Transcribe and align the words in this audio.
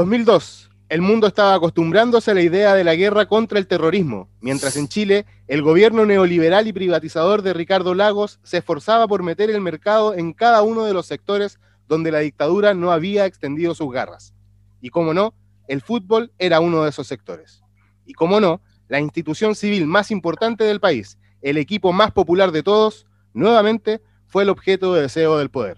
2002. 0.00 0.70
El 0.88 1.02
mundo 1.02 1.26
estaba 1.26 1.52
acostumbrándose 1.52 2.30
a 2.30 2.34
la 2.34 2.40
idea 2.40 2.72
de 2.72 2.84
la 2.84 2.94
guerra 2.94 3.28
contra 3.28 3.58
el 3.58 3.66
terrorismo, 3.66 4.30
mientras 4.40 4.78
en 4.78 4.88
Chile 4.88 5.26
el 5.46 5.60
gobierno 5.60 6.06
neoliberal 6.06 6.66
y 6.66 6.72
privatizador 6.72 7.42
de 7.42 7.52
Ricardo 7.52 7.94
Lagos 7.94 8.40
se 8.42 8.56
esforzaba 8.56 9.06
por 9.06 9.22
meter 9.22 9.50
el 9.50 9.60
mercado 9.60 10.14
en 10.14 10.32
cada 10.32 10.62
uno 10.62 10.86
de 10.86 10.94
los 10.94 11.04
sectores 11.04 11.60
donde 11.86 12.10
la 12.10 12.20
dictadura 12.20 12.72
no 12.72 12.92
había 12.92 13.26
extendido 13.26 13.74
sus 13.74 13.92
garras. 13.92 14.32
Y 14.80 14.88
como 14.88 15.12
no, 15.12 15.34
el 15.68 15.82
fútbol 15.82 16.32
era 16.38 16.60
uno 16.60 16.82
de 16.82 16.88
esos 16.88 17.06
sectores. 17.06 17.62
Y 18.06 18.14
como 18.14 18.40
no, 18.40 18.62
la 18.88 19.00
institución 19.00 19.54
civil 19.54 19.86
más 19.86 20.10
importante 20.10 20.64
del 20.64 20.80
país, 20.80 21.18
el 21.42 21.58
equipo 21.58 21.92
más 21.92 22.10
popular 22.10 22.52
de 22.52 22.62
todos, 22.62 23.06
nuevamente 23.34 24.00
fue 24.28 24.44
el 24.44 24.48
objeto 24.48 24.94
de 24.94 25.02
deseo 25.02 25.36
del 25.36 25.50
poder. 25.50 25.76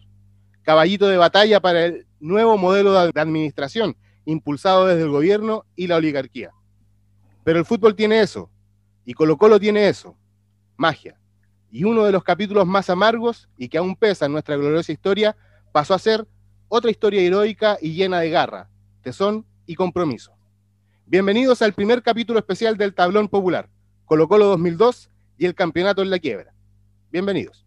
Caballito 0.62 1.08
de 1.08 1.16
batalla 1.16 1.58
para 1.58 1.86
el 1.86 2.06
nuevo 2.20 2.56
modelo 2.56 2.92
de 2.92 3.20
administración 3.20 3.96
impulsado 4.24 4.86
desde 4.86 5.02
el 5.02 5.10
gobierno 5.10 5.64
y 5.76 5.86
la 5.86 5.96
oligarquía. 5.96 6.50
Pero 7.44 7.58
el 7.58 7.64
fútbol 7.64 7.96
tiene 7.96 8.20
eso, 8.20 8.50
y 9.04 9.14
Colo 9.14 9.36
Colo 9.36 9.58
tiene 9.58 9.88
eso, 9.88 10.16
magia. 10.76 11.18
Y 11.70 11.84
uno 11.84 12.04
de 12.04 12.12
los 12.12 12.22
capítulos 12.22 12.66
más 12.66 12.90
amargos 12.90 13.48
y 13.56 13.68
que 13.68 13.78
aún 13.78 13.96
pesa 13.96 14.26
en 14.26 14.32
nuestra 14.32 14.56
gloriosa 14.56 14.92
historia 14.92 15.36
pasó 15.72 15.94
a 15.94 15.98
ser 15.98 16.26
otra 16.68 16.90
historia 16.90 17.22
heroica 17.22 17.78
y 17.80 17.94
llena 17.94 18.20
de 18.20 18.30
garra, 18.30 18.70
tesón 19.02 19.46
y 19.66 19.74
compromiso. 19.74 20.32
Bienvenidos 21.06 21.62
al 21.62 21.72
primer 21.72 22.02
capítulo 22.02 22.38
especial 22.38 22.76
del 22.76 22.94
Tablón 22.94 23.28
Popular, 23.28 23.68
Colo 24.04 24.28
Colo 24.28 24.46
2002 24.46 25.10
y 25.38 25.46
el 25.46 25.54
campeonato 25.54 26.02
en 26.02 26.10
la 26.10 26.18
quiebra. 26.18 26.54
Bienvenidos. 27.10 27.66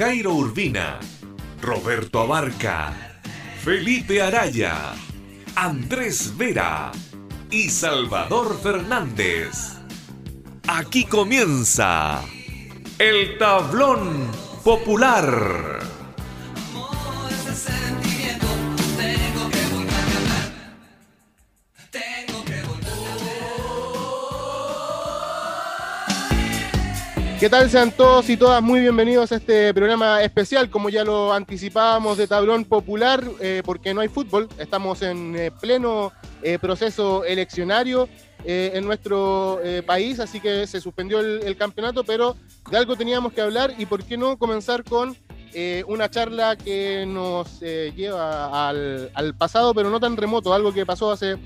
Jairo 0.00 0.32
Urbina, 0.32 0.98
Roberto 1.60 2.20
Abarca, 2.20 3.20
Felipe 3.62 4.22
Araya, 4.22 4.94
Andrés 5.54 6.34
Vera 6.38 6.90
y 7.50 7.68
Salvador 7.68 8.58
Fernández. 8.62 9.76
Aquí 10.66 11.04
comienza 11.04 12.24
el 12.98 13.36
tablón 13.36 14.30
popular. 14.64 15.99
¿Qué 27.40 27.48
tal 27.48 27.70
sean 27.70 27.90
todos 27.90 28.28
y 28.28 28.36
todas 28.36 28.62
muy 28.62 28.80
bienvenidos 28.80 29.32
a 29.32 29.36
este 29.36 29.72
programa 29.72 30.22
especial, 30.22 30.68
como 30.68 30.90
ya 30.90 31.04
lo 31.04 31.32
anticipábamos 31.32 32.18
de 32.18 32.26
tablón 32.26 32.66
popular, 32.66 33.24
eh, 33.40 33.62
porque 33.64 33.94
no 33.94 34.02
hay 34.02 34.08
fútbol, 34.08 34.46
estamos 34.58 35.00
en 35.00 35.34
eh, 35.34 35.50
pleno 35.50 36.12
eh, 36.42 36.58
proceso 36.58 37.24
eleccionario 37.24 38.10
en 38.44 38.84
nuestro 38.84 39.60
país, 39.86 40.18
así 40.18 40.40
que 40.40 40.66
se 40.66 40.80
suspendió 40.80 41.20
el, 41.20 41.56
campeonato, 41.58 42.04
pero 42.04 42.36
de 42.70 42.78
algo 42.78 42.96
teníamos 42.96 43.34
que 43.34 43.42
hablar 43.42 43.74
y 43.76 43.84
por 43.84 44.02
qué 44.02 44.16
no 44.16 44.38
comenzar 44.38 44.82
con 44.82 45.14
una 45.86 46.10
charla 46.10 46.56
que 46.56 47.04
nos 47.06 47.60
lleva 47.60 48.68
al, 48.70 49.34
pasado, 49.36 49.74
pero 49.74 49.90
no 49.90 50.00
tan 50.00 50.16
remoto, 50.16 50.54
algo 50.54 50.72
que 50.72 50.86
pasó 50.86 51.10
hace 51.10 51.36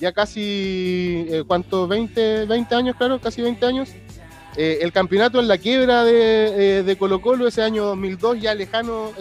ya 0.00 0.12
casi, 0.12 1.26
¿cuánto? 1.46 1.86
20, 1.86 2.46
20 2.46 2.74
años, 2.74 2.96
claro, 2.96 3.20
casi 3.20 3.42
20 3.42 3.66
años. 3.66 3.90
Eh, 4.56 4.78
el 4.82 4.92
campeonato 4.92 5.38
en 5.38 5.48
la 5.48 5.58
quiebra 5.58 6.04
de, 6.04 6.80
eh, 6.80 6.96
Colo 6.96 7.20
Colo 7.20 7.46
ese 7.46 7.62
año 7.62 7.84
2002, 7.84 8.40
ya 8.40 8.54
lejano 8.54 9.12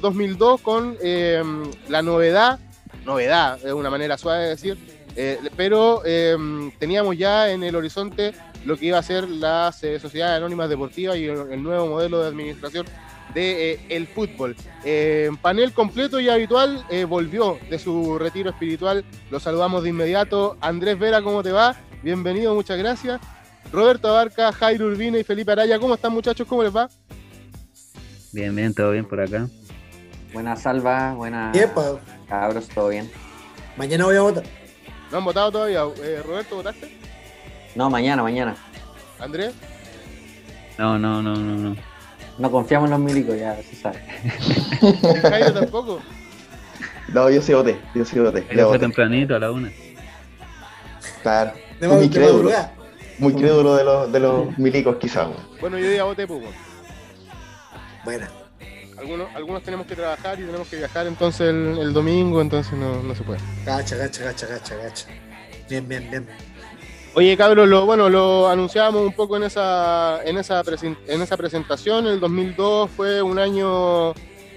2002, 0.00 0.60
eh, 0.60 0.62
con 0.62 0.98
la 1.88 2.02
novedad, 2.02 2.58
novedad, 3.06 3.58
es 3.64 3.72
una 3.72 3.90
manera 3.90 4.18
suave 4.18 4.44
de 4.44 4.48
decir, 4.50 4.78
pero 5.56 6.02
teníamos 6.78 7.16
ya 7.16 7.50
en 7.50 7.62
el 7.62 7.74
horizonte 7.74 8.34
lo 8.64 8.76
que 8.76 8.86
iba 8.86 8.98
a 8.98 9.02
ser 9.02 9.28
las 9.28 9.76
sociedades 9.76 10.36
anónimas 10.36 10.68
deportivas 10.68 11.16
y 11.16 11.24
el, 11.24 11.62
nuevo 11.62 11.86
modelo 11.86 12.20
de 12.20 12.28
administración 12.28 12.86
del 13.34 13.80
el 13.88 14.06
fútbol. 14.06 14.54
panel 15.40 15.72
completo 15.72 16.20
y 16.20 16.28
habitual 16.28 16.84
volvió 17.08 17.58
de 17.70 17.78
su 17.78 18.18
retiro 18.18 18.50
espiritual. 18.50 19.04
Lo 19.30 19.40
saludamos 19.40 19.82
de 19.82 19.88
inmediato. 19.88 20.58
Andrés 20.60 20.98
Vera, 20.98 21.22
¿cómo 21.22 21.42
te 21.42 21.50
va? 21.50 21.76
Bienvenido, 22.02 22.54
muchas 22.54 22.78
gracias. 22.78 23.20
Roberto 23.72 24.08
Abarca, 24.08 24.52
Jairo 24.52 24.86
Urbina 24.86 25.18
y 25.18 25.24
Felipe 25.24 25.52
Araya. 25.52 25.78
¿Cómo 25.78 25.94
están 25.94 26.12
muchachos? 26.12 26.46
¿Cómo 26.46 26.62
les 26.62 26.74
va? 26.74 26.88
Bien, 28.32 28.54
bien, 28.54 28.74
todo 28.74 28.92
bien 28.92 29.04
por 29.04 29.20
acá. 29.20 29.46
Buenas 30.32 30.62
Salva, 30.62 31.14
buenas 31.14 31.56
cabros, 32.28 32.68
todo 32.68 32.88
bien. 32.88 33.10
Mañana 33.76 34.04
voy 34.04 34.16
a 34.16 34.20
votar. 34.20 34.44
¿No 35.10 35.18
han 35.18 35.24
votado 35.24 35.50
todavía? 35.50 35.82
Eh, 36.02 36.22
¿Roberto, 36.24 36.56
votaste? 36.56 36.98
No, 37.74 37.88
mañana, 37.88 38.22
mañana. 38.22 38.56
¿Andrés? 39.18 39.54
No, 40.76 40.98
no, 40.98 41.22
no, 41.22 41.34
no, 41.34 41.56
no. 41.56 41.76
No 42.38 42.50
confiamos 42.50 42.86
en 42.86 42.90
los 42.90 43.00
milicos, 43.00 43.38
ya 43.38 43.56
se 43.62 43.74
sabe. 43.74 44.00
¿Jairo 45.22 45.52
tampoco? 45.52 46.00
No, 47.08 47.30
yo 47.30 47.40
sí 47.40 47.54
voté, 47.54 47.78
yo 47.94 48.04
sí 48.04 48.18
voté. 48.18 48.46
Yo 48.54 48.68
fue 48.68 48.78
tempranito 48.78 49.34
a 49.34 49.38
la 49.38 49.50
una. 49.50 49.72
Claro. 51.22 51.52
De 51.80 51.88
muy 51.88 52.08
crédulo 52.10 52.50
muy 53.18 53.34
crédulo 53.34 53.76
de 53.76 53.84
los, 53.84 54.12
de 54.12 54.20
los 54.20 54.58
milicos 54.58 54.96
quizás. 54.96 55.28
Bueno, 55.60 55.78
yo 55.78 55.90
ya 55.90 56.04
voté 56.04 56.26
pues. 56.26 56.42
Bueno. 58.04 58.26
Algunos, 58.98 59.28
algunos 59.32 59.62
tenemos 59.62 59.86
que 59.86 59.94
trabajar 59.94 60.40
y 60.40 60.42
tenemos 60.42 60.66
que 60.66 60.76
viajar 60.76 61.06
entonces 61.06 61.48
el, 61.48 61.92
domingo, 61.92 62.40
entonces 62.40 62.72
no, 62.72 63.00
no, 63.00 63.14
se 63.14 63.22
puede. 63.22 63.38
Gacha, 63.64 63.94
gacha, 63.94 64.24
gacha, 64.24 64.46
gacha, 64.48 64.74
gacha. 64.74 65.06
Bien, 65.70 65.86
bien, 65.86 66.10
bien. 66.10 66.26
Oye, 67.14 67.36
cabros, 67.36 67.68
lo, 67.68 67.86
bueno, 67.86 68.08
lo 68.08 68.48
anunciábamos 68.48 69.02
un 69.02 69.12
poco 69.12 69.36
en 69.36 69.44
esa, 69.44 70.20
en 70.24 70.36
esa, 70.36 70.62
en 71.06 71.22
esa 71.22 71.36
presentación. 71.36 72.08
El 72.08 72.18
2002 72.18 72.90
fue 72.90 73.22
un 73.22 73.38
año 73.38 74.14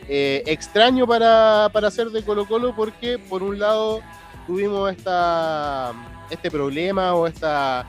eh, 0.07 0.43
extraño 0.45 1.07
para, 1.07 1.69
para 1.72 1.88
hacer 1.88 2.09
de 2.09 2.23
Colo 2.23 2.47
Colo 2.47 2.75
porque, 2.75 3.17
por 3.17 3.43
un 3.43 3.59
lado, 3.59 4.01
tuvimos 4.47 4.91
esta, 4.91 5.93
este 6.29 6.51
problema 6.51 7.13
o 7.13 7.28
esta 7.28 7.85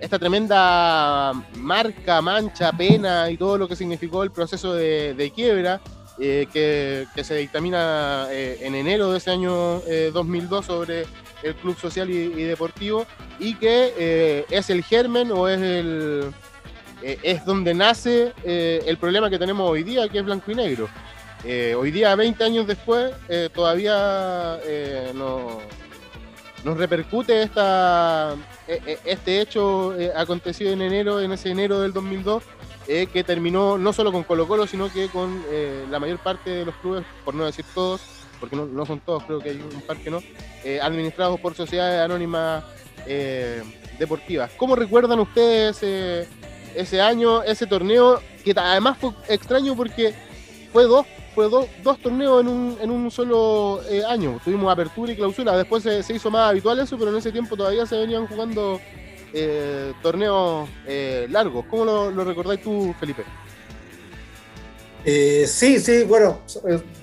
esta 0.00 0.18
tremenda 0.18 1.32
marca, 1.56 2.22
mancha, 2.22 2.72
pena 2.72 3.30
y 3.30 3.36
todo 3.36 3.58
lo 3.58 3.68
que 3.68 3.76
significó 3.76 4.22
el 4.22 4.30
proceso 4.30 4.74
de, 4.74 5.32
quiebra 5.34 5.80
eh, 6.18 6.46
que, 6.52 7.06
se 7.22 7.36
dictamina 7.36 8.26
eh, 8.30 8.58
en 8.62 8.74
enero 8.74 9.12
de 9.12 9.18
ese 9.18 9.30
año 9.30 9.80
2002 10.12 10.64
eh, 10.64 10.66
sobre 10.66 11.06
el 11.42 11.54
club 11.54 11.78
social 11.78 12.10
y, 12.10 12.42
deportivo 12.42 13.06
y 13.38 13.54
que 13.54 14.46
es 14.50 14.70
el 14.70 14.82
germen 14.82 15.30
o 15.32 15.48
es 15.48 15.60
el 15.60 16.32
es 17.02 17.44
donde 17.46 17.72
nace 17.72 18.34
el 18.44 18.96
problema 18.98 19.30
que 19.30 19.38
tenemos 19.38 19.70
hoy 19.70 19.82
día 19.82 20.08
que 20.08 20.18
es 20.18 20.24
blanco 20.24 20.50
y 20.50 20.54
negro. 20.54 20.88
Hoy 21.78 21.90
día 21.90 22.14
20 22.14 22.44
años 22.44 22.66
después 22.66 23.12
todavía 23.54 24.58
no 25.14 25.60
nos 26.64 26.76
repercute 26.76 27.42
esta, 27.42 28.34
e, 28.68 28.80
e, 28.86 28.98
este 29.04 29.40
hecho 29.40 29.98
eh, 29.98 30.12
acontecido 30.14 30.72
en 30.72 30.82
enero, 30.82 31.20
en 31.20 31.32
ese 31.32 31.50
enero 31.50 31.80
del 31.80 31.92
2002, 31.92 32.42
eh, 32.88 33.06
que 33.12 33.24
terminó 33.24 33.78
no 33.78 33.92
solo 33.92 34.12
con 34.12 34.24
Colo 34.24 34.46
Colo, 34.46 34.66
sino 34.66 34.92
que 34.92 35.08
con 35.08 35.42
eh, 35.50 35.86
la 35.90 35.98
mayor 35.98 36.18
parte 36.18 36.50
de 36.50 36.64
los 36.64 36.74
clubes, 36.76 37.04
por 37.24 37.34
no 37.34 37.44
decir 37.44 37.64
todos, 37.74 38.00
porque 38.38 38.56
no, 38.56 38.86
son 38.86 39.00
todos, 39.00 39.24
creo 39.24 39.38
que 39.38 39.50
hay 39.50 39.56
un 39.56 39.82
par 39.82 39.98
que 39.98 40.10
no, 40.10 40.22
administrados 40.82 41.38
por 41.40 41.54
sociedades 41.54 42.00
anónimas 42.00 42.64
deportivas. 43.98 44.50
¿Cómo 44.56 44.76
recuerdan 44.76 45.20
ustedes 45.20 45.82
ese 46.74 47.00
año, 47.02 47.42
ese 47.42 47.66
torneo, 47.66 48.22
que 48.42 48.54
además 48.56 48.96
fue 48.98 49.10
extraño 49.28 49.76
porque 49.76 50.14
fue 50.72 50.84
dos 50.84 51.04
fue 51.34 51.48
dos 51.48 51.98
torneos 52.02 52.40
en 52.40 52.48
un, 52.48 52.78
en 52.80 52.90
un 52.90 53.10
solo 53.10 53.80
eh, 53.88 54.02
año. 54.04 54.40
Tuvimos 54.44 54.72
apertura 54.72 55.12
y 55.12 55.16
clausura. 55.16 55.56
Después 55.56 55.82
se, 55.82 56.12
hizo 56.12 56.30
más 56.30 56.50
habitual 56.50 56.78
eso, 56.80 56.98
pero 56.98 57.10
en 57.10 57.16
ese 57.16 57.32
tiempo 57.32 57.56
todavía 57.56 57.86
se 57.86 57.96
venían 57.96 58.26
jugando 58.26 58.80
eh, 59.32 59.92
torneos 60.02 60.68
eh, 60.86 61.26
largos. 61.30 61.64
¿Cómo 61.66 61.84
lo, 61.84 62.10
lo 62.10 62.24
recordáis 62.24 62.62
tú, 62.62 62.94
Felipe? 62.98 63.24
Sí, 65.04 65.80
sí, 65.80 66.04
bueno, 66.04 66.40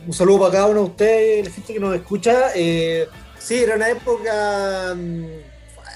un 0.05 0.13
saludo 0.13 0.41
para 0.41 0.51
cada 0.51 0.67
uno 0.67 0.81
de 0.81 0.85
ustedes, 0.85 1.45
la 1.45 1.51
gente 1.51 1.73
que 1.73 1.79
nos 1.79 1.95
escucha. 1.95 2.49
sí, 2.51 3.55
era 3.55 3.75
una 3.75 3.89
época, 3.89 4.93
mm, 4.95 5.25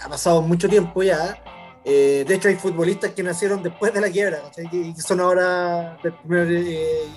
ha 0.04 0.10
pasado 0.10 0.42
mucho 0.42 0.68
tiempo 0.68 1.04
ya. 1.04 1.40
De 1.84 2.36
hecho, 2.36 2.48
hay 2.48 2.56
futbolistas 2.56 3.12
que 3.12 3.24
nacieron 3.24 3.64
después 3.64 3.94
de 3.94 4.02
la 4.02 4.10
quiebra 4.10 4.42
y 4.72 4.94
que 4.94 5.02
son 5.02 5.20
ahora 5.20 5.98
del 6.04 6.14
primer 6.14 6.48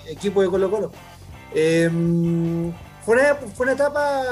equipo 0.07 0.41
de 0.41 0.49
Colo 0.49 0.71
Colo. 0.71 0.91
Mm, 1.53 2.69
fue, 3.05 3.15
una, 3.15 3.35
fue 3.35 3.65
una 3.65 3.73
etapa, 3.73 4.23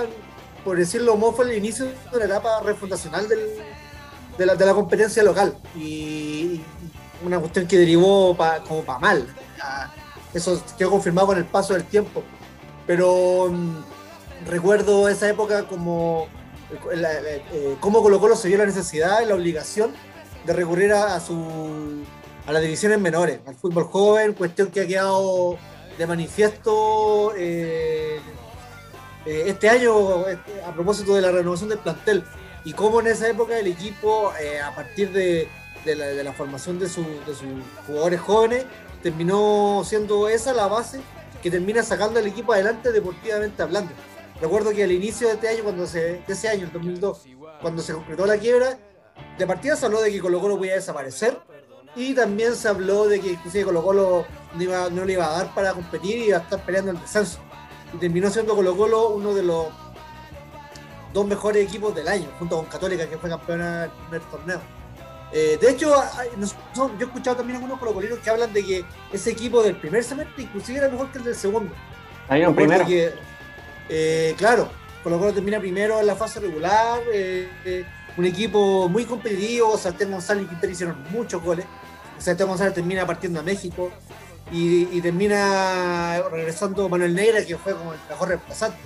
por 0.64 0.78
decirlo 0.78 1.16
fue 1.34 1.46
el 1.46 1.58
inicio 1.58 1.86
de 1.86 1.94
una 2.16 2.26
etapa 2.26 2.62
refundacional 2.62 3.28
del, 3.30 3.40
de 4.38 4.46
la, 4.46 4.56
de 4.56 4.66
la 4.66 4.74
competencia 4.74 5.24
local 5.24 5.56
y, 5.76 6.62
una 7.26 7.40
cuestión 7.40 7.68
que 7.68 7.78
derivó 7.78 8.36
como 8.68 8.84
para 8.84 9.00
mal. 9.00 9.28
Eso 10.34 10.62
quedó 10.78 10.92
confirmado 10.92 11.28
con 11.28 11.38
el 11.38 11.46
paso 11.46 11.74
del 11.74 11.84
tiempo. 11.86 12.24
Pero 12.86 13.50
mm, 13.52 14.50
recuerdo 14.50 15.08
esa 15.08 15.30
época 15.30 15.68
como 15.68 16.28
eh, 16.92 17.76
cómo 17.80 18.02
Colo 18.02 18.20
Colo 18.20 18.36
se 18.36 18.48
vio 18.48 18.58
la 18.58 18.66
necesidad 18.66 19.22
y 19.22 19.26
la 19.26 19.36
obligación 19.36 19.92
de 20.46 20.54
recurrir 20.54 20.94
a, 20.94 21.20
su, 21.20 22.04
a 22.46 22.52
las 22.52 22.62
divisiones 22.62 23.00
menores, 23.00 23.40
al 23.46 23.56
fútbol 23.56 23.86
joven, 23.86 24.34
cuestión 24.34 24.70
que 24.70 24.82
ha 24.82 24.88
quedado 24.88 25.58
de 25.98 26.08
manifiesto 26.08 27.34
eh, 27.38 28.20
eh, 29.26 29.44
este 29.48 29.70
año 29.70 30.26
a 30.66 30.74
propósito 30.74 31.16
de 31.16 31.22
la 31.22 31.32
renovación 31.32 31.70
del 31.70 31.80
plantel 31.80 32.24
y 32.66 32.74
cómo 32.74 33.00
en 33.02 33.08
esa 33.08 33.30
época 33.30 33.58
el 33.58 33.68
equipo, 33.68 34.34
eh, 34.40 34.60
a 34.60 34.74
partir 34.74 35.12
de, 35.12 35.48
la, 35.86 36.34
formación 36.34 36.80
de, 36.80 36.88
sus 36.88 37.06
jugadores 37.86 38.22
jóvenes, 38.22 38.66
terminó 39.02 39.84
siendo 39.86 40.30
esa 40.30 40.54
la 40.54 40.68
base 40.68 41.02
que 41.42 41.52
termina 41.52 41.84
sacando 41.84 42.20
al 42.20 42.28
equipo 42.28 42.54
adelante 42.54 42.92
deportivamente 42.92 43.62
hablando. 43.62 43.92
Recuerdo 44.42 44.72
que 44.72 44.84
al 44.84 44.92
inicio 44.92 45.28
de 45.28 45.34
este 45.34 45.50
año, 45.50 45.64
cuando 45.64 45.86
se, 45.86 46.00
de 46.00 46.24
ese 46.28 46.48
año, 46.48 46.66
el 46.66 46.72
2002, 46.72 47.26
cuando 47.62 47.82
se 47.82 47.94
concretó 47.94 48.26
la 48.26 48.38
quiebra, 48.38 48.78
de 49.38 49.48
partida 49.48 49.76
se 49.76 49.86
habló 49.86 50.02
de 50.02 50.12
que 50.12 50.20
Colo 50.20 50.40
Colo 50.40 50.58
podía 50.58 50.76
desaparecer 50.76 51.40
y 51.96 52.14
también 52.14 52.56
se 52.56 52.68
habló 52.68 53.08
de 53.08 53.20
que 53.20 53.32
inclusive 53.32 53.66
Colo 53.66 53.84
Colo 53.84 54.26
no, 54.56 54.90
no 54.90 55.06
le 55.06 55.14
iba 55.14 55.26
a 55.26 55.38
dar 55.38 55.54
para 55.54 55.74
competir 55.74 56.18
y 56.18 56.24
iba 56.26 56.38
a 56.38 56.42
estar 56.42 56.64
peleando 56.66 56.92
el 56.92 57.00
descenso. 57.00 57.40
Y 57.94 57.98
terminó 57.98 58.30
siendo 58.30 58.56
Colo 58.56 58.76
Colo 58.76 59.10
uno 59.10 59.34
de 59.34 59.44
los 59.44 59.68
dos 61.14 61.28
mejores 61.28 61.68
equipos 61.68 61.94
del 61.96 62.08
año, 62.08 62.28
junto 62.40 62.58
con 62.58 62.66
Católica, 62.66 63.08
que 63.08 63.18
fue 63.18 63.30
campeona 63.30 63.82
del 63.82 63.92
primer 63.92 64.22
torneo. 64.30 64.60
Eh, 65.32 65.58
de 65.60 65.72
hecho, 65.72 65.96
yo 66.76 66.92
he 67.00 67.04
escuchado 67.04 67.38
también 67.38 67.58
algunos 67.58 67.80
colocolinos 67.80 68.20
que 68.20 68.30
hablan 68.30 68.54
de 68.54 68.64
que 68.64 68.86
ese 69.12 69.32
equipo 69.32 69.64
del 69.64 69.76
primer 69.76 70.04
semestre 70.04 70.44
inclusive 70.44 70.78
era 70.80 70.90
mejor 70.90 71.12
que 71.12 71.20
el 71.20 71.24
del 71.24 71.36
segundo. 71.36 71.74
un 72.30 72.56
primero. 72.56 72.86
Eh, 73.90 74.36
claro, 74.38 74.70
Colo 75.04 75.20
Colo 75.20 75.34
termina 75.34 75.60
primero 75.60 76.00
en 76.00 76.08
la 76.08 76.16
fase 76.16 76.40
regular, 76.40 77.02
eh, 77.12 77.86
un 78.18 78.26
equipo 78.26 78.88
muy 78.90 79.06
competitivo, 79.06 79.78
Santiago 79.78 80.14
González 80.14 80.46
y 80.46 80.48
Quintero 80.48 80.72
hicieron 80.72 81.04
muchos 81.12 81.42
goles, 81.42 81.66
Santiago 82.20 82.50
González 82.50 82.74
termina 82.74 83.06
partiendo 83.06 83.40
a 83.40 83.44
México 83.44 83.92
y, 84.52 85.02
termina 85.02 86.22
regresando 86.32 86.88
Manuel 86.88 87.16
Negra, 87.16 87.44
que 87.44 87.58
fue 87.58 87.74
como 87.74 87.94
el 87.94 88.00
mejor 88.08 88.28
reemplazante. 88.30 88.78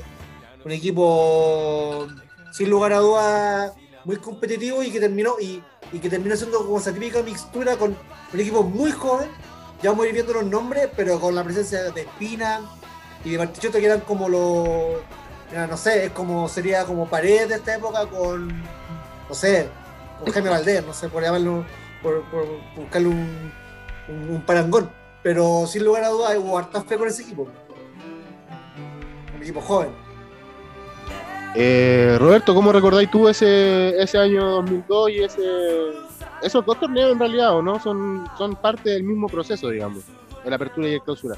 Un 0.63 0.71
equipo 0.71 2.07
sin 2.51 2.69
lugar 2.69 2.93
a 2.93 2.99
dudas 2.99 3.73
muy 4.05 4.17
competitivo 4.17 4.81
y 4.81 4.91
que 4.91 4.99
terminó 4.99 5.35
y, 5.39 5.61
que 5.99 6.09
terminó 6.09 6.35
siendo 6.35 6.59
como 6.65 6.79
esa 6.79 6.93
típica 6.93 7.21
mixtura 7.21 7.75
con 7.75 7.97
un 8.33 8.39
equipo 8.39 8.63
muy 8.63 8.91
joven, 8.91 9.29
ya 9.81 9.91
vamos 9.91 10.05
a 10.05 10.07
ir 10.07 10.13
viendo 10.13 10.33
los 10.33 10.45
nombres, 10.45 10.89
pero 10.95 11.19
con 11.19 11.35
la 11.35 11.43
presencia 11.43 11.91
de 11.91 12.01
Espina 12.01 12.61
y 13.25 13.31
de 13.31 13.37
Martichoto 13.37 13.77
que 13.77 13.85
eran 13.85 14.01
como 14.01 14.29
los 14.29 15.01
no 15.69 15.77
sé, 15.77 16.05
es 16.05 16.11
como 16.11 16.49
sería 16.49 16.85
como 16.85 17.07
pared 17.07 17.47
de 17.47 17.55
esta 17.55 17.75
época 17.75 18.05
con 18.07 18.51
no 19.27 19.35
sé, 19.35 19.69
con 20.19 20.31
Jaime 20.31 20.49
Valdés, 20.49 20.85
no 20.85 20.93
sé, 20.93 21.09
por 21.09 21.23
llamarlo, 21.23 21.65
por, 22.01 22.23
buscarle 22.75 23.07
un, 23.09 23.51
un, 24.29 24.41
parangón. 24.45 24.89
Pero 25.23 25.65
sin 25.67 25.83
lugar 25.83 26.03
a 26.03 26.09
dudas 26.09 26.37
hubo 26.37 26.57
harta 26.57 26.81
fe 26.81 26.97
con 26.97 27.07
ese 27.07 27.23
equipo. 27.23 27.47
Un 29.35 29.41
equipo 29.41 29.61
joven. 29.61 29.89
Eh, 31.55 32.15
Roberto, 32.19 32.53
¿cómo 32.53 32.71
recordáis 32.71 33.09
tú 33.09 33.27
ese, 33.27 33.99
ese 34.01 34.17
año 34.17 34.45
2002 34.45 35.09
y 35.09 35.19
ese, 35.23 35.41
esos 36.41 36.65
dos 36.65 36.79
torneos 36.79 37.11
en 37.11 37.19
realidad, 37.19 37.55
o 37.55 37.61
no? 37.61 37.79
Son, 37.79 38.27
son 38.37 38.55
parte 38.55 38.91
del 38.91 39.03
mismo 39.03 39.27
proceso, 39.27 39.69
digamos, 39.69 40.03
de 40.43 40.49
la 40.49 40.55
apertura 40.55 40.87
y 40.87 40.97
la 40.97 41.03
clausura. 41.03 41.35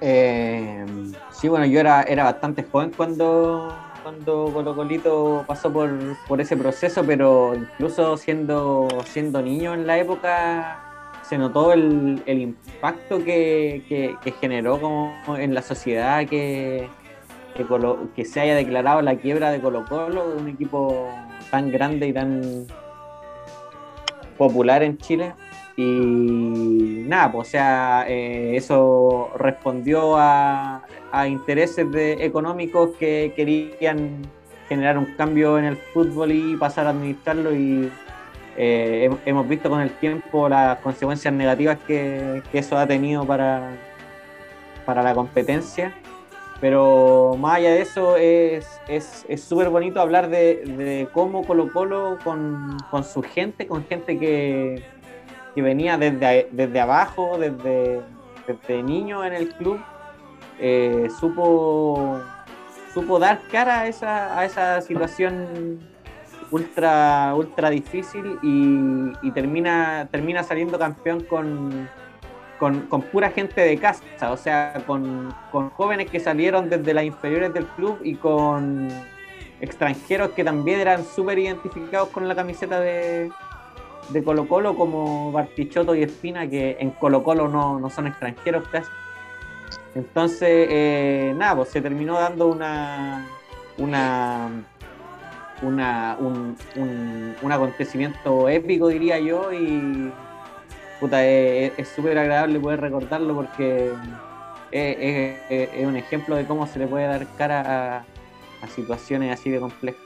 Eh, 0.00 0.86
sí, 1.30 1.48
bueno, 1.48 1.66
yo 1.66 1.80
era, 1.80 2.02
era 2.02 2.24
bastante 2.24 2.62
joven 2.62 2.92
cuando, 2.96 3.74
cuando 4.04 4.50
Colo 4.52 4.76
Colito 4.76 5.44
pasó 5.46 5.72
por, 5.72 5.90
por 6.28 6.38
ese 6.38 6.58
proceso, 6.58 7.02
pero 7.04 7.54
incluso 7.54 8.18
siendo, 8.18 8.86
siendo 9.06 9.40
niño 9.40 9.72
en 9.72 9.86
la 9.86 9.98
época 9.98 11.18
se 11.22 11.38
notó 11.38 11.72
el, 11.72 12.22
impacto 12.26 13.24
que, 13.24 14.14
generó 14.40 14.78
como 14.78 15.14
en 15.38 15.54
la 15.54 15.62
sociedad 15.62 16.26
que, 16.28 16.86
que, 18.14 18.24
se 18.26 18.40
haya 18.40 18.54
declarado 18.54 19.00
la 19.00 19.16
quiebra 19.16 19.50
de 19.50 19.60
Colo 19.60 19.86
Colo, 19.88 20.34
un 20.38 20.48
equipo 20.50 21.08
tan 21.50 21.72
grande 21.72 22.08
y 22.08 22.12
tan 22.12 22.66
popular 24.36 24.82
en 24.82 24.98
Chile. 24.98 25.32
Y 25.76 27.04
nada, 27.08 27.32
pues, 27.32 27.48
o 27.48 27.50
sea, 27.52 28.04
eh, 28.06 28.54
eso 28.54 29.30
respondió 29.38 30.16
a, 30.18 30.82
intereses 31.28 31.86
económicos 32.20 32.90
que 32.98 33.32
querían 33.36 34.22
generar 34.68 34.98
un 34.98 35.14
cambio 35.16 35.58
en 35.58 35.66
el 35.66 35.76
fútbol 35.76 36.32
y 36.32 36.56
pasar 36.56 36.86
a 36.86 36.90
administrarlo 36.90 37.54
y 37.54 37.90
eh, 38.56 39.10
hemos 39.26 39.48
visto 39.48 39.68
con 39.68 39.80
el 39.80 39.90
tiempo 39.90 40.48
las 40.48 40.78
consecuencias 40.78 41.34
negativas 41.34 41.78
que, 41.86 42.42
eso 42.52 42.78
ha 42.78 42.86
tenido 42.86 43.26
para, 43.26 43.76
para 44.84 45.02
la 45.02 45.14
competencia. 45.14 45.92
Pero 46.60 47.36
más 47.38 47.56
allá 47.56 47.70
de 47.70 47.82
eso, 47.82 48.16
es 48.16 48.64
súper 49.38 49.66
es, 49.66 49.72
bonito 49.72 50.00
hablar 50.00 50.30
de, 50.30 51.08
cómo 51.12 51.44
Colo 51.44 51.70
Colo 51.72 52.18
con, 52.22 52.78
con, 52.90 53.04
su 53.04 53.22
gente, 53.22 53.66
con 53.66 53.84
gente 53.84 54.18
que, 54.18 54.82
que 55.54 55.62
venía 55.62 55.98
desde, 55.98 56.48
desde 56.52 56.80
abajo, 56.80 57.36
desde, 57.38 58.00
desde 58.46 58.82
niño 58.82 59.24
en 59.24 59.34
el 59.34 59.48
club, 59.50 59.78
eh, 60.60 61.08
supo, 61.18 62.20
supo 62.92 63.18
dar 63.18 63.40
cara 63.50 63.80
a 63.80 63.88
esa, 63.88 64.38
a 64.38 64.44
esa 64.44 64.80
situación 64.80 65.80
ultra, 66.50 67.34
ultra 67.34 67.70
difícil 67.70 68.38
y, 68.42 69.30
termina, 69.32 70.08
termina 70.10 70.42
saliendo 70.42 70.78
campeón 70.78 71.24
con 71.24 71.88
con, 72.58 73.02
pura 73.12 73.30
gente 73.30 73.60
de 73.60 73.76
casa, 73.78 74.02
o 74.30 74.36
sea, 74.36 74.82
con, 74.86 75.30
jóvenes 75.70 76.10
que 76.10 76.20
salieron 76.20 76.70
desde 76.70 76.94
las 76.94 77.04
inferiores 77.04 77.52
del 77.52 77.66
club 77.66 77.98
y 78.02 78.14
con 78.14 78.88
extranjeros 79.60 80.30
que 80.30 80.44
también 80.44 80.80
eran 80.80 81.04
súper 81.04 81.38
identificados 81.38 82.08
con 82.08 82.26
la 82.28 82.34
camiseta 82.34 82.80
de, 82.80 83.30
de 84.08 84.24
Colo 84.24 84.48
Colo, 84.48 84.76
como 84.76 85.32
Bartichotto 85.32 85.94
y 85.94 86.02
Espina, 86.02 86.48
que 86.48 86.76
en 86.80 86.90
Colo 86.90 87.22
Colo 87.22 87.48
no, 87.48 87.90
son 87.90 88.06
extranjeros 88.06 88.66
casi. 88.68 88.90
Entonces, 89.94 90.66
eh, 90.70 91.32
nada, 91.36 91.56
pues 91.56 91.68
se 91.68 91.80
terminó 91.80 92.18
dando 92.18 92.48
una, 92.48 93.28
una, 93.78 94.50
una 95.62 96.16
un, 96.18 96.56
un 97.40 97.52
acontecimiento 97.52 98.48
épico, 98.48 98.88
diría 98.88 99.18
yo, 99.20 99.52
y 99.52 100.12
es 101.12 101.88
súper 101.88 102.18
agradable 102.18 102.58
poder 102.60 102.80
recordarlo 102.80 103.34
porque 103.34 103.92
es, 104.70 105.86
un 105.86 105.96
ejemplo 105.96 106.36
de 106.36 106.46
cómo 106.46 106.66
se 106.66 106.78
le 106.78 106.86
puede 106.86 107.06
dar 107.06 107.26
cara 107.36 107.98
a, 107.98 108.04
situaciones 108.74 109.38
así 109.38 109.50
de 109.50 109.60
complejas. 109.60 110.00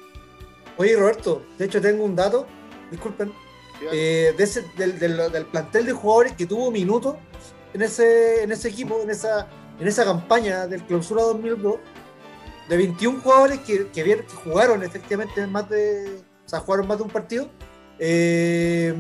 Oye, 0.78 0.97
Roberto, 0.97 1.42
de 1.59 1.66
hecho 1.66 1.80
tengo 1.80 2.04
un 2.04 2.16
dato, 2.16 2.45
disculpen, 2.90 3.33
eh, 3.92 4.35
del, 4.76 5.47
plantel 5.47 5.87
de 5.87 5.92
jugadores 5.92 6.33
que 6.33 6.45
tuvo 6.45 6.73
minutos 6.73 7.14
en 7.73 7.83
ese, 7.83 8.42
en 8.42 8.50
ese 8.50 8.68
equipo, 8.68 9.00
en 9.00 9.11
esa, 9.11 9.47
en 9.81 9.89
esa 9.89 10.05
campaña 10.05 10.67
del 10.67 10.83
clausura 10.85 11.23
2002, 11.23 11.77
de 12.69 12.77
21 12.77 13.21
jugadores 13.21 13.61
que, 13.61 13.89
que, 13.89 14.25
jugaron 14.45 14.83
efectivamente 14.83 15.47
más 15.47 15.69
de, 15.69 16.23
o 16.45 16.49
sea, 16.49 16.61
jugaron 16.61 16.87
más 16.87 16.99
de 16.99 17.05
un 17.05 17.11
partido, 17.11 17.49
eh, 17.99 18.95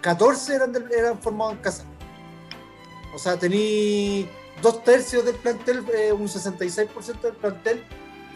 14 0.00 0.54
eran, 0.54 0.72
eran 0.90 1.18
formados 1.20 1.54
en 1.54 1.60
casa. 1.60 1.84
O 3.14 3.18
sea, 3.18 3.38
tení 3.38 4.28
dos 4.62 4.82
tercios 4.82 5.24
del 5.24 5.36
plantel, 5.36 5.84
eh, 5.94 6.12
un 6.12 6.28
66% 6.28 7.20
del 7.20 7.34
plantel 7.34 7.84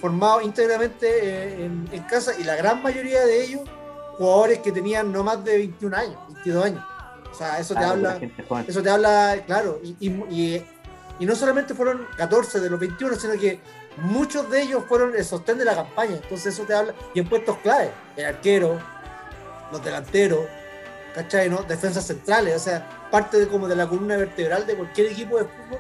formado 0.01 0.41
íntegramente 0.41 1.07
eh, 1.07 1.65
en, 1.65 2.03
casa 2.05 2.33
y 2.39 2.45
la 2.45 2.57
gran 2.57 2.83
mayoría 2.83 3.25
de 3.25 3.45
ellos 3.45 3.63
jugadores 4.19 4.59
que 4.59 4.73
tenían 4.73 5.13
no 5.13 5.23
más 5.23 5.45
de 5.45 5.59
21 5.59 5.97
años, 5.97 6.19
22 6.35 6.65
años. 6.65 6.85
O 7.31 7.35
sea, 7.35 7.59
eso 7.59 7.75
te 7.75 7.85
habla, 7.85 8.21
eso 8.67 8.83
te 8.83 8.91
habla, 8.91 9.43
claro, 9.47 9.81
y, 9.83 9.97
y, 10.01 10.11
y, 10.31 10.65
no 11.21 11.37
solamente 11.37 11.75
fueron 11.75 12.07
14 12.17 12.61
de 12.61 12.71
los 12.71 12.81
21, 12.81 13.17
sino 13.17 13.35
que 13.35 13.61
muchos 13.97 14.51
de 14.51 14.63
ellos 14.63 14.85
fueron 14.89 15.15
el 15.15 15.25
sostén 15.25 15.59
de 15.59 15.65
la 15.65 15.75
campaña. 15.75 16.17
Entonces 16.17 16.55
eso 16.55 16.65
te 16.65 16.75
habla, 16.75 16.95
y 17.15 17.21
en 17.21 17.29
puestos 17.29 17.59
clave, 17.59 17.91
el 18.17 18.25
arquero, 18.25 18.79
los 19.71 19.85
delanteros, 19.85 20.47
¿cachai? 21.15 21.49
¿no? 21.49 21.63
Defensas 21.63 22.07
centrales, 22.07 22.57
o 22.57 22.59
sea, 22.59 23.09
parte 23.11 23.39
de, 23.39 23.49
como 23.49 23.69
de 23.69 23.77
la 23.77 23.87
columna 23.87 24.17
vertebral 24.17 24.67
de 24.67 24.75
cualquier 24.75 25.09
equipo 25.09 25.39
de 25.39 25.45
fútbol 25.45 25.79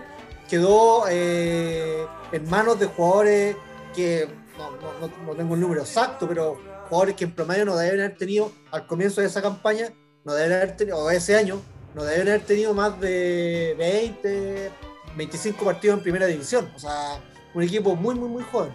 quedó 0.48 1.04
eh, 1.08 2.06
en 2.30 2.50
manos 2.50 2.78
de 2.78 2.86
jugadores 2.86 3.56
que 3.94 4.28
no, 4.58 5.08
no, 5.26 5.34
tengo 5.34 5.54
el 5.54 5.60
número 5.60 5.80
exacto, 5.80 6.28
pero 6.28 6.58
jugadores 6.88 7.16
que 7.16 7.24
en 7.24 7.34
promedio 7.34 7.64
no 7.64 7.76
deben 7.76 8.00
haber 8.00 8.16
tenido 8.16 8.52
al 8.70 8.86
comienzo 8.86 9.22
de 9.22 9.28
esa 9.28 9.40
campaña, 9.40 9.88
no 10.24 10.34
deben 10.34 10.52
haber 10.52 10.76
tenido, 10.76 10.98
o 10.98 11.10
ese 11.10 11.36
año, 11.36 11.60
no 11.94 12.04
deben 12.04 12.28
haber 12.28 12.42
tenido 12.42 12.74
más 12.74 13.00
de 13.00 13.74
20, 13.78 14.70
25 15.16 15.64
partidos 15.64 15.98
en 15.98 16.02
primera 16.02 16.26
división. 16.26 16.68
O 16.74 16.78
sea, 16.78 17.20
un 17.54 17.62
equipo 17.62 17.94
muy, 17.94 18.14
muy, 18.14 18.28
muy 18.28 18.42
joven. 18.44 18.72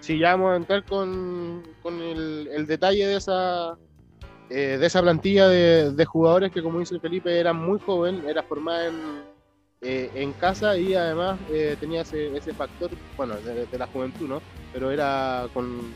Sí, 0.00 0.18
ya 0.18 0.32
vamos 0.32 0.52
a 0.52 0.56
entrar 0.56 0.84
con, 0.84 1.62
el, 1.84 2.66
detalle 2.66 3.06
de 3.06 3.16
esa, 3.16 3.76
eh, 4.50 4.76
de 4.78 4.86
esa 4.86 5.00
plantilla 5.00 5.48
de, 5.48 6.04
jugadores 6.04 6.50
que, 6.50 6.60
como 6.60 6.80
dice 6.80 6.98
Felipe, 6.98 7.38
eran 7.38 7.56
muy 7.56 7.78
joven, 7.78 8.24
era 8.28 8.42
formada 8.42 8.88
en, 8.88 9.22
eh, 9.80 10.10
en 10.14 10.32
casa 10.32 10.76
y 10.76 10.94
además 10.94 11.38
eh, 11.50 11.76
tenía 11.78 12.00
ese, 12.00 12.36
ese, 12.36 12.52
factor, 12.52 12.90
bueno, 13.16 13.36
de, 13.36 13.78
la 13.78 13.86
juventud, 13.86 14.28
¿no? 14.28 14.42
Pero 14.72 14.90
era 14.90 15.46
con, 15.54 15.94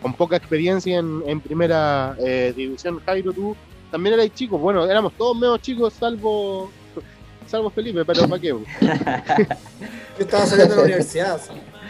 con 0.00 0.14
poca 0.14 0.36
experiencia 0.36 0.98
en, 0.98 1.24
en 1.26 1.40
primera 1.40 2.14
división. 2.54 3.00
Jairo, 3.04 3.32
tú 3.32 3.56
también 3.90 4.14
erais 4.14 4.32
chicos, 4.34 4.60
bueno, 4.60 4.84
éramos 4.86 5.14
todos 5.14 5.36
menos 5.36 5.60
chicos, 5.60 5.94
salvo 5.94 6.70
salvo 7.52 7.70
Felipe, 7.70 8.04
pero 8.04 8.26
¿para 8.26 8.40
qué? 8.40 8.48
Yo 8.48 8.64
estaba 10.18 10.46
saliendo 10.46 10.74
de 10.74 10.80
la 10.80 10.86
universidad. 10.86 11.40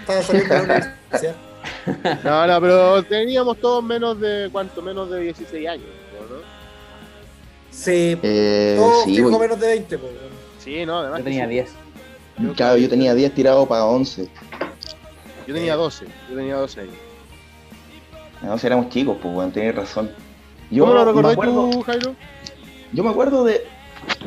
Estaba 0.00 0.22
saliendo 0.22 0.54
de 0.54 0.66
la 0.66 0.74
universidad. 0.74 1.36
No, 2.24 2.46
no, 2.46 2.60
pero 2.60 3.02
teníamos 3.04 3.58
todos 3.58 3.82
menos 3.84 4.20
de, 4.20 4.48
¿cuánto? 4.50 4.82
Menos 4.82 5.08
de 5.10 5.20
16 5.20 5.68
años, 5.68 5.86
¿no? 6.28 6.36
Sí, 7.70 8.18
eh, 8.22 8.74
todos 8.76 9.04
sí, 9.04 9.22
menos 9.22 9.60
de 9.60 9.66
20, 9.66 9.98
pues. 9.98 10.12
Sí, 10.58 10.84
no, 10.84 10.98
además. 10.98 11.20
Yo 11.20 11.24
tenía 11.24 11.46
10. 11.46 11.70
claro, 12.56 12.76
yo 12.76 12.88
tenía 12.88 13.14
10 13.14 13.32
tirado 13.32 13.66
para 13.66 13.84
11. 13.84 14.28
Yo 15.46 15.54
tenía 15.54 15.76
12, 15.76 16.06
yo 16.28 16.36
tenía 16.36 16.56
12 16.56 16.80
años. 16.80 16.94
No, 18.42 18.58
si 18.58 18.66
éramos 18.66 18.88
chicos, 18.88 19.16
pues, 19.22 19.32
bueno, 19.32 19.52
tenés 19.52 19.76
razón. 19.76 20.10
Yo 20.70 20.84
¿Cómo 20.84 20.94
lo 20.94 21.04
recordás 21.04 21.36
tú, 21.36 21.82
Jairo? 21.82 22.14
Yo 22.92 23.04
me 23.04 23.10
acuerdo 23.10 23.44
de, 23.44 23.64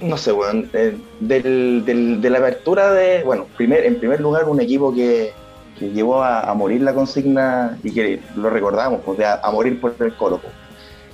no 0.01 0.17
sé, 0.17 0.31
bueno, 0.31 0.67
eh, 0.73 0.97
del, 1.19 2.21
de 2.21 2.29
la 2.29 2.39
apertura 2.39 2.91
de, 2.93 3.23
bueno, 3.23 3.45
primer, 3.57 3.85
en 3.85 3.99
primer 3.99 4.21
lugar 4.21 4.47
un 4.47 4.61
equipo 4.61 4.93
que, 4.93 5.33
que 5.77 5.91
llevó 5.91 6.23
a, 6.23 6.53
morir 6.53 6.81
la 6.81 6.93
consigna 6.93 7.77
y 7.83 7.91
que 7.91 8.21
lo 8.35 8.49
recordamos, 8.49 9.01
pues, 9.05 9.17
de 9.17 9.25
a, 9.25 9.39
morir 9.51 9.79
por 9.79 9.95
el 9.99 10.15
Colo. 10.15 10.39
Pues. 10.39 10.53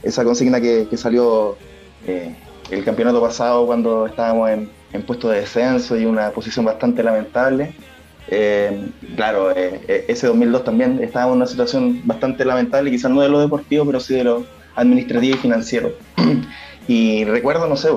Esa 0.04 0.24
consigna 0.24 0.60
que, 0.60 0.88
salió 0.98 1.58
eh, 2.06 2.36
el 2.70 2.84
campeonato 2.84 3.22
pasado 3.22 3.66
cuando 3.66 4.08
estábamos 4.08 4.50
en, 4.50 4.70
en, 4.94 5.04
puesto 5.04 5.30
de 5.30 5.42
descenso 5.42 5.98
y 5.98 6.06
una 6.06 6.32
posición 6.32 6.66
bastante 6.66 7.04
lamentable. 7.04 7.74
Eh, 8.28 8.90
claro, 9.16 9.52
ese 9.52 10.28
2002 10.28 10.64
también 10.64 11.04
estábamos 11.04 11.34
en 11.34 11.38
una 11.38 11.48
situación 11.48 12.02
bastante 12.06 12.46
lamentable, 12.46 12.92
quizás 12.92 13.12
no 13.12 13.22
de 13.22 13.30
lo 13.30 13.40
deportivo, 13.40 13.86
pero 13.86 14.00
sí 14.00 14.16
de 14.16 14.24
lo 14.24 14.46
administrativo 14.76 15.36
y 15.36 15.40
financiero. 15.40 15.92
y 16.88 17.26
recuerdo, 17.26 17.68
no 17.68 17.76
sé, 17.76 17.90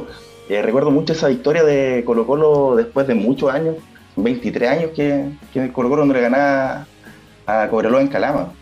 eh, 0.49 0.61
recuerdo 0.61 0.91
mucho 0.91 1.15
esa 1.15 1.29
victoria 1.29 1.65
de 1.65 2.03
Colo 2.05 2.27
Colo 2.27 2.77
después 2.77 3.07
de 3.07 3.15
muchos 3.15 3.53
años, 3.53 3.77
23 4.17 4.71
años 4.71 4.91
que, 4.95 5.31
que 5.53 5.73
Colo 5.73 5.89
Colo 5.89 6.05
no 6.05 6.13
le 6.13 6.21
ganaba 6.21 6.87
a 7.47 7.69
Cobreloa 7.69 8.03
en 8.03 8.09
Calama. 8.09 8.53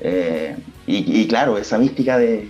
Eh, 0.00 0.54
y, 0.86 1.26
claro, 1.28 1.56
esa 1.56 1.78
mística 1.78 2.18
de, 2.18 2.48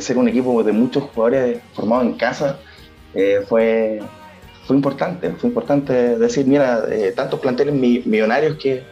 ser 0.00 0.16
un 0.16 0.28
equipo 0.28 0.62
de 0.62 0.72
muchos 0.72 1.04
jugadores 1.04 1.60
formados 1.74 2.06
en 2.06 2.14
casa 2.14 2.58
eh, 3.12 3.40
fue, 3.46 4.00
fue 4.66 4.76
importante. 4.76 5.30
Fue 5.32 5.48
importante 5.48 5.92
decir, 6.18 6.46
mira, 6.46 6.86
tantos 7.14 7.38
planteles 7.40 7.74
millonarios 7.74 8.56
que, 8.56 8.82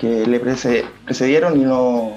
le 0.00 0.38
precedieron 0.38 1.60
y 1.60 1.64
no, 1.64 2.12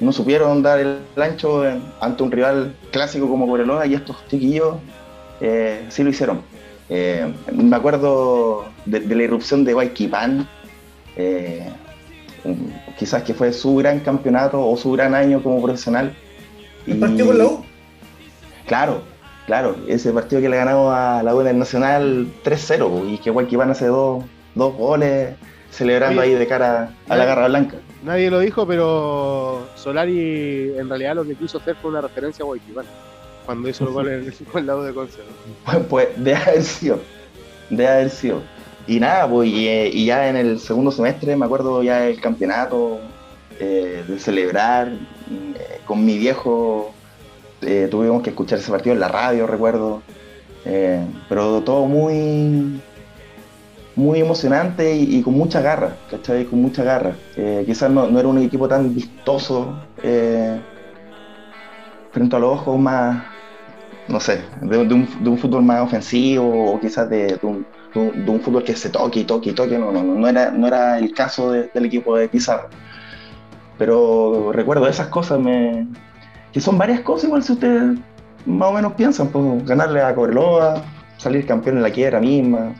no 0.00 0.12
supieron 0.12 0.62
dar 0.62 0.80
el 0.80 0.98
ancho 1.16 1.62
ante 2.00 2.22
un 2.22 2.30
rival 2.30 2.74
clásico 2.90 3.26
como 3.28 3.46
Cobreloa 3.46 3.86
y 3.86 3.94
estos 3.94 4.16
chiquillos 4.28 4.76
eh, 5.40 5.84
sí 5.88 6.02
lo 6.02 6.10
hicieron. 6.10 6.42
Eh, 6.88 7.32
me 7.52 7.76
acuerdo 7.76 8.66
de, 8.84 9.00
la 9.00 9.22
irrupción 9.22 9.64
de 9.64 9.72
Guayquipán, 9.72 10.48
eh, 11.16 11.68
quizás 12.98 13.22
que 13.22 13.34
fue 13.34 13.52
su 13.52 13.76
gran 13.76 14.00
campeonato 14.00 14.66
o 14.66 14.76
su 14.76 14.92
gran 14.92 15.14
año 15.14 15.42
como 15.42 15.62
profesional. 15.62 16.14
¿El 16.86 16.98
partido 16.98 17.26
con 17.28 17.38
la 17.38 17.44
U? 17.46 17.64
Claro, 18.66 19.02
claro, 19.46 19.76
ese 19.88 20.12
partido 20.12 20.42
que 20.42 20.48
le 20.48 20.56
ganamos 20.56 20.94
a 20.94 21.22
la 21.22 21.34
U 21.34 21.40
del 21.40 21.58
Nacional 21.58 22.28
3-0 22.44 23.10
y 23.10 23.18
que 23.18 23.30
Guayquipán 23.30 23.70
hace 23.70 23.86
dos, 23.86 24.24
dos 24.54 24.74
goles 24.74 25.34
celebrando 25.70 26.20
ahí 26.20 26.34
de 26.34 26.46
cara 26.46 26.94
a 27.08 27.16
la 27.16 27.24
garra 27.24 27.48
blanca. 27.48 27.78
Nadie 28.04 28.30
lo 28.30 28.38
dijo, 28.38 28.66
pero 28.66 29.66
Solari 29.74 30.72
en 30.76 30.88
realidad 30.88 31.16
lo 31.16 31.24
que 31.24 31.34
quiso 31.34 31.58
hacer 31.58 31.74
fue 31.76 31.90
una 31.90 32.02
referencia 32.02 32.42
a 32.42 32.46
Guayquipán 32.46 32.84
cuando 33.44 33.68
hizo 33.68 33.84
el 33.84 33.90
gol 33.90 34.08
en 34.08 34.32
el 34.54 34.66
lado 34.66 34.84
de 34.84 34.94
Conce. 34.94 35.20
Pues, 35.88 36.08
de 36.16 36.34
haber 36.34 36.62
sido, 36.62 36.98
de 37.70 37.88
haber 37.88 38.10
sido. 38.10 38.42
Y 38.86 39.00
nada, 39.00 39.28
pues, 39.28 39.50
eh, 39.52 39.90
y, 39.92 40.06
ya 40.06 40.28
en 40.28 40.36
el 40.36 40.58
segundo 40.58 40.90
semestre 40.90 41.36
me 41.36 41.46
acuerdo 41.46 41.82
ya 41.82 42.06
el 42.06 42.20
campeonato, 42.20 43.00
eh, 43.58 44.04
de 44.06 44.18
celebrar, 44.18 44.88
eh, 44.88 45.80
con 45.86 46.04
mi 46.04 46.18
viejo 46.18 46.92
tuvimos 47.90 48.22
que 48.22 48.28
escuchar 48.28 48.58
ese 48.58 48.70
partido 48.70 48.92
en 48.92 49.00
la 49.00 49.08
radio, 49.08 49.46
recuerdo, 49.46 50.02
pero 51.30 51.62
todo 51.62 51.86
muy 51.86 52.78
muy 53.96 54.20
emocionante 54.20 54.94
y, 54.94 55.22
con 55.22 55.32
mucha 55.32 55.62
garra, 55.62 55.96
¿cachai? 56.10 56.44
Con 56.44 56.60
mucha 56.60 56.84
garra. 56.84 57.16
quizás 57.64 57.90
no, 57.90 58.06
no, 58.06 58.20
era 58.20 58.28
un 58.28 58.36
equipo 58.36 58.68
tan 58.68 58.94
vistoso 58.94 59.78
frente 62.14 62.36
a 62.36 62.38
los 62.38 62.52
ojos 62.52 62.78
más, 62.78 63.24
no 64.08 64.20
sé, 64.20 64.42
de, 64.60 64.78
un, 64.78 65.38
fútbol 65.38 65.62
más 65.62 65.80
ofensivo 65.80 66.72
o 66.72 66.80
quizás 66.80 67.08
de, 67.08 67.38
un, 67.42 67.66
fútbol 68.40 68.64
que 68.64 68.76
se 68.76 68.90
toque 68.90 69.20
y 69.20 69.24
toque 69.24 69.50
y 69.50 69.52
toque, 69.52 69.78
no, 69.78 69.92
no, 69.92 70.02
no, 70.02 70.28
era, 70.28 70.50
no 70.50 70.66
era 70.66 70.98
el 70.98 71.14
caso 71.14 71.52
del 71.52 71.84
equipo 71.84 72.16
de 72.16 72.28
Pizarro. 72.28 72.68
Pero 73.78 74.52
recuerdo 74.52 74.86
esas 74.86 75.08
cosas, 75.08 75.40
me, 75.40 75.86
que 76.52 76.60
son 76.60 76.78
varias 76.78 77.00
cosas 77.00 77.24
igual 77.24 77.42
si 77.42 77.52
ustedes 77.52 77.98
más 78.46 78.68
o 78.68 78.72
menos 78.72 78.92
piensan, 78.92 79.28
pues 79.28 79.64
ganarle 79.64 80.02
a 80.02 80.14
Cobreloa, 80.14 80.82
salir 81.16 81.46
campeón 81.46 81.78
en 81.78 81.82
la 81.82 81.90
quiebra 81.90 82.20
misma, 82.20 82.74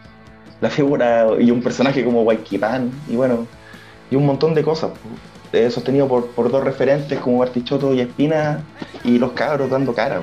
la 0.61 0.71
figura 0.71 1.27
y 1.41 1.51
un 1.51 1.63
personaje 1.63 2.05
como 2.05 2.23
Guayquipán, 2.23 2.91
y 3.09 3.17
bueno, 3.17 3.47
y 4.11 4.17
un 4.17 4.27
montón 4.27 4.55
de 4.55 4.63
cosas. 4.63 4.91
Pues, 5.51 5.73
sostenido 5.73 6.09
por, 6.09 6.27
por 6.33 6.51
dos 6.51 6.65
referentes 6.65 7.19
como 7.21 7.39
Bartichotto 7.39 7.95
y 7.95 8.01
Espina 8.01 8.65
y 9.05 9.19
los 9.19 9.33
cabros 9.33 9.71
dando 9.71 9.95
cara 9.95 10.21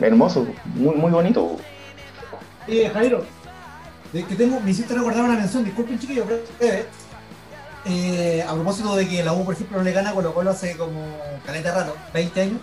hermoso, 0.00 0.46
muy, 0.74 0.94
muy 0.94 1.10
bonito. 1.10 1.56
Eh, 2.66 2.90
Jairo, 2.92 3.24
que 4.12 4.36
tengo, 4.36 4.60
me 4.60 4.70
hiciste 4.70 4.94
recordar 4.94 5.24
una 5.24 5.36
mención, 5.36 5.64
disculpen 5.64 5.98
chiquillos, 5.98 6.26
eh, 7.86 8.44
a 8.46 8.54
propósito 8.54 8.96
de 8.96 9.08
que 9.08 9.22
la 9.22 9.32
U, 9.32 9.44
por 9.44 9.54
ejemplo, 9.54 9.78
no 9.78 9.84
le 9.84 9.92
gana 9.92 10.12
Colo 10.12 10.32
Colo 10.32 10.50
hace 10.50 10.76
como 10.76 11.00
caleta 11.44 11.74
rato, 11.74 11.96
20 12.14 12.40
años, 12.40 12.60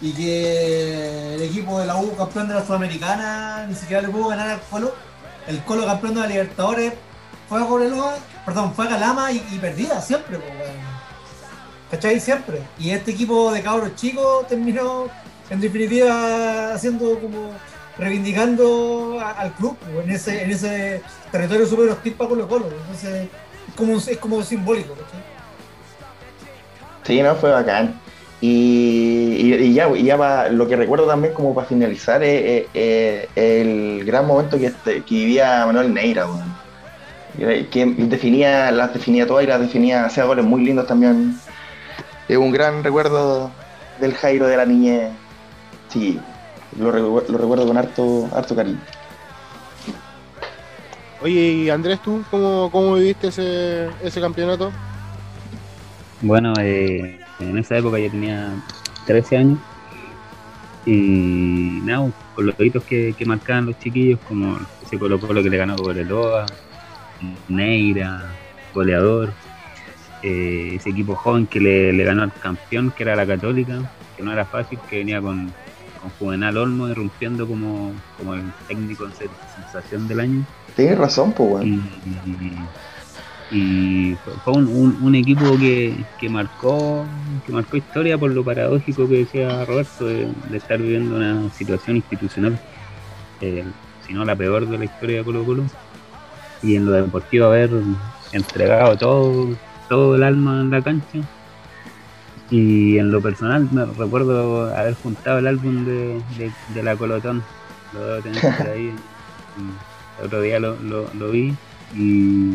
y 0.00 0.12
que 0.12 1.34
el 1.34 1.42
equipo 1.42 1.78
de 1.78 1.86
la 1.86 1.96
U, 1.96 2.16
campeón 2.16 2.48
de 2.48 2.54
la 2.54 2.64
Sudamericana, 2.64 3.66
ni 3.68 3.74
siquiera 3.74 4.02
le 4.02 4.08
pudo 4.08 4.28
ganar 4.28 4.48
al 4.48 4.60
Colo, 4.62 4.94
el 5.46 5.62
Colo 5.64 5.86
campeón 5.86 6.14
de 6.14 6.20
la 6.22 6.26
Libertadores, 6.26 6.94
fue 7.48 7.62
a 7.62 7.66
Cobreloa, 7.66 8.16
perdón, 8.44 8.74
fue 8.74 8.86
a 8.86 8.88
Calama 8.88 9.30
y, 9.32 9.38
perdía 9.60 10.00
siempre, 10.00 10.38
pues, 10.38 10.52
¿cachai? 11.90 12.20
Siempre. 12.20 12.62
Y 12.78 12.90
este 12.90 13.12
equipo 13.12 13.52
de 13.52 13.62
cabros 13.62 13.94
chicos 13.94 14.46
terminó 14.48 15.06
en 15.50 15.60
definitiva 15.60 16.74
haciendo 16.74 17.18
como 17.18 17.50
reivindicando 17.98 19.18
al 19.20 19.52
club 19.54 19.76
en 20.04 20.10
ese, 20.10 20.44
en 20.44 20.50
ese 20.50 21.02
territorio 21.32 21.66
súper 21.66 21.90
hostil 21.90 22.12
para 22.14 22.30
Colo 22.30 22.48
Colo. 22.48 22.66
Entonces 22.66 23.28
es 23.68 23.74
como, 23.74 23.96
es 23.96 24.18
como 24.18 24.42
simbólico. 24.42 24.94
Sí, 27.04 27.22
no, 27.22 27.34
fue 27.34 27.50
bacán. 27.50 28.00
Y, 28.40 29.74
ya, 29.74 29.92
ya 29.96 30.48
lo 30.50 30.68
que 30.68 30.76
recuerdo 30.76 31.06
también 31.06 31.34
como 31.34 31.54
para 31.54 31.66
finalizar 31.66 32.22
es, 32.22 32.66
el 32.74 34.04
gran 34.04 34.26
momento 34.26 34.58
que, 34.58 34.66
este, 34.66 35.02
que 35.02 35.14
vivía 35.14 35.66
Manuel 35.66 35.92
Neira, 35.92 36.26
que 37.36 37.94
definía, 37.96 38.70
las 38.70 38.94
definía 38.94 39.26
todas 39.26 39.44
y 39.44 39.48
las 39.48 39.60
definía, 39.60 40.04
hacía 40.04 40.24
goles 40.24 40.44
muy 40.44 40.64
lindos 40.64 40.86
también. 40.86 41.36
Es 42.28 42.36
un 42.36 42.52
gran 42.52 42.84
recuerdo 42.84 43.50
del 44.00 44.14
Jairo 44.14 44.46
de 44.46 44.56
la 44.56 44.66
niñez. 44.66 45.10
Sí, 45.88 46.18
lo, 46.78 46.90
lo 46.92 47.20
recuerdo 47.38 47.66
con 47.66 47.76
harto, 47.76 48.28
harto 48.32 48.54
cariño. 48.54 48.78
Oye, 51.20 51.52
y 51.52 51.70
Andrés, 51.70 52.00
¿tú 52.00 52.22
cómo, 52.30 52.70
cómo 52.70 52.94
viviste 52.94 53.28
ese, 53.28 53.88
ese 54.02 54.20
campeonato? 54.20 54.70
Bueno, 56.20 56.52
eh, 56.60 57.18
en 57.40 57.58
esa 57.58 57.76
época 57.76 57.98
yo 57.98 58.10
tenía 58.10 58.52
13 59.06 59.36
años 59.36 59.58
y 60.86 61.80
nada, 61.82 62.10
con 62.34 62.46
los 62.46 62.54
hitos 62.60 62.84
que, 62.84 63.14
que 63.18 63.26
marcaban 63.26 63.66
los 63.66 63.78
chiquillos, 63.80 64.20
como 64.28 64.58
ese 64.82 64.98
Colo 64.98 65.20
Colo 65.20 65.42
que 65.42 65.50
le 65.50 65.56
ganó 65.56 65.76
Cobreloa, 65.76 66.46
Neira, 67.48 68.22
goleador, 68.72 69.32
eh, 70.22 70.74
ese 70.76 70.90
equipo 70.90 71.14
joven 71.16 71.46
que 71.46 71.60
le, 71.60 71.92
le 71.92 72.04
ganó 72.04 72.22
al 72.22 72.32
campeón, 72.32 72.92
que 72.92 73.02
era 73.02 73.16
la 73.16 73.26
Católica, 73.26 73.80
que 74.16 74.22
no 74.22 74.32
era 74.32 74.44
fácil, 74.44 74.78
que 74.88 74.98
venía 74.98 75.20
con, 75.20 75.52
con 76.00 76.10
Juvenal 76.18 76.56
Olmo 76.56 76.88
irrumpiendo 76.88 77.46
como, 77.46 77.92
como 78.16 78.34
el 78.34 78.42
técnico 78.66 79.04
en 79.04 79.12
sensación 79.12 80.08
del 80.08 80.20
año. 80.20 80.44
Tienes 80.76 80.98
razón, 80.98 81.32
pues, 81.32 81.64
y, 81.64 81.80
y 83.50 84.14
fue- 84.24 84.34
fue 84.44 84.52
un, 84.54 84.66
un- 84.68 84.98
un 85.02 85.14
equipo 85.14 85.44
que, 85.58 86.04
que 86.18 86.28
marcó 86.28 87.06
que 87.46 87.52
marcó 87.52 87.76
historia 87.76 88.18
por 88.18 88.30
lo 88.30 88.44
paradójico 88.44 89.08
que 89.08 89.18
decía 89.18 89.64
Roberto 89.64 90.06
de, 90.06 90.28
de 90.50 90.56
estar 90.58 90.78
viviendo 90.78 91.16
una 91.16 91.48
situación 91.50 91.96
institucional 91.96 92.58
eh, 93.40 93.64
si 94.06 94.12
no 94.12 94.24
la 94.24 94.36
peor 94.36 94.68
de 94.68 94.78
la 94.78 94.84
historia 94.84 95.18
de 95.18 95.24
Colo 95.24 95.44
Colo. 95.44 95.64
Y 96.62 96.74
en 96.76 96.86
lo 96.86 96.92
deportivo 96.92 97.46
haber 97.46 97.70
entregado 98.32 98.96
todo 98.96 99.48
todo 99.88 100.16
el 100.16 100.22
alma 100.22 100.60
en 100.60 100.70
la 100.70 100.82
cancha 100.82 101.18
y 102.50 102.98
en 102.98 103.10
lo 103.10 103.20
personal 103.20 103.68
me 103.72 103.84
recuerdo 103.84 104.74
haber 104.74 104.94
juntado 104.94 105.38
el 105.38 105.46
álbum 105.46 105.84
de, 105.84 106.20
de, 106.38 106.50
de 106.74 106.82
la 106.82 106.96
Colotón 106.96 107.42
lo 107.92 108.00
debo 108.06 108.22
tener 108.22 108.40
por 108.40 108.66
ahí 108.68 108.86
y 109.58 110.20
el 110.20 110.26
otro 110.26 110.40
día 110.40 110.58
lo, 110.58 110.76
lo, 110.76 111.06
lo 111.14 111.30
vi 111.30 111.54
y 111.94 112.52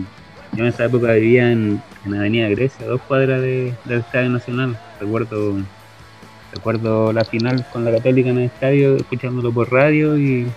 yo 0.56 0.64
en 0.64 0.66
esa 0.66 0.86
época 0.86 1.14
vivía 1.14 1.52
en, 1.52 1.82
en 2.06 2.14
Avenida 2.16 2.48
Grecia, 2.50 2.86
dos 2.86 3.02
cuadras 3.02 3.42
de- 3.42 3.74
del 3.86 4.00
Estadio 4.02 4.30
Nacional. 4.30 4.78
Recuerdo 5.00 5.58
recuerdo 6.54 7.12
la 7.12 7.26
final 7.26 7.66
con 7.74 7.84
la 7.84 7.92
Católica 7.92 8.30
en 8.30 8.38
el 8.38 8.44
estadio, 8.46 8.96
escuchándolo 8.98 9.52
por 9.52 9.72
radio 9.72 10.16
y, 10.18 10.48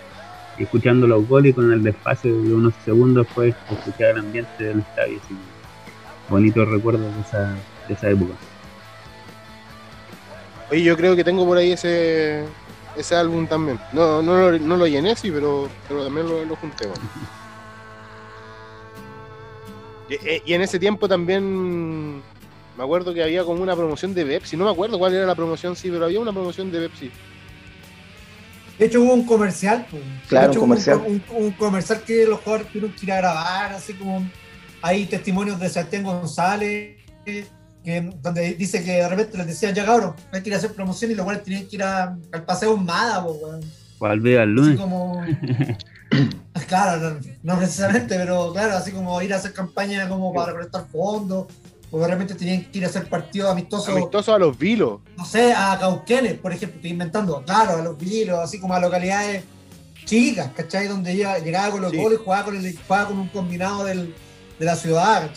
y 0.58 0.62
escuchando 0.62 1.06
los 1.06 1.26
goles 1.26 1.54
con 1.54 1.72
el 1.72 1.82
desfase 1.82 2.28
de 2.28 2.52
unos 2.54 2.74
segundos 2.84 3.26
pues 3.34 3.54
escuchar 3.70 4.10
el 4.10 4.18
ambiente 4.18 4.64
del 4.64 4.80
estadio. 4.80 5.18
Así, 5.24 5.34
bonitos 6.28 6.68
recuerdos 6.68 7.14
de 7.14 7.20
esa, 7.22 7.54
de 7.88 7.94
esa 7.94 8.10
época. 8.10 8.34
Oye, 10.70 10.82
yo 10.82 10.96
creo 10.96 11.14
que 11.14 11.22
tengo 11.24 11.44
por 11.46 11.58
ahí 11.58 11.72
ese, 11.72 12.44
ese 12.96 13.14
álbum 13.14 13.46
también. 13.46 13.78
No, 13.92 14.20
no, 14.22 14.50
lo, 14.50 14.58
no 14.58 14.76
lo 14.76 14.86
llené, 14.86 15.14
sí, 15.14 15.30
pero, 15.30 15.68
pero 15.88 16.04
también 16.04 16.28
lo, 16.28 16.44
lo 16.44 16.56
junté. 16.56 16.86
bueno. 16.86 17.02
Y, 20.08 20.14
eh, 20.14 20.42
y 20.44 20.52
en 20.54 20.62
ese 20.62 20.78
tiempo 20.78 21.08
también 21.08 22.16
me 22.16 22.82
acuerdo 22.84 23.12
que 23.14 23.22
había 23.22 23.44
como 23.44 23.62
una 23.62 23.74
promoción 23.76 24.14
de 24.14 24.24
Pepsi. 24.24 24.56
No 24.56 24.64
me 24.64 24.70
acuerdo 24.70 24.98
cuál 24.98 25.14
era 25.14 25.26
la 25.26 25.34
promoción, 25.34 25.74
sí, 25.76 25.90
pero 25.90 26.04
había 26.04 26.20
una 26.20 26.32
promoción 26.32 26.70
de 26.70 26.80
Pepsi. 26.88 27.10
De 28.78 28.86
hecho, 28.86 29.00
hubo 29.02 29.14
un 29.14 29.24
comercial. 29.24 29.86
pues. 29.90 30.02
Claro, 30.28 30.46
de 30.48 30.52
hecho, 30.52 30.60
un 30.62 30.68
comercial. 30.68 30.96
hubo 30.98 31.06
Un, 31.06 31.22
un- 31.30 31.44
un 31.46 31.50
comercial 31.52 32.02
que 32.02 32.26
los 32.26 32.40
jugadores 32.40 32.68
tuvieron 32.68 32.92
que 32.92 33.06
ir 33.06 33.12
a 33.12 33.16
grabar, 33.16 33.72
así 33.72 33.94
como 33.94 34.28
hay 34.82 35.06
testimonios 35.06 35.58
de 35.58 35.68
Sebastián 35.70 36.02
González, 36.04 36.96
que, 37.86 38.00
donde 38.20 38.54
dice 38.54 38.82
que 38.84 38.92
de 38.92 39.08
repente 39.08 39.38
les 39.38 39.46
decían, 39.46 39.72
ya 39.74 39.84
cabrón, 39.86 40.14
hay 40.32 40.42
que 40.42 40.48
ir 40.50 40.54
a 40.54 40.58
hacer 40.58 40.72
promoción 40.72 41.12
y 41.12 41.14
los 41.14 41.24
cuales 41.24 41.42
tenían 41.44 41.66
que 41.68 41.76
ir 41.76 41.82
a- 41.84 42.18
al 42.32 42.42
paseo 42.44 42.74
Humada, 42.74 43.22
po, 43.24 43.30
weón. 43.32 43.60
O 43.98 44.04
al 44.06 44.12
al 44.26 44.26
Así 44.42 44.44
lunes. 44.50 44.80
como. 44.80 45.24
claro, 46.68 47.10
no, 47.10 47.20
no 47.42 47.58
precisamente, 47.58 48.16
pero 48.16 48.52
claro, 48.52 48.76
así 48.76 48.90
como 48.92 49.20
ir 49.22 49.32
a 49.32 49.36
hacer 49.36 49.52
campaña 49.52 50.08
como 50.08 50.32
para 50.34 50.46
recolectar 50.48 50.86
fondos, 50.90 51.46
o 51.90 52.00
de 52.00 52.08
repente 52.08 52.34
tenían 52.34 52.64
que 52.64 52.78
ir 52.78 52.84
a 52.84 52.88
hacer 52.88 53.08
partidos 53.08 53.50
amistosos 53.52 53.88
Amistoso 53.90 54.34
a 54.34 54.38
los 54.38 54.58
vilos. 54.58 55.00
no 55.16 55.24
sé, 55.24 55.52
a 55.52 55.78
Cauquenes, 55.78 56.34
por 56.34 56.52
ejemplo, 56.52 56.76
estoy 56.76 56.90
inventando, 56.90 57.42
claro, 57.44 57.76
a 57.78 57.82
los 57.82 57.96
vilos, 57.98 58.38
así 58.40 58.58
como 58.58 58.74
a 58.74 58.80
localidades 58.80 59.44
chicas, 60.04 60.50
¿cachai? 60.56 60.88
Donde 60.88 61.14
llega- 61.14 61.38
llegaba 61.38 61.70
con 61.70 61.82
los 61.82 61.90
Sí. 61.92 61.96
goles 61.96 62.18
y 62.20 62.24
jugaba 62.24 62.44
con, 62.44 62.56
el, 62.56 62.76
jugaba 62.86 63.08
con 63.08 63.18
un 63.18 63.28
combinado 63.28 63.84
del, 63.84 64.14
de 64.58 64.64
la 64.64 64.74
ciudad, 64.74 65.30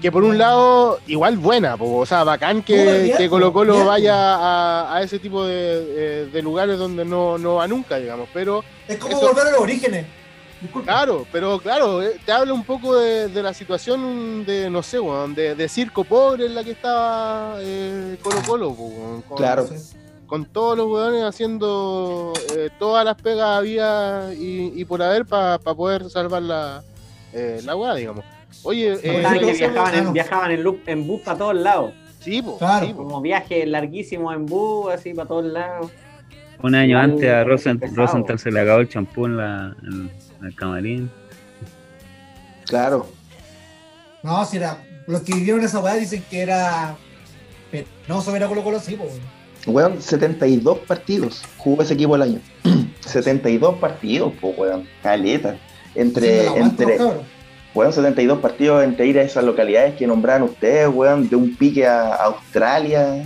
Que, 0.00 0.10
por 0.12 0.24
un 0.24 0.36
lado, 0.36 0.98
igual 1.06 1.36
buena, 1.38 1.76
po, 1.76 1.98
o 1.98 2.06
sea, 2.06 2.24
bacán 2.24 2.62
que, 2.62 3.02
bien, 3.04 3.16
que 3.16 3.28
Colo 3.28 3.52
Colo 3.52 3.74
bien. 3.74 3.86
vaya 3.86 4.14
a, 4.34 4.96
a 4.96 5.02
ese 5.02 5.18
tipo 5.20 5.44
de, 5.44 6.26
de 6.26 6.42
lugares 6.42 6.76
donde 6.78 7.04
no, 7.04 7.38
no 7.38 7.54
va 7.56 7.68
nunca, 7.68 7.96
digamos. 7.98 8.28
Pero 8.34 8.64
Es 8.88 8.96
como 8.98 9.16
eso- 9.16 9.28
volver 9.28 9.46
a 9.46 9.50
los 9.52 9.60
orígenes. 9.60 10.06
Disculpa. 10.60 10.90
Claro, 10.92 11.24
pero 11.30 11.60
claro, 11.60 12.02
eh, 12.02 12.18
te 12.26 12.32
habla 12.32 12.52
un 12.52 12.64
poco 12.64 12.96
de, 12.96 13.28
de 13.28 13.42
la 13.44 13.54
situación 13.54 14.44
de, 14.44 14.68
no 14.68 14.82
sé, 14.82 14.98
weón, 14.98 15.32
de, 15.36 15.54
de 15.54 15.68
circo 15.68 16.02
pobre 16.02 16.46
en 16.46 16.54
la 16.56 16.64
que 16.64 16.72
estaba 16.72 17.54
eh, 17.60 18.16
Colo 18.20 18.42
Colo, 18.44 18.74
con, 18.74 19.36
Claro. 19.36 19.68
Con 20.26 20.46
todos 20.46 20.76
los 20.76 20.88
weones 20.88 21.22
haciendo 21.22 22.32
eh, 22.56 22.70
todas 22.76 23.04
las 23.04 23.14
pegas 23.22 23.56
había 23.58 24.30
y, 24.34 24.72
y 24.74 24.84
por 24.84 25.00
haber 25.00 25.24
para 25.26 25.58
poder 25.60 26.10
salvar 26.10 26.42
la, 26.42 26.82
eh, 27.32 27.60
la 27.64 27.76
weá, 27.76 27.94
digamos. 27.94 28.24
Oye, 28.64 28.92
eh, 28.94 29.00
que 29.40 29.52
viajaban, 29.52 29.94
en, 29.94 30.12
viajaban 30.12 30.50
en, 30.50 30.64
loop- 30.64 30.82
en 30.86 31.06
bus 31.06 31.20
para 31.22 31.38
todos 31.38 31.54
lados. 31.54 31.92
sí, 32.20 32.42
po, 32.42 32.58
Claro. 32.58 32.86
sí. 32.86 32.92
Como 32.92 33.20
viajes 33.20 33.66
larguísimos 33.68 34.34
en 34.34 34.46
bus, 34.46 34.92
así 34.92 35.14
para 35.14 35.28
todos 35.28 35.44
lados. 35.44 35.90
Un 36.62 36.74
año 36.74 36.98
antes 36.98 37.30
a 37.30 37.44
Rosen- 37.44 37.78
pesado. 37.78 37.96
Rosenthal 38.06 38.38
se 38.38 38.50
le 38.50 38.60
acabó 38.60 38.80
el 38.80 38.88
champú 38.88 39.26
en, 39.26 39.36
la, 39.36 39.76
en- 39.82 40.10
en 40.40 40.46
el 40.46 40.54
camarín. 40.54 41.10
Claro. 42.66 43.06
No, 44.22 44.44
si 44.44 44.56
era. 44.58 44.82
Los 45.06 45.22
que 45.22 45.34
vivieron 45.34 45.62
esa 45.64 45.78
weá 45.80 45.94
dicen 45.94 46.22
que 46.28 46.40
era. 46.40 46.96
No, 48.08 48.20
eso 48.20 48.34
era 48.34 48.48
Colo 48.48 48.62
Colo, 48.64 48.80
sí, 48.80 48.96
pues. 48.96 49.12
Weón, 49.66 50.00
72 50.00 50.78
partidos 50.80 51.42
jugó 51.58 51.82
ese 51.82 51.94
equipo 51.94 52.16
el 52.16 52.22
año. 52.22 52.40
72 53.00 53.76
partidos, 53.78 54.32
pues, 54.40 54.58
weón. 54.58 54.86
Caleta. 55.02 55.56
Entre, 55.94 56.46
entre, 56.46 56.98
weón, 57.78 57.92
72 57.92 58.40
partidos 58.40 58.82
entre 58.82 59.06
ir 59.06 59.18
a 59.18 59.22
esas 59.22 59.44
localidades 59.44 59.94
que 59.94 60.06
nombraron 60.06 60.48
ustedes, 60.48 60.88
weón, 60.92 61.28
de 61.28 61.36
un 61.36 61.54
pique 61.56 61.86
a 61.86 62.14
Australia, 62.16 63.24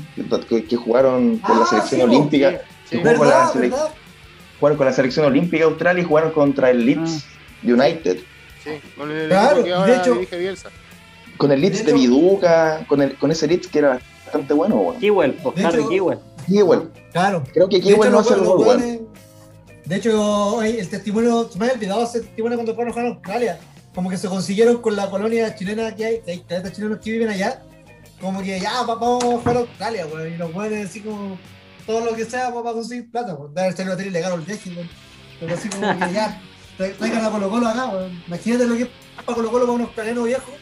que, 0.49 0.65
que 0.65 0.77
jugaron 0.77 1.39
con 1.39 1.59
la 1.59 1.65
Ah, 1.65 1.69
selección 1.69 2.01
sí, 2.01 2.05
olímpica. 2.07 2.61
Sí, 2.89 2.99
poco 2.99 3.25
la. 3.25 3.47
Jugaron 4.61 4.77
con 4.77 4.87
la 4.87 4.93
selección 4.93 5.25
olímpica 5.27 5.65
de 5.65 5.71
Australia 5.71 6.03
y 6.03 6.07
jugaron 6.07 6.31
contra 6.33 6.71
el 6.71 6.85
Leeds 6.85 7.25
United. 7.65 8.19
sí, 8.63 8.71
con 8.97 9.11
el 9.11 9.29
Claro, 9.29 9.63
de 9.63 9.97
hecho- 9.97 10.13
dirige 10.15 10.39
Bielsa. 10.39 10.69
Con 11.39 11.51
el 11.51 11.61
Leeds 11.61 11.79
De 11.79 11.85
de, 11.87 11.93
Viduca, 11.95 12.85
con, 12.87 13.01
el, 13.03 13.17
con 13.17 13.31
ese 13.33 13.47
Leeds 13.49 13.67
que 13.67 13.79
era 13.79 13.99
bastante 14.25 14.53
bueno, 14.55 14.77
weón. 14.77 15.01
Kiwell, 15.01 15.33
pues 15.43 15.57
De 15.57 15.65
Harry 15.65 15.79
hecho- 15.81 15.89
Kiwell. 15.89 16.19
Kiwell. 16.47 16.91
Claro. 17.13 17.43
Creo 17.53 17.69
que 17.69 17.77
De 17.81 17.83
hecho, 17.83 17.95
Kiwell 17.95 18.13
no 18.13 18.19
hace 18.19 18.35
el 18.35 18.41
gol, 18.41 18.61
weón. 18.61 19.09
De 19.87 19.97
hecho, 19.97 20.63
el 20.63 20.89
testimonio, 20.89 21.49
se 21.51 21.59
me 21.59 21.65
había 21.65 21.75
olvidado 21.75 22.05
ese 22.05 22.21
testimonio 22.21 22.59
cuando 22.59 22.75
fueron 22.75 22.97
a 22.97 23.09
Australia. 23.09 23.59
Como 23.95 24.09
que 24.11 24.17
se 24.17 24.29
consiguieron 24.29 24.81
con 24.81 24.97
la 24.97 25.11
colonia 25.11 25.55
chilena 25.55 25.95
que 25.95 26.05
hay, 26.05 26.21
que 26.23 26.31
hay 26.33 26.41
cadetes 26.41 26.73
chilenos 26.73 26.99
que 26.99 27.11
viven 27.13 27.29
allá. 27.29 27.63
Como 28.21 28.41
que 28.43 28.59
ya, 28.61 28.83
va- 28.83 28.95
vamos 28.95 29.23
a 29.25 29.27
jugar 29.39 29.57
a 29.57 29.61
Australia, 29.61 30.07
weón. 30.07 30.33
Y 30.33 30.37
los 30.37 30.55
weones 30.55 30.89
así 30.89 31.01
como 31.01 31.39
todo 31.87 32.05
lo 32.05 32.15
que 32.15 32.25
sea 32.25 32.53
para 32.55 32.73
conseguir 32.73 33.11
plata, 33.11 33.35
weón. 33.35 33.55
Debe 33.55 33.73
ser 33.73 33.89
batería 33.89 34.11
ilegal 34.11 34.33
el 34.35 34.41
viaje, 34.41 34.71
weón. 34.71 34.89
Pero 35.41 35.55
así 35.55 35.69
como 35.69 35.93
que 35.99 36.13
ya, 36.13 36.41
tra- 36.79 36.97
traigan 36.97 37.25
a 37.25 37.31
Colo 37.31 37.51
Colo 37.51 37.69
acá, 37.69 37.87
weón. 37.89 38.23
Imagínate 38.27 38.67
lo 38.67 38.77
que 38.77 38.83
es 38.85 38.89
para 39.27 39.35
Colo 39.37 39.51
Colo 39.51 39.65
para 39.65 39.73
un 39.75 39.81
australiano 39.83 40.23
viejo. 40.23 40.53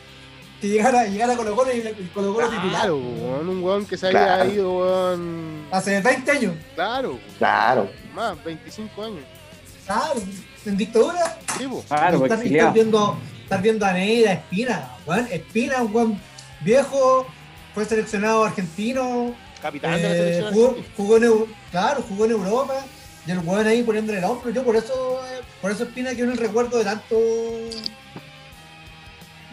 Que 0.61 0.69
llegara, 0.69 1.07
llegara 1.07 1.33
a 1.35 1.37
Colo 1.37 1.55
Colo 1.57 1.73
y 1.75 1.81
el 1.81 2.11
Colo 2.13 2.35
Colo 2.35 2.49
titular. 2.49 2.71
Claro, 2.81 2.97
weón, 2.97 3.49
un 3.49 3.63
weón 3.63 3.87
que 3.87 3.97
se 3.97 4.09
había 4.09 4.25
Claro. 4.27 4.51
ido, 4.53 4.73
weón. 4.79 5.67
Hace 5.71 6.01
20 6.01 6.31
años. 6.33 6.55
Claro, 6.75 7.19
Claro. 7.39 7.91
más, 8.15 8.43
25 8.45 9.05
años. 9.05 9.25
Claro, 9.87 10.21
en 10.67 10.77
dictadura. 10.77 11.39
Sí. 11.59 11.69
Claro, 11.89 12.19
pues 12.19 12.31
estar 12.31 12.39
exiliado. 12.45 12.73
viendo, 12.73 13.19
estar 13.43 13.63
viendo 13.63 13.87
a 13.87 13.93
Neira, 13.93 14.33
Espina, 14.33 14.91
weón, 15.07 15.27
Espina, 15.31 15.83
un 15.83 15.95
weón 15.95 16.21
viejo, 16.61 17.27
fue 17.75 17.85
seleccionado 17.85 18.45
argentino, 18.45 19.35
Capitán 19.63 19.97
de 19.97 20.03
la 20.03 20.15
eh, 20.15 20.19
selección 20.19 20.55
jugó, 20.55 20.77
jugó 20.97 21.17
en 21.17 21.47
claro, 21.71 22.05
jugó 22.09 22.25
en 22.25 22.31
Europa, 22.33 22.75
y 23.27 23.31
el 23.31 23.39
weón 23.41 23.67
ahí 23.67 23.83
poniéndole 23.83 24.19
el 24.19 24.25
hombro, 24.25 24.51
yo 24.51 24.63
por 24.65 24.77
eso, 24.77 25.21
eh, 25.27 25.41
por 25.61 25.71
eso 25.71 25.85
Espina 25.85 26.11
en 26.11 26.31
el 26.31 26.39
recuerdo 26.39 26.79
de 26.79 26.85
tanto 26.85 27.17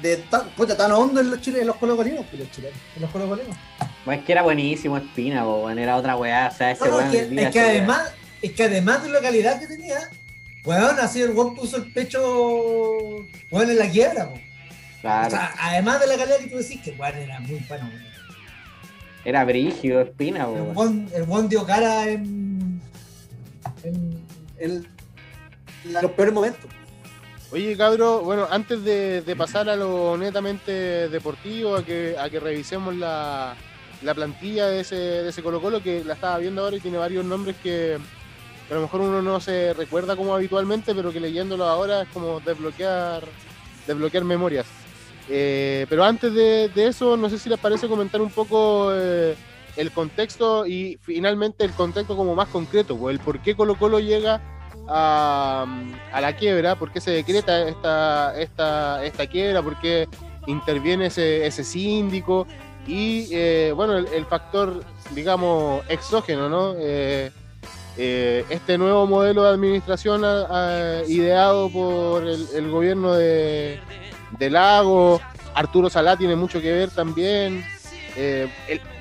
de 0.01 0.17
tan, 0.17 0.49
puta, 0.49 0.77
tan 0.77 0.91
hondo 0.91 1.19
en 1.21 1.31
los 1.31 1.41
chilenos, 1.41 1.61
en 1.61 1.67
los 1.67 1.77
colocolinos, 1.77 2.25
pues, 2.29 2.39
los 2.39 2.51
chilenos, 2.51 2.77
en 2.95 3.01
los 3.01 3.11
colocolinos. 3.11 3.57
Pues 4.05 4.19
es 4.19 4.25
que 4.25 4.31
era 4.31 4.43
buenísimo 4.43 4.97
Espina, 4.97 5.43
era 5.75 5.97
otra 5.97 6.15
weá. 6.15 6.49
O 6.53 6.55
sea, 6.55 6.71
ese 6.71 6.85
No, 6.85 6.91
no, 6.91 6.97
weón. 6.97 7.15
es 7.15 7.27
que, 7.27 7.41
es 7.43 7.51
que 7.51 7.59
además, 7.59 8.13
es 8.41 8.51
que 8.51 8.63
además 8.63 9.03
de 9.03 9.09
la 9.09 9.21
calidad 9.21 9.59
que 9.59 9.67
tenía, 9.67 10.09
weón, 10.67 10.99
así 10.99 11.21
el 11.21 11.31
weón 11.31 11.55
puso 11.55 11.77
el 11.77 11.91
pecho, 11.93 12.19
weón, 13.51 13.69
en 13.69 13.77
la 13.79 13.89
quiebra, 13.89 14.29
po. 14.29 14.35
O 14.35 15.01
Claro. 15.01 15.29
sea, 15.29 15.53
además 15.59 15.99
de 16.01 16.07
la 16.07 16.17
calidad 16.17 16.37
que 16.37 16.47
tú 16.47 16.57
decís, 16.57 16.81
que 16.81 16.91
weón 16.91 17.15
era 17.15 17.39
muy 17.39 17.59
bueno, 17.67 17.85
weón. 17.85 18.07
Era 19.25 19.43
brígido, 19.45 20.01
espina, 20.01 20.43
El 20.43 20.61
weón. 20.75 21.09
el 21.13 21.23
buen 21.23 21.49
dio 21.49 21.65
cara 21.65 22.07
en, 22.09 22.81
en, 23.83 24.23
en 24.59 24.87
la- 25.91 26.01
los 26.01 26.11
peores 26.11 26.33
momentos. 26.33 26.69
Oye, 27.51 27.77
cabro, 27.77 28.21
bueno, 28.23 28.45
antes 28.51 28.83
de, 28.83 29.21
de 29.21 29.35
pasar 29.35 29.69
a 29.69 29.75
lo 29.77 30.17
netamente 30.17 31.07
deportivo, 31.07 31.77
a 31.77 31.85
que, 31.85 32.15
a 32.19 32.29
que 32.29 32.39
revisemos 32.41 32.93
la, 32.95 33.55
la 34.01 34.13
plantilla 34.13 34.67
de 34.67 34.81
ese, 34.81 34.95
de 34.95 35.29
ese 35.29 35.41
Colo 35.41 35.61
Colo, 35.61 35.81
que 35.81 36.03
la 36.03 36.15
estaba 36.15 36.37
viendo 36.39 36.61
ahora 36.63 36.75
y 36.75 36.81
tiene 36.81 36.97
varios 36.97 37.23
nombres 37.23 37.55
que 37.63 37.97
a 38.69 38.73
lo 38.73 38.81
mejor 38.81 39.01
uno 39.01 39.21
no 39.21 39.39
se 39.39 39.73
recuerda 39.73 40.15
como 40.15 40.35
habitualmente, 40.35 40.93
pero 40.93 41.11
que 41.11 41.19
leyéndolo 41.19 41.65
ahora 41.65 42.01
es 42.01 42.09
como 42.09 42.39
desbloquear, 42.41 43.23
desbloquear 43.85 44.23
memorias. 44.23 44.65
Eh, 45.29 45.85
pero 45.89 46.03
antes 46.03 46.33
de, 46.33 46.71
eso, 46.75 47.17
no 47.17 47.29
sé 47.29 47.37
si 47.37 47.49
les 47.49 47.59
parece 47.59 47.87
comentar 47.87 48.21
un 48.21 48.29
poco 48.29 48.89
eh, 48.93 49.35
el 49.75 49.91
contexto 49.91 50.65
y 50.65 50.97
finalmente 51.01 51.63
el 51.63 51.71
contexto 51.71 52.15
como 52.15 52.35
más 52.35 52.49
concreto, 52.49 52.97
pues, 52.97 53.17
el 53.17 53.23
por 53.23 53.39
qué 53.39 53.55
Colo 53.55 53.75
Colo 53.75 53.99
llega 53.99 54.41
a, 54.87 55.65
la 56.19 56.35
quiebra, 56.35 56.75
por 56.75 56.91
qué 56.91 57.01
se 57.01 57.11
decreta 57.11 57.67
esta, 57.67 58.39
esta, 58.39 59.05
esta 59.05 59.27
quiebra, 59.27 59.61
por 59.61 59.79
qué 59.79 60.07
interviene 60.45 61.07
ese, 61.07 61.45
ese 61.45 61.63
síndico 61.63 62.47
y 62.85 63.27
eh, 63.31 63.73
bueno, 63.75 63.97
el, 63.97 64.07
el 64.07 64.25
factor, 64.25 64.81
digamos, 65.13 65.83
exógeno, 65.89 66.47
¿no? 66.47 66.73
Eh, 67.97 68.45
este 68.49 68.77
nuevo 68.77 69.07
modelo 69.07 69.43
de 69.43 69.49
administración 69.49 70.21
ideado 71.07 71.69
por 71.71 72.23
el, 72.27 72.71
gobierno 72.71 73.13
de, 73.13 73.79
de 74.37 74.49
Lago, 74.49 75.19
Arturo 75.57 75.89
Salá 75.89 76.15
tiene 76.15 76.35
mucho 76.35 76.61
que 76.61 76.71
ver 76.71 76.91
también. 76.91 77.65
Eh, 78.15 78.49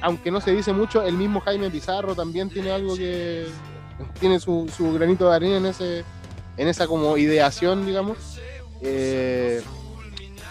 aunque 0.01 0.31
no 0.31 0.41
se 0.41 0.53
dice 0.53 0.73
mucho, 0.73 1.03
el 1.03 1.15
mismo 1.15 1.41
Jaime 1.41 1.71
Pizarro 1.71 2.15
también 2.15 2.49
tiene 2.49 2.71
algo 2.71 2.97
que 2.97 3.47
tiene 4.21 4.41
su, 4.41 4.71
su 4.75 4.93
granito 4.93 5.29
de 5.29 5.37
arena 5.37 5.57
en 5.57 5.67
ese 5.67 6.05
en 6.57 6.69
esa 6.69 6.87
como 6.87 7.17
ideación, 7.19 7.85
digamos. 7.85 8.39
Eh, 8.81 9.63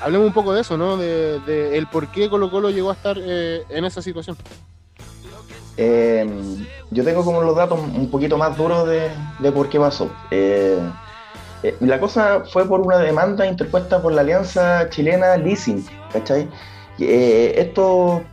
hablemos 0.01 0.27
un 0.27 0.33
poco 0.33 0.53
de 0.53 0.61
eso, 0.61 0.77
¿no? 0.77 0.97
De, 0.97 1.39
de 1.41 1.77
el 1.77 1.87
por 1.87 2.11
qué 2.11 2.29
Colo 2.29 2.51
Colo 2.51 2.69
llegó 2.69 2.91
a 2.91 2.93
estar 2.93 3.17
eh, 3.19 3.63
en 3.69 3.85
esa 3.85 4.01
situación. 4.01 4.37
Eh, 5.77 6.27
yo 6.91 7.03
tengo 7.03 7.25
como 7.25 7.41
los 7.41 7.55
datos 7.55 7.79
un 7.79 8.09
poquito 8.09 8.37
más 8.37 8.55
duros 8.55 8.87
de, 8.87 9.51
por 9.51 9.69
qué 9.69 9.79
pasó. 9.79 10.09
Eh, 10.31 10.79
eh, 11.63 11.75
la 11.79 11.99
cosa 11.99 12.43
fue 12.51 12.67
por 12.67 12.81
una 12.81 12.97
demanda 12.99 13.45
interpuesta 13.45 14.01
por 14.01 14.13
la 14.13 14.21
Alianza 14.21 14.89
Chilena 14.89 15.35
Leasing, 15.37 15.85
¿cachai? 16.13 16.47
Eh, 16.99 17.55
esto, 17.57 18.23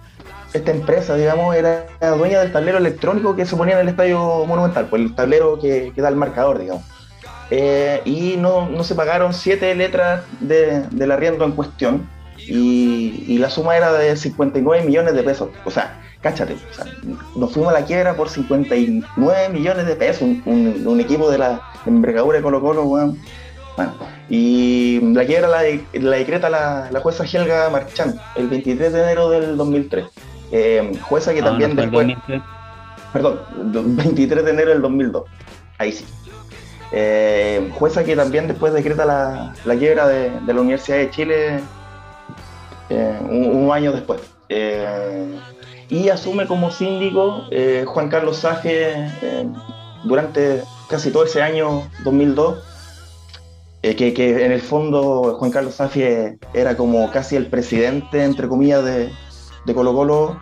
esta 0.52 0.70
empresa, 0.70 1.16
digamos, 1.16 1.56
era 1.56 1.86
dueña 2.16 2.40
del 2.40 2.52
tablero 2.52 2.78
electrónico 2.78 3.34
que 3.34 3.46
se 3.46 3.56
ponía 3.56 3.74
en 3.74 3.80
el 3.80 3.88
Estadio 3.88 4.44
Monumental, 4.46 4.86
pues 4.86 5.02
el 5.02 5.14
tablero 5.14 5.58
que, 5.58 5.92
da 5.96 6.08
el 6.08 6.16
marcador, 6.16 6.58
digamos. 6.58 6.84
Y 8.04 8.36
no, 8.38 8.68
no 8.68 8.82
se 8.84 8.94
pagaron 8.94 9.34
siete 9.34 9.74
letras 9.74 10.22
de, 10.40 10.82
del 10.90 11.10
arriendo 11.10 11.44
en 11.44 11.52
cuestión 11.52 12.08
y, 12.38 13.24
y 13.26 13.38
la 13.38 13.50
suma 13.50 13.76
era 13.76 13.92
de 13.92 14.16
59 14.16 14.84
millones 14.84 15.14
de 15.14 15.22
pesos. 15.22 15.50
O 15.66 15.70
sea, 15.70 16.00
cáchate, 16.22 16.54
o 16.70 16.74
sea, 16.74 16.86
nos 17.36 17.52
fuimos 17.52 17.74
a 17.74 17.80
la 17.80 17.84
quiebra 17.84 18.14
por 18.14 18.28
59 18.28 19.48
millones 19.50 19.86
de 19.86 19.96
pesos, 19.96 20.22
un, 20.22 20.42
un- 20.46 20.86
un 20.86 21.00
equipo 21.00 21.30
de 21.30 21.38
la 21.38 21.60
envergadura 21.84 22.38
de 22.38 22.42
Colo 22.42 22.60
Colo, 22.60 22.84
weón. 22.84 23.18
Bueno, 23.76 23.94
y 24.28 25.00
la 25.14 25.24
quiebra 25.24 25.48
la, 25.48 25.62
de- 25.62 25.84
la 25.94 26.16
decreta 26.16 26.48
la, 26.50 26.88
la 26.90 27.00
jueza 27.00 27.24
Helga 27.24 27.68
Marchán 27.70 28.14
el 28.36 28.48
23 28.48 28.92
de 28.92 29.02
enero 29.02 29.30
del 29.30 29.56
2003. 29.56 30.06
Eh, 30.52 30.92
jueza 31.02 31.32
que 31.32 31.40
No, 31.40 31.48
también 31.48 31.74
no 31.74 31.82
después... 31.82 32.06
2003. 32.06 32.42
Perdón, 33.12 33.40
do- 33.72 33.82
23 33.84 34.44
de 34.44 34.50
enero 34.50 34.70
del 34.70 34.82
2002. 34.82 35.24
Ahí 35.78 35.92
sí. 35.92 36.04
Eh, 36.92 37.70
jueza 37.74 38.04
que 38.04 38.14
también 38.14 38.46
después 38.46 38.72
decreta 38.74 39.06
la, 39.06 39.54
la 39.64 39.74
quiebra 39.76 40.06
de, 40.06 40.30
de 40.40 40.54
la 40.54 40.60
Universidad 40.60 40.98
de 40.98 41.10
Chile 41.10 41.60
eh, 42.90 43.18
un, 43.22 43.56
un 43.64 43.72
año 43.72 43.92
después. 43.92 44.20
Eh, 44.50 45.34
y 45.92 46.08
asume 46.08 46.46
como 46.46 46.70
síndico 46.70 47.44
eh, 47.50 47.84
Juan 47.86 48.08
Carlos 48.08 48.38
Saje 48.38 48.92
eh, 49.22 49.46
durante 50.04 50.62
casi 50.88 51.10
todo 51.10 51.24
ese 51.24 51.42
año 51.42 51.82
2002. 52.04 52.58
eh, 53.82 53.94
que, 53.94 54.14
que 54.14 54.44
en 54.46 54.52
el 54.52 54.60
fondo 54.62 55.36
Juan 55.38 55.50
Carlos 55.50 55.74
Saje 55.74 56.38
era 56.54 56.76
como 56.76 57.10
casi 57.10 57.36
el 57.36 57.46
presidente, 57.48 58.24
entre 58.24 58.48
comillas, 58.48 58.82
de, 58.84 59.10
de 59.66 59.74
Colo 59.74 59.92
Colo 59.92 60.40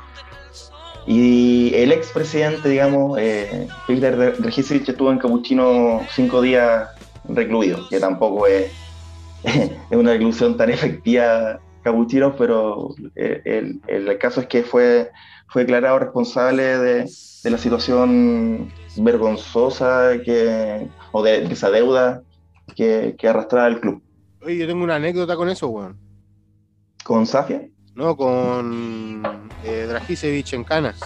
y 1.07 1.73
el 1.75 1.91
expresidente, 1.91 2.69
digamos, 2.69 3.19
Peter 3.89 4.17
Re- 4.17 4.35
Regisevich 4.39 4.89
estuvo 4.89 5.11
en 5.11 5.19
Capuchino 5.19 6.03
cinco 6.15 6.43
días 6.43 6.89
recluido, 7.29 7.89
que 7.89 7.99
tampoco 7.99 8.47
es, 8.47 8.71
es 9.45 9.71
una 9.97 10.13
reclusión 10.13 10.57
tan 10.57 10.71
efectiva 10.71 11.59
Capuchino, 11.83 12.37
pero 12.37 12.95
eh, 13.17 13.41
el, 13.45 13.81
el 13.87 14.19
caso 14.19 14.41
es 14.41 14.47
que 14.47 14.63
fue, 14.63 15.11
fue 15.49 15.63
declarado 15.63 15.99
responsable 15.99 16.63
de, 16.79 17.11
de 17.43 17.51
la 17.51 17.59
situación 17.59 18.73
vergonzosa 18.97 20.13
que, 20.25 20.89
o 21.13 21.23
de, 21.23 21.41
de 21.47 21.53
esa 21.53 21.71
deuda 21.71 22.23
que, 22.77 23.17
que 23.19 23.29
arrastraba 23.29 23.69
el 23.69 23.81
club. 23.81 24.03
Oye, 24.43 24.59
yo 24.59 24.67
tengo 24.67 24.85
una 24.85 24.97
anécdota 24.97 25.37
con 25.37 25.49
eso, 25.49 25.69
weón. 25.69 25.99
¿Con 27.05 27.27
Safia? 27.27 27.67
¿No? 27.95 28.17
Con 28.17 29.23
eh, 29.65 29.99
en 30.53 30.65
Canas. 30.65 31.01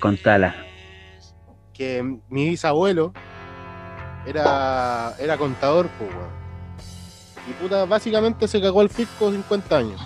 Contala. 0.00 0.54
Que 1.72 2.02
mi 2.28 2.48
bisabuelo 2.50 3.12
era, 4.26 5.14
era 5.18 5.36
contador, 5.36 5.88
pues, 5.98 6.10
weón. 6.10 6.45
Y 7.48 7.52
puta, 7.54 7.84
básicamente 7.84 8.48
se 8.48 8.60
cagó 8.60 8.80
al 8.80 8.88
fisco 8.88 9.30
50 9.30 9.76
años. 9.76 10.00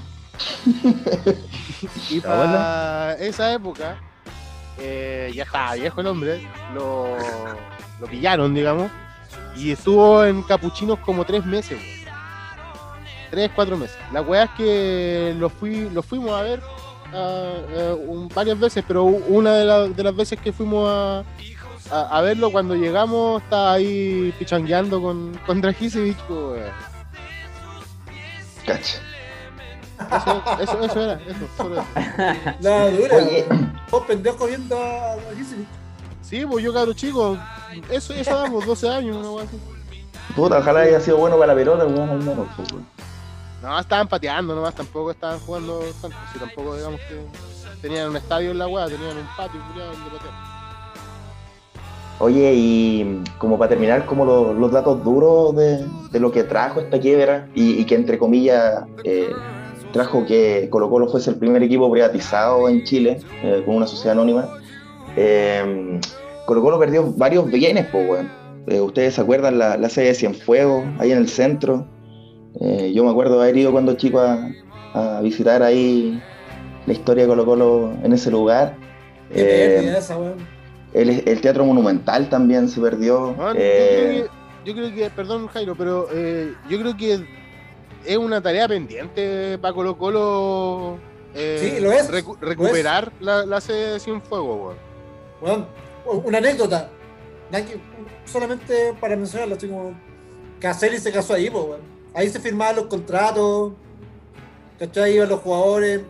y 2.10 2.20
para 2.20 3.14
esa 3.14 3.52
época, 3.52 3.96
eh, 4.78 5.30
ya 5.34 5.44
estaba 5.44 5.74
viejo 5.74 6.00
el 6.00 6.06
hombre, 6.06 6.48
lo, 6.74 7.16
lo 8.00 8.06
pillaron, 8.06 8.54
digamos, 8.54 8.90
y 9.56 9.70
estuvo 9.72 10.24
en 10.24 10.42
capuchinos 10.42 10.98
como 11.00 11.24
tres 11.24 11.44
meses, 11.44 11.78
weón. 11.78 12.00
Tres, 13.30 13.50
cuatro 13.54 13.76
meses. 13.76 13.96
La 14.12 14.22
weá 14.22 14.44
es 14.44 14.50
que 14.56 15.34
lo, 15.38 15.48
fui, 15.48 15.88
lo 15.90 16.02
fuimos 16.02 16.32
a 16.32 16.42
ver 16.42 16.60
un- 18.08 18.28
varias 18.34 18.58
veces, 18.58 18.84
pero 18.86 19.04
una 19.04 19.54
de, 19.54 19.64
la- 19.64 19.88
de 19.88 20.02
las 20.02 20.14
veces 20.16 20.38
que 20.40 20.52
fuimos 20.52 20.88
a, 20.90 21.24
a, 21.92 22.18
a 22.18 22.20
verlo, 22.22 22.50
cuando 22.50 22.74
llegamos, 22.74 23.40
estaba 23.42 23.74
ahí 23.74 24.34
pichangueando 24.38 25.00
con, 25.00 25.38
con 25.46 25.60
Dragisevich, 25.60 26.16
pues. 26.28 26.62
Cacha. 28.66 28.98
Eso, 30.00 30.42
eso, 30.60 30.84
eso 30.84 31.02
era, 31.02 31.20
eso, 31.26 31.48
solo 31.56 31.74
eso. 31.74 31.84
La 32.60 32.90
dura. 32.90 33.16
Oye. 33.16 33.46
Vos 33.90 34.04
pendejo 34.06 34.46
viendo 34.46 34.76
a. 34.82 35.16
Sí, 36.22 36.46
pues 36.46 36.64
yo 36.64 36.72
cabro 36.72 36.92
chico, 36.92 37.36
eso, 37.90 38.14
eso 38.14 38.34
damos 38.34 38.64
12 38.64 38.88
años, 38.88 39.16
una 39.16 39.30
weá 39.32 39.44
así. 39.44 39.58
Puta, 40.36 40.58
ojalá 40.58 40.80
haya 40.80 41.00
sido 41.00 41.16
bueno 41.16 41.36
para 41.36 41.48
la 41.48 41.54
pelota, 41.54 41.84
weón, 41.86 42.08
al 42.08 42.18
menos, 42.18 42.46
pues. 42.56 42.68
No, 43.62 43.78
estaban 43.78 44.08
pateando 44.08 44.54
nomás, 44.54 44.74
tampoco 44.74 45.10
estaban 45.10 45.38
jugando 45.40 45.80
tanto, 46.00 46.16
si 46.32 46.38
tampoco 46.38 46.76
digamos 46.76 47.00
que 47.00 47.26
tenían 47.82 48.08
un 48.10 48.16
estadio 48.16 48.52
en 48.52 48.58
la 48.58 48.68
weá, 48.68 48.86
tenían 48.86 49.16
un 49.16 49.26
patio 49.36 49.60
culiado 49.66 49.92
donde 49.92 50.10
patear. 50.10 50.49
Oye, 52.20 52.52
y 52.54 53.22
como 53.38 53.58
para 53.58 53.70
terminar, 53.70 54.04
como 54.06 54.24
lo- 54.26 54.52
los 54.54 54.70
datos 54.70 55.02
duros 55.02 55.56
de, 55.56 55.84
de 56.12 56.20
lo 56.20 56.30
que 56.30 56.44
trajo 56.44 56.78
esta 56.80 57.00
quiebra 57.00 57.48
y, 57.54 57.80
y 57.80 57.84
que 57.86 57.94
entre 57.94 58.18
comillas 58.18 58.84
eh, 59.04 59.30
trajo 59.92 60.24
que 60.26 60.68
Colo 60.70 60.90
Colo 60.90 61.08
fuese 61.08 61.30
el 61.30 61.36
primer 61.36 61.62
equipo 61.62 61.90
privatizado 61.90 62.68
en 62.68 62.84
Chile 62.84 63.20
eh, 63.42 63.62
con 63.64 63.74
una 63.76 63.86
sociedad 63.86 64.12
anónima. 64.12 64.48
Eh, 65.16 65.98
Colo 66.46 66.60
Colo 66.62 66.78
perdió 66.78 67.10
varios 67.16 67.46
bienes, 67.50 67.86
pues, 67.90 68.08
weón. 68.08 68.30
Eh, 68.66 68.80
Ustedes 68.80 69.14
se 69.14 69.22
acuerdan 69.22 69.58
la, 69.58 69.76
la 69.78 69.88
sede 69.88 70.08
de 70.08 70.14
Cienfuegos, 70.14 70.84
ahí 70.98 71.12
en 71.12 71.18
el 71.18 71.28
centro. 71.28 71.86
Yo 72.92 73.04
me 73.04 73.10
acuerdo 73.10 73.40
haber 73.40 73.56
ido 73.56 73.70
cuando 73.72 73.94
chico 73.94 74.18
a, 74.20 74.50
a 74.92 75.20
visitar 75.22 75.62
ahí 75.62 76.20
la 76.86 76.92
historia 76.92 77.22
de 77.24 77.28
Colo 77.28 77.44
Colo 77.46 77.92
en 78.02 78.12
ese 78.12 78.30
lugar. 78.30 78.76
Qué 79.32 79.76
Eh, 79.78 79.94
esa, 79.96 80.18
weón. 80.18 80.34
El, 80.94 81.22
el 81.28 81.40
Teatro 81.40 81.64
Monumental 81.64 82.28
también 82.28 82.68
se 82.68 82.80
perdió. 82.80 83.30
Weón, 83.30 83.56
Eh, 83.58 84.24
yo, 84.64 84.74
creo 84.74 84.84
que, 84.84 84.90
yo 84.90 84.90
creo 84.90 84.94
que, 84.94 85.10
perdón 85.14 85.46
Jairo, 85.48 85.74
pero 85.76 86.08
eh, 86.12 86.54
yo 86.68 86.78
creo 86.80 86.96
que 86.96 87.24
es 88.04 88.16
una 88.16 88.40
tarea 88.40 88.66
pendiente 88.66 89.58
para 89.58 89.74
Colo 89.74 89.96
Colo 89.98 90.98
eh, 91.34 91.74
Sí, 91.76 91.80
lo 91.82 91.92
es, 91.92 92.10
recu- 92.10 92.36
lo 92.40 92.48
recuperar 92.48 93.12
la, 93.20 93.44
la 93.46 93.60
sede 93.60 93.92
de 93.92 94.00
Cienfuegos, 94.00 94.76
weón. 95.40 95.66
Weón, 96.06 96.24
una 96.26 96.38
anécdota. 96.38 96.90
Solamente 98.24 98.94
para 99.00 99.16
mencionarlo, 99.16 99.54
así 99.56 99.66
como. 99.68 99.94
Caselli 100.60 100.98
se 100.98 101.10
casó 101.10 101.34
ahí, 101.34 101.50
po, 101.50 101.62
weón. 101.62 101.80
Ahí 102.14 102.28
se 102.28 102.38
firmaban 102.40 102.76
los 102.76 102.86
contratos. 102.86 103.72
¿Cachai? 104.78 105.14
Iban 105.14 105.28
los 105.28 105.40
jugadores. 105.40 106.00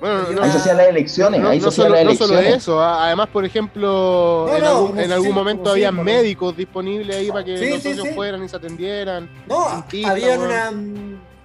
Bueno, 0.00 0.30
no, 0.30 0.42
ahí 0.42 0.50
se 0.52 0.58
hacían 0.58 0.76
las 0.76 0.86
elecciones, 0.88 1.40
no, 1.40 1.48
ahí 1.48 1.58
se 1.58 1.66
no 1.66 1.70
solo, 1.72 1.88
las 1.94 2.04
no 2.04 2.14
solo 2.14 2.32
elecciones. 2.34 2.62
eso, 2.62 2.80
además, 2.80 3.28
por 3.32 3.44
ejemplo, 3.44 4.46
No, 4.48 4.54
en, 4.56 4.60
no, 4.62 4.68
algún, 4.68 4.86
como 4.90 5.00
en 5.00 5.12
algún 5.12 5.26
sí, 5.28 5.32
momento 5.34 5.70
había 5.70 5.90
médicos 5.90 6.56
disponibles 6.56 7.16
ahí 7.16 7.28
para 7.30 7.44
que 7.44 7.58
Sí, 7.58 7.70
los 7.70 7.82
sí, 7.82 7.88
socios 7.90 8.08
sí. 8.08 8.14
fueran 8.14 8.44
y 8.44 8.48
se 8.48 8.56
atendieran. 8.56 9.28
No, 9.48 9.68
Dentista, 9.70 10.10
había 10.10 10.38
una. 10.38 10.72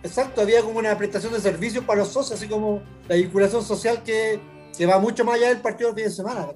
Exacto, 0.03 0.41
había 0.41 0.61
como 0.61 0.79
una 0.79 0.95
prestación 0.97 1.33
de 1.33 1.39
servicios 1.39 1.83
para 1.85 1.99
los 1.99 2.09
socios, 2.09 2.37
así 2.37 2.47
como 2.47 2.81
la 3.07 3.15
vinculación 3.15 3.63
social 3.63 4.03
que, 4.03 4.39
que 4.77 4.85
va 4.85 4.99
mucho 4.99 5.23
más 5.25 5.35
allá 5.35 5.47
del 5.47 5.59
partido 5.59 5.89
del 5.91 5.95
fin 5.95 6.05
de 6.05 6.11
semana. 6.11 6.47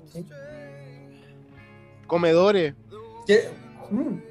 Comedores. 2.05 2.73
Que- 3.25 3.49
mm. 3.89 4.21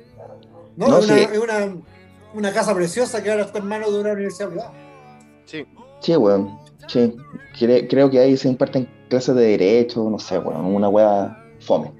No, 0.77 0.89
No, 0.89 0.99
es, 0.99 1.07
una, 1.07 1.15
sí. 1.17 1.29
es 1.33 1.39
una, 1.39 1.75
una 2.35 2.53
casa 2.53 2.75
preciosa 2.75 3.23
que 3.23 3.31
ahora 3.31 3.45
está 3.45 3.59
en 3.59 3.67
manos 3.67 3.93
de 3.93 4.01
una 4.01 4.13
universidad 4.13 4.49
privada. 4.49 4.73
Sí. 5.47 5.67
Sí, 6.01 6.17
weón. 6.17 6.59
Sí. 6.89 7.15
Cre- 7.59 7.87
creo 7.89 8.11
que 8.11 8.19
ahí 8.19 8.37
se 8.37 8.49
imparten 8.49 8.89
clases 9.09 9.35
de 9.35 9.45
derecho, 9.57 10.09
no 10.11 10.19
sé, 10.19 10.39
weón. 10.39 10.65
Una 10.67 10.89
weá 10.89 11.37
fome. 11.61 11.93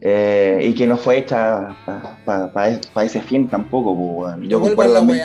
Eh, 0.00 0.60
y 0.68 0.74
que 0.74 0.86
no 0.86 0.96
fue 0.98 1.18
hecha 1.18 1.74
para 2.24 2.70
ese 3.04 3.20
fin 3.22 3.48
tampoco, 3.48 3.96
pues. 3.96 4.48
Yo 4.48 4.60
concuerdo 4.60 4.92
la 4.92 4.98
también- 5.00 5.20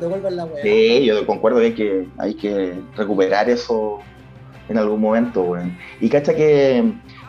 weá, 0.00 0.30
la 0.30 0.44
weá. 0.46 0.62
Sí, 0.62 1.04
yo 1.04 1.26
concuerdo 1.26 1.58
que 1.58 1.64
hay 1.66 1.72
que, 1.74 2.08
hay 2.18 2.34
que 2.34 2.72
recuperar 2.96 3.50
eso 3.50 3.98
en 4.68 4.78
algún 4.78 5.00
momento, 5.00 5.42
weón. 5.42 5.76
Y 6.00 6.08
cacha 6.08 6.34
que 6.34 6.82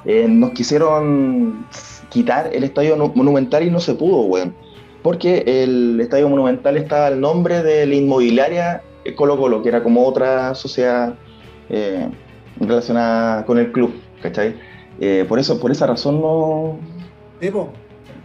eh, 0.06 0.28
nos 0.30 0.52
quisieron 0.52 1.66
quitar 2.10 2.50
el 2.54 2.64
estadio 2.64 2.96
nu- 2.96 3.12
monumental 3.16 3.64
y 3.68 3.72
no 3.72 3.80
se 3.80 3.96
pudo, 3.96 4.22
weón. 4.22 4.56
Porque 5.02 5.44
el 5.46 6.00
estadio 6.00 6.30
monumental 6.30 6.78
estaba 6.78 7.08
al 7.08 7.20
nombre 7.20 7.62
de 7.64 7.86
la 7.86 7.96
inmobiliaria 7.96 8.82
Colo 9.16 9.38
Colo, 9.38 9.62
que 9.62 9.70
era 9.70 9.84
como 9.84 10.06
otra 10.08 10.56
sociedad 10.56 11.16
eh, 11.70 12.10
relacionada 12.60 13.46
con 13.46 13.58
el 13.58 13.72
club, 13.72 13.94
¿cachai? 14.22 14.56
Eh, 15.00 15.26
por 15.28 15.40
eso, 15.40 15.60
por 15.60 15.72
esa 15.72 15.88
razón 15.88 16.22
no, 16.22 16.78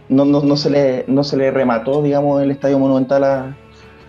no, 0.09 0.25
no, 0.25 0.41
no 0.41 0.55
se 0.57 0.69
le, 0.69 1.03
no 1.07 1.23
se 1.23 1.35
le 1.37 1.51
remató, 1.51 2.01
digamos, 2.01 2.41
el 2.41 2.51
estadio 2.51 2.79
monumental 2.79 3.23
a, 3.23 3.57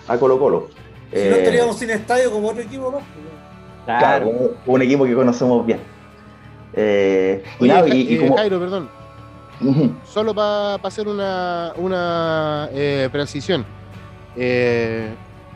a 0.09 0.17
Colo 0.19 0.39
Colo. 0.39 0.69
Si 1.13 1.17
no 1.29 1.35
Eh, 1.37 1.39
estaríamos 1.39 1.77
sin 1.79 1.91
estadio 1.91 2.31
como 2.31 2.49
otro 2.49 2.63
equipo 2.63 2.91
más. 2.93 3.03
Claro, 3.87 4.29
un, 4.29 4.51
un 4.67 4.83
equipo 4.83 5.05
que 5.05 5.15
conocemos 5.15 5.67
bien. 5.67 5.81
Eh, 6.75 7.43
y 7.59 7.65
Oye, 7.65 7.73
nada, 7.73 7.89
Ja- 7.89 7.95
y- 7.95 8.15
y 8.15 8.19
como- 8.19 8.37
Jairo, 8.37 8.61
perdón. 8.61 8.89
Solo 10.05 10.35
para 10.35 10.77
hacer 10.77 11.09
una, 11.09 11.73
una 11.77 12.69
eh, 12.73 13.09
precisión. 13.13 13.65
Eh, 14.37 15.09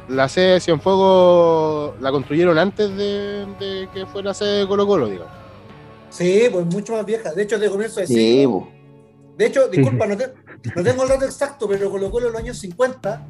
la 0.09 0.29
sede 0.29 0.55
de 0.55 0.61
Cienfuegos 0.61 2.01
la 2.01 2.11
construyeron 2.11 2.59
antes 2.59 2.95
de, 2.97 3.47
de 3.59 3.88
que 3.93 4.07
fuera 4.07 4.35
sede 4.35 4.61
de 4.61 4.69
Colo 4.69 4.87
Colo, 4.87 5.07
digamos. 5.09 5.33
Sí, 6.11 6.45
pues 6.53 6.67
mucho 6.67 6.93
más 6.93 7.05
vieja. 7.05 7.33
De 7.33 7.43
hecho, 7.43 7.59
de 7.59 7.69
comienzo 7.71 8.01
de 8.01 8.07
Sí, 8.07 8.45
po. 8.47 8.69
De 9.37 9.47
hecho, 9.47 9.67
disculpa, 9.69 10.07
no, 10.07 10.17
te- 10.17 10.33
no 10.77 10.83
tengo 10.83 11.03
el 11.03 11.09
dato 11.09 11.25
exacto, 11.25 11.67
pero 11.69 11.90
Colo 11.90 12.11
Colo 12.11 12.27
en 12.29 12.33
los 12.35 12.43
años 12.43 12.59
50, 12.59 13.27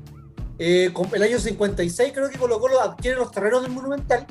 eh, 0.58 0.90
con- 0.92 1.08
el 1.14 1.22
año 1.22 1.38
56 1.38 2.12
creo 2.12 2.28
que 2.28 2.38
Colo 2.38 2.60
Colo 2.60 2.80
adquiere 2.80 3.16
los 3.16 3.30
terrenos 3.30 3.62
del 3.62 3.70
Monumental, 3.72 4.26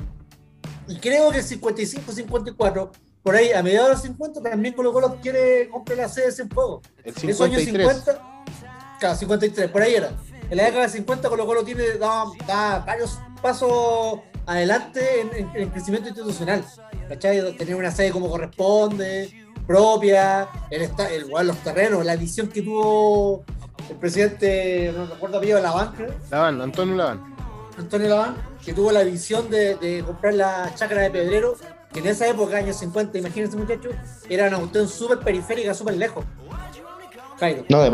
y 0.86 0.96
creo 0.98 1.30
que 1.30 1.38
el 1.38 1.44
55-54, 1.44 2.90
por 3.22 3.34
ahí 3.34 3.50
a 3.52 3.62
mediados 3.62 3.88
de 3.88 3.94
los 3.94 4.02
50, 4.02 4.40
también 4.42 4.74
Colo 4.74 4.92
Colo 4.92 5.08
adquiere, 5.08 5.68
compra 5.70 5.96
la 5.96 6.08
sede 6.08 6.26
de 6.26 6.32
Cienfuegos. 6.32 6.82
El 7.02 7.12
Esos 7.30 7.40
años 7.40 7.62
53. 7.62 7.96
50, 8.04 8.22
claro, 9.00 9.16
53, 9.16 9.70
por 9.70 9.82
ahí 9.82 9.94
era. 9.94 10.10
En 10.50 10.56
la 10.58 10.64
década 10.64 10.82
de 10.84 10.88
50 10.90 11.28
Colo 11.28 11.46
Colo 11.46 11.64
tiene, 11.64 11.84
da, 11.98 12.24
da 12.46 12.80
varios 12.86 13.18
pasos 13.40 14.20
adelante 14.46 15.20
en, 15.20 15.28
en- 15.34 15.50
en 15.54 15.62
el 15.62 15.70
crecimiento 15.70 16.08
institucional. 16.08 16.64
¿Cachai? 17.08 17.56
Tener 17.56 17.74
una 17.74 17.90
sede 17.90 18.10
como 18.10 18.28
corresponde, 18.30 19.46
propia, 19.66 20.48
el, 20.70 20.82
esta- 20.82 21.10
el, 21.10 21.24
bueno, 21.26 21.48
los 21.48 21.58
terrenos, 21.58 22.04
la 22.04 22.16
visión 22.16 22.48
que 22.48 22.62
tuvo 22.62 23.44
el 23.90 23.96
presidente, 23.96 24.92
no 24.96 25.06
recuerdo 25.06 25.38
apellido, 25.38 25.60
Laván, 25.60 25.92
creo, 25.96 26.14
Laván, 26.30 26.60
Antonio 26.60 26.94
Laván. 26.96 27.34
Antonio 27.76 28.08
Laván, 28.08 28.36
que 28.64 28.72
tuvo 28.72 28.92
la 28.92 29.02
visión 29.02 29.50
de, 29.50 29.74
de 29.76 30.02
comprar 30.04 30.34
la 30.34 30.72
chacra 30.74 31.02
de 31.02 31.10
Pedrero, 31.10 31.56
que 31.92 32.00
en 32.00 32.06
esa 32.06 32.26
época, 32.28 32.56
años 32.58 32.76
50, 32.76 33.18
imagínense 33.18 33.56
muchachos, 33.56 33.94
era 34.28 34.48
una 34.48 34.58
cuestión 34.58 34.88
súper 34.88 35.18
periférica, 35.20 35.74
súper 35.74 35.96
lejos. 35.96 36.24
Jairo. 37.40 37.64
No, 37.68 37.82
de 37.82 37.90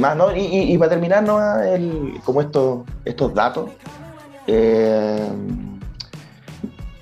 ¿no? 0.00 0.34
Y, 0.36 0.72
y- 0.72 0.78
para 0.78 0.90
terminar, 0.90 1.22
¿no? 1.22 1.38
El, 1.62 2.14
como 2.24 2.40
estos, 2.40 2.80
estos 3.04 3.34
datos, 3.34 3.70
eh, 4.46 5.28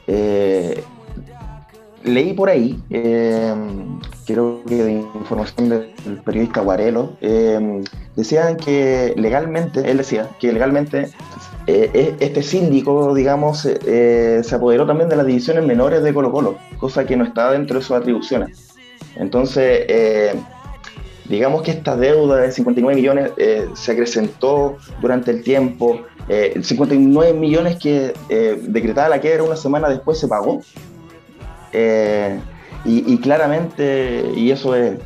eh, 0.07 0.83
leí 2.05 2.33
por 2.33 2.49
ahí, 2.49 2.79
eh, 2.91 3.55
creo 4.27 4.63
que 4.67 4.75
de 4.83 4.93
información 4.93 5.69
del 5.69 5.91
periodista 6.25 6.61
Guarelo, 6.61 7.13
eh, 7.21 7.83
decían 8.17 8.57
que 8.57 9.15
legalmente, 9.17 9.91
él 9.91 9.99
decía 9.99 10.29
que 10.41 10.53
legalmente 10.53 11.11
eh, 11.67 12.17
este 12.21 12.43
síndico, 12.43 13.15
digamos, 13.15 13.61
se 13.61 14.55
apoderó 14.55 14.87
también 14.87 15.09
de 15.09 15.17
las 15.17 15.27
divisiones 15.27 15.65
menores 15.65 16.03
de 16.03 16.13
Colo 16.13 16.33
Colo, 16.33 16.57
cosa 16.79 17.05
que 17.05 17.17
no 17.17 17.25
estaba 17.25 17.53
dentro 17.53 17.79
de 17.79 17.85
sus 17.85 17.97
atribuciones. 17.97 18.69
Entonces, 19.17 19.85
digamos 21.31 21.63
que 21.63 21.71
esta 21.71 21.97
deuda 21.97 22.37
de 22.39 22.53
59 22.53 22.95
millones 22.95 23.31
eh, 23.39 23.69
se 23.75 23.93
acrecentó 23.93 24.77
durante 25.01 25.31
el 25.31 25.43
tiempo. 25.43 26.01
Eh, 26.29 26.61
59 26.63 27.33
millones 27.33 27.77
que 27.79 28.13
eh, 28.29 28.59
decretada 28.63 29.09
la 29.09 29.21
quiebra 29.21 29.45
una 29.45 29.57
semana 29.57 29.89
después 29.89 30.19
se 30.19 30.29
pagó. 30.29 30.61
Eh, 31.73 32.39
y, 32.85 33.15
y 33.15 33.19
claramente, 33.19 34.25
y 34.37 34.51
eso 34.51 34.75
es, 34.75 34.99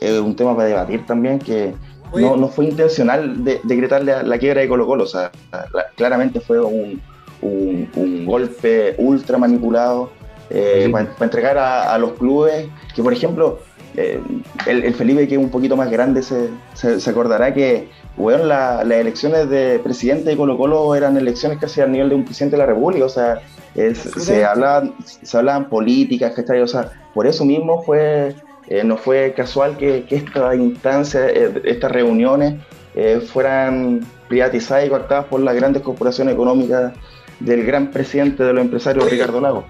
es 0.00 0.18
un 0.20 0.36
tema 0.36 0.54
para 0.54 0.68
debatir 0.68 1.06
también, 1.06 1.38
que 1.38 1.74
no, 2.14 2.36
no 2.36 2.48
fue 2.48 2.66
intencional 2.66 3.42
de, 3.44 3.60
decretar 3.64 4.04
la, 4.04 4.22
la 4.22 4.38
quiebra 4.38 4.60
de 4.60 4.68
Colo 4.68 4.86
Colo. 4.86 5.04
O 5.04 5.06
sea, 5.06 5.30
la- 5.50 5.86
claramente 5.96 6.40
fue 6.40 6.60
un, 6.60 7.00
un- 7.40 7.88
un 7.96 8.26
golpe 8.26 8.94
ultra 8.98 9.38
manipulado 9.38 10.10
eh, 10.50 10.82
Sí. 10.86 10.92
para, 10.92 11.06
para 11.14 11.24
entregar 11.24 11.58
a, 11.58 11.94
a 11.94 11.98
los 11.98 12.12
clubes 12.12 12.66
que, 12.94 13.02
por 13.02 13.12
ejemplo, 13.14 13.60
eh, 13.96 14.20
el, 14.66 14.84
el 14.84 14.94
Felipe, 14.94 15.26
que 15.28 15.34
es 15.34 15.40
un 15.40 15.50
poquito 15.50 15.76
más 15.76 15.90
grande, 15.90 16.22
se, 16.22 16.48
se- 16.74 17.00
se 17.00 17.10
acordará 17.10 17.52
que 17.52 17.88
la- 18.18 18.84
las 18.84 18.98
elecciones 18.98 19.48
de 19.48 19.80
presidente 19.82 20.30
de 20.30 20.36
Colo 20.36 20.56
Colo 20.56 20.94
eran 20.94 21.16
elecciones 21.16 21.58
casi 21.58 21.80
al 21.80 21.92
nivel 21.92 22.08
de 22.10 22.14
un 22.14 22.24
presidente 22.24 22.56
de 22.56 22.62
la 22.62 22.66
República, 22.66 23.04
o 23.04 23.08
sea, 23.08 23.40
es- 23.74 23.98
se, 23.98 24.44
hablaban, 24.44 24.94
se 25.04 25.36
hablaban 25.36 25.68
políticas, 25.68 26.32
¿cachai? 26.34 26.60
O 26.60 26.66
sea, 26.68 26.90
por 27.14 27.26
eso 27.26 27.44
mismo 27.44 27.82
fue, 27.82 28.34
eh, 28.68 28.84
no 28.84 28.96
fue 28.96 29.32
casual 29.36 29.76
que, 29.76 30.04
que 30.04 30.16
esta 30.16 30.54
instancia, 30.54 31.26
eh, 31.28 31.62
estas 31.64 31.90
reuniones 31.90 32.54
eh, 32.94 33.20
fueran 33.20 34.00
privatizadas 34.28 34.86
y 34.86 34.88
coartadas 34.90 35.24
por 35.26 35.40
las 35.40 35.54
grandes 35.54 35.82
corporaciones 35.82 36.34
económicas 36.34 36.92
del 37.40 37.64
gran 37.64 37.90
presidente 37.90 38.44
de 38.44 38.52
los 38.52 38.62
empresarios. 38.62 39.10
Ricardo 39.10 39.40
Lago. 39.40 39.64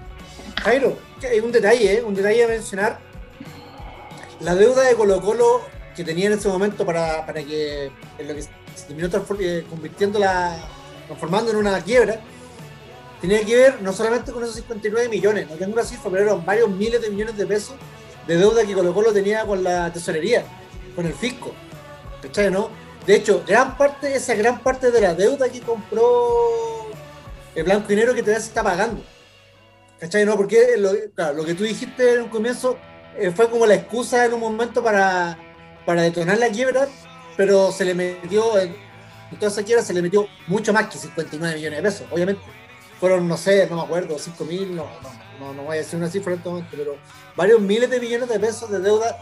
Jairo, 0.61 0.93
un 1.43 1.51
detalle, 1.51 2.03
un 2.03 2.13
detalle 2.13 2.43
a 2.43 2.47
mencionar. 2.47 2.99
La 4.43 4.55
deuda 4.55 4.83
de 4.83 4.95
Colo 4.95 5.21
Colo 5.21 5.61
que 5.95 6.03
tenía 6.03 6.27
en 6.27 6.33
ese 6.33 6.49
momento 6.49 6.85
para, 6.85 7.25
para 7.25 7.41
que 7.43 7.91
en 8.17 8.27
lo 8.27 8.41
se 8.41 8.87
terminó 8.87 9.07
eh, 9.39 9.65
convirtiendo 9.69 10.19
la, 10.19 10.57
transformando 11.05 11.51
en 11.51 11.57
una 11.57 11.79
quiebra, 11.81 12.19
tenía 13.21 13.45
que 13.45 13.55
ver 13.55 13.81
no 13.81 13.93
solamente 13.93 14.31
con 14.33 14.43
esos 14.43 14.55
59 14.55 15.07
millones, 15.07 15.49
no 15.49 15.55
tengo 15.55 15.73
una 15.73 15.83
cifra, 15.83 16.11
pero 16.11 16.23
eran 16.23 16.45
varios 16.45 16.69
miles 16.69 17.01
de 17.01 17.09
millones 17.09 17.37
de 17.37 17.45
pesos 17.45 17.75
de 18.27 18.37
deuda 18.37 18.65
que 18.65 18.73
Colo 18.73 18.93
Colo 18.93 19.13
tenía 19.13 19.45
con 19.45 19.63
la 19.63 19.93
tesorería, 19.93 20.43
con 20.95 21.05
el 21.05 21.13
fisco. 21.13 21.53
¿Cachai, 22.21 22.51
no? 22.51 22.69
De 23.05 23.15
hecho, 23.15 23.43
gran 23.47 23.77
parte, 23.77 24.13
esa 24.15 24.33
gran 24.35 24.59
parte 24.61 24.91
de 24.91 24.99
la 24.99 25.13
deuda 25.13 25.47
que 25.49 25.61
compró 25.61 26.87
el 27.55 27.63
Blanco 27.63 27.93
y 27.93 27.95
Negro 27.95 28.13
que 28.13 28.21
todavía 28.21 28.41
se 28.41 28.47
está 28.47 28.63
pagando. 28.63 29.03
¿Cachai? 29.99 30.25
No, 30.25 30.35
porque 30.35 30.75
lo, 30.77 30.91
lo 31.33 31.45
que 31.45 31.53
tú 31.53 31.63
dijiste 31.63 32.15
en 32.15 32.23
un 32.23 32.29
comienzo 32.29 32.77
fue 33.35 33.49
como 33.49 33.65
la 33.65 33.75
excusa 33.75 34.25
en 34.25 34.33
un 34.33 34.39
momento 34.39 34.83
para, 34.83 35.37
para 35.85 36.01
detonar 36.01 36.37
la 36.37 36.49
quiebra, 36.49 36.87
pero 37.37 37.71
se 37.71 37.85
le 37.85 37.93
metió, 37.93 38.57
en, 38.59 38.75
en 39.31 39.39
toda 39.39 39.51
esa 39.51 39.63
quiebra 39.63 39.83
se 39.83 39.93
le 39.93 40.01
metió 40.01 40.27
mucho 40.47 40.73
más 40.73 40.87
que 40.87 40.97
59 40.97 41.55
millones 41.55 41.77
de 41.77 41.83
pesos, 41.83 42.07
obviamente. 42.11 42.41
Fueron, 42.99 43.27
no 43.27 43.35
sé, 43.37 43.67
no 43.69 43.75
me 43.77 43.81
acuerdo, 43.81 44.17
5 44.17 44.45
mil, 44.45 44.75
no, 44.75 44.85
no, 45.01 45.09
no, 45.47 45.53
no 45.53 45.63
voy 45.63 45.75
a 45.77 45.79
decir 45.81 45.97
una 45.99 46.09
cifra 46.09 46.31
en 46.33 46.37
este 46.39 46.49
momento, 46.49 46.69
pero 46.77 46.95
varios 47.35 47.59
miles 47.59 47.89
de 47.89 47.99
millones 47.99 48.29
de 48.29 48.39
pesos 48.39 48.69
de 48.71 48.79
deuda, 48.79 49.19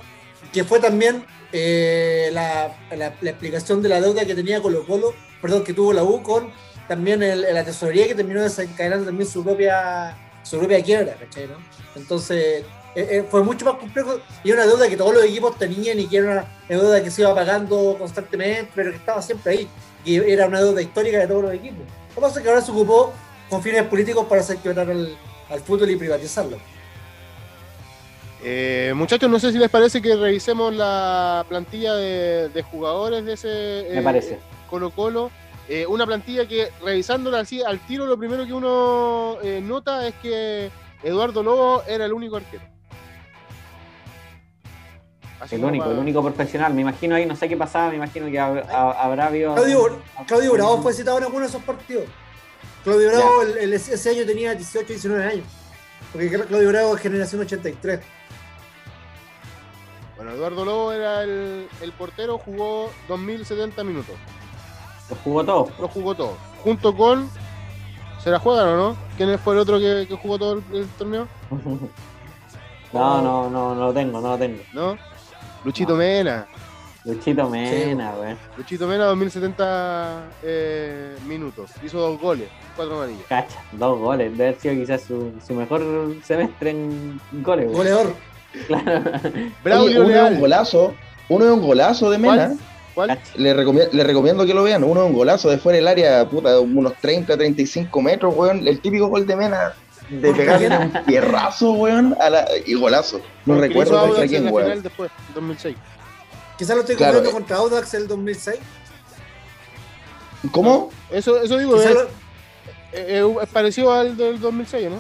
que 0.54 0.64
fue 0.64 0.80
también 0.80 1.26
eh, 1.52 2.30
la, 2.34 2.78
la- 2.96 3.16
la 3.22 3.30
explicación 3.30 3.82
de 3.82 3.90
la 3.90 4.00
deuda 4.02 4.24
que 4.26 4.36
tenía 4.36 4.62
Colo 4.62 4.86
Colo, 4.86 5.14
perdón, 5.42 5.64
que 5.64 5.74
tuvo 5.74 5.94
la 5.94 6.04
U 6.04 6.22
con 6.22 6.52
también 6.88 7.24
el- 7.24 7.42
la 7.42 7.64
tesorería 7.64 8.08
que 8.08 8.16
terminó 8.16 8.42
desencadenando 8.42 9.06
también 9.06 9.28
su 9.30 9.44
propia, 9.44 10.16
su 10.44 10.60
propia 10.60 10.84
quiebra, 10.84 11.16
¿cachai? 11.16 11.48
no? 11.48 11.56
Entonces, 11.96 12.64
eh, 12.96 13.08
eh, 13.10 13.26
fue 13.30 13.44
mucho 13.44 13.66
más 13.66 13.76
complejo 13.76 14.20
y 14.44 14.52
una 14.52 14.66
deuda 14.66 14.88
que 14.88 14.98
todos 14.98 15.14
los 15.14 15.24
equipos 15.24 15.58
tenían 15.58 16.00
y 16.00 16.08
que 16.08 16.18
era 16.18 16.32
una 16.32 16.46
deuda 16.68 17.04
que 17.04 17.12
se 17.12 17.22
iba 17.22 17.34
pagando 17.34 17.96
constantemente, 17.98 18.72
pero 18.76 18.92
que 18.92 18.98
estaba 18.98 19.22
siempre 19.22 19.54
ahí, 19.54 19.68
y 20.04 20.16
era 20.16 20.48
una 20.48 20.60
deuda 20.62 20.82
histórica 20.82 21.20
de 21.20 21.28
todos 21.28 21.44
los 21.44 21.54
equipos. 21.54 21.86
Lo 22.10 22.16
que 22.16 22.22
pasa 22.22 22.40
es 22.40 22.44
que 22.44 22.50
ahora 22.50 22.62
se 22.62 22.72
ocupó 22.72 23.14
con 23.50 23.62
fines 23.62 23.84
políticos 23.84 24.26
para 24.28 24.42
hacer 24.42 24.58
quebrar 24.58 24.90
al, 24.90 25.16
al 25.50 25.60
fútbol 25.62 25.90
y 25.90 25.96
privatizarlo. 25.96 26.58
Eh, 28.44 28.94
muchachos, 28.96 29.30
no 29.30 29.40
sé 29.40 29.52
si 29.52 29.60
les 29.60 29.70
parece 29.70 30.02
que 30.02 30.16
revisemos 30.16 30.74
la 30.74 31.46
plantilla 31.48 31.94
de, 31.94 32.50
de 32.50 32.64
jugadores 32.64 33.24
de 33.24 33.34
ese 33.34 33.88
Me 33.92 34.00
eh, 34.00 34.02
parece. 34.02 34.40
Colo 34.70 34.90
Colo. 34.90 35.32
Eh, 35.70 35.86
una 35.86 36.06
plantilla 36.06 36.48
que 36.48 36.70
revisándola 36.84 37.40
así 37.40 37.62
al 37.62 37.80
tiro, 37.86 38.06
lo 38.06 38.18
primero 38.18 38.46
que 38.46 38.54
uno 38.54 39.38
eh, 39.44 39.62
nota 39.64 40.08
es 40.08 40.16
que 40.16 40.72
Eduardo 41.04 41.44
Lobo 41.44 41.84
era 41.88 42.06
el 42.06 42.14
único 42.14 42.36
arquero. 42.36 42.64
Así 45.42 45.56
El 45.56 45.66
único, 45.66 45.90
el 45.92 45.98
único 45.98 46.22
profesional. 46.24 46.74
Me 46.74 46.82
imagino 46.82 47.16
ahí, 47.16 47.26
no 47.26 47.36
sé 47.36 47.50
qué 47.50 47.58
pasaba, 47.58 47.90
me 47.90 47.96
imagino 47.96 48.28
que 48.28 48.34
hab- 48.40 48.66
ha- 48.70 48.92
habrá 49.04 49.26
habido. 49.28 49.56
Claudio, 49.56 50.00
Claudio 50.28 50.54
Bravo 50.54 50.82
fue 50.84 50.94
citado 50.94 51.18
en 51.18 51.24
alguno 51.24 51.42
de 51.44 51.50
esos 51.50 51.64
partidos. 51.64 52.06
Claudio 52.84 53.10
Bravo 53.10 53.42
el- 53.42 53.58
el- 53.58 53.74
ese 53.74 54.10
año 54.10 54.26
tenía 54.26 54.54
18, 54.54 54.88
19 54.88 55.26
años. 55.26 55.46
Porque 56.12 56.30
Claudio 56.30 56.70
Bravo 56.70 56.96
es 56.96 57.02
generación 57.02 57.42
83. 57.42 58.00
Bueno, 60.16 60.32
Eduardo 60.34 60.64
Lobo 60.66 60.92
era 60.92 61.24
el, 61.24 61.68
el 61.82 61.92
portero, 61.94 62.38
jugó 62.38 62.92
2070 63.08 63.84
minutos. 63.84 64.16
Lo 65.10 65.16
jugó 65.24 65.44
todo. 65.44 65.72
Lo 65.80 65.88
jugó 65.88 66.14
todo. 66.16 66.38
Junto 66.64 66.96
con. 66.96 67.30
¿Se 68.24 68.30
la 68.30 68.38
juegan 68.38 68.68
o 68.68 68.78
no? 68.78 68.98
¿Quién 69.18 69.38
fue 69.40 69.56
el 69.56 69.60
otro 69.62 69.80
que, 69.80 70.06
que 70.08 70.16
jugó 70.16 70.38
todo 70.38 70.54
el, 70.54 70.64
el 70.76 70.88
torneo? 70.90 71.28
No, 72.94 73.22
no, 73.22 73.50
no, 73.50 73.74
no 73.74 73.86
lo 73.86 73.94
tengo, 73.94 74.20
no 74.20 74.32
lo 74.32 74.38
tengo. 74.38 74.62
¿No? 74.74 74.98
Luchito. 75.64 75.96
Mena. 75.96 76.48
Luchito 77.04 77.50
Mena, 77.50 78.14
güey. 78.14 78.36
Luchito 78.58 78.88
Mena, 78.88 79.06
2070 79.06 80.24
eh, 80.44 81.16
minutos. 81.28 81.72
Hizo 81.84 81.98
dos 82.00 82.20
goles, 82.22 82.48
cuatro 82.76 82.96
amarillas. 82.96 83.26
Cacha, 83.28 83.60
dos 83.72 83.98
goles. 84.00 84.32
Debe 84.32 84.50
haber 84.50 84.60
sido 84.60 84.76
quizás 84.76 85.02
su, 85.02 85.32
su 85.46 85.54
mejor 85.54 85.82
semestre 86.24 86.70
en 86.72 87.20
goles, 87.42 87.66
güey. 87.66 87.78
Goleador. 87.78 88.14
Claro. 88.68 89.02
Braulio 89.64 89.86
Oye, 89.86 90.00
uno 90.02 90.10
es 90.10 90.16
Leal. 90.16 90.34
un 90.34 90.40
golazo, 90.42 90.94
uno 91.30 91.46
es 91.46 91.52
un 91.52 91.62
golazo 91.62 92.10
de 92.12 92.18
Mena. 92.18 92.54
¿Cuál? 92.94 93.08
¿Cuál? 93.08 93.20
Le, 93.38 93.56
recomie- 93.56 93.90
le 93.94 94.04
recomiendo 94.04 94.46
que 94.46 94.54
lo 94.54 94.64
vean. 94.64 94.84
Uno 94.84 95.04
es 95.04 95.08
un 95.10 95.16
golazo 95.16 95.50
de 95.50 95.58
fuera 95.58 95.78
del 95.78 95.88
área, 95.88 96.28
puta, 96.28 96.52
de 96.52 96.60
unos 96.60 96.94
30, 96.96 97.38
35 97.38 98.02
metros, 98.02 98.36
weón. 98.36 98.68
El 98.68 98.82
típico 98.82 99.08
gol 99.08 99.26
de 99.26 99.38
Mena. 99.38 99.74
De 100.12 100.28
¿Por 100.28 100.38
pegarle 100.38 100.78
un 100.78 100.92
pierrazo, 101.06 101.72
weón, 101.72 102.16
a 102.20 102.30
la, 102.30 102.46
y 102.66 102.74
golazo. 102.74 103.20
No 103.46 103.54
Porque 103.56 103.68
recuerdo 103.70 104.02
contra 104.08 104.28
quién, 104.28 104.48
weón. 104.50 104.66
final 104.66 104.84
después, 104.84 105.12
2006. 105.34 105.76
Quizás 106.58 106.76
lo 106.76 106.82
estoy 106.82 106.96
Claro, 106.98 107.24
eh. 107.24 107.32
contra 107.32 107.56
Audax 107.58 107.94
el 107.94 108.08
2006. 108.08 108.60
¿Cómo? 110.52 110.90
Eso, 111.12 111.42
eso 111.42 111.58
digo, 111.58 111.80
es, 111.82 111.94
lo- 111.94 112.02
eh, 112.04 112.08
eh, 112.94 113.36
es 113.42 113.50
parecido 113.50 113.94
al 113.94 114.18
del 114.18 114.40
2006, 114.40 114.90
¿no? 114.90 114.98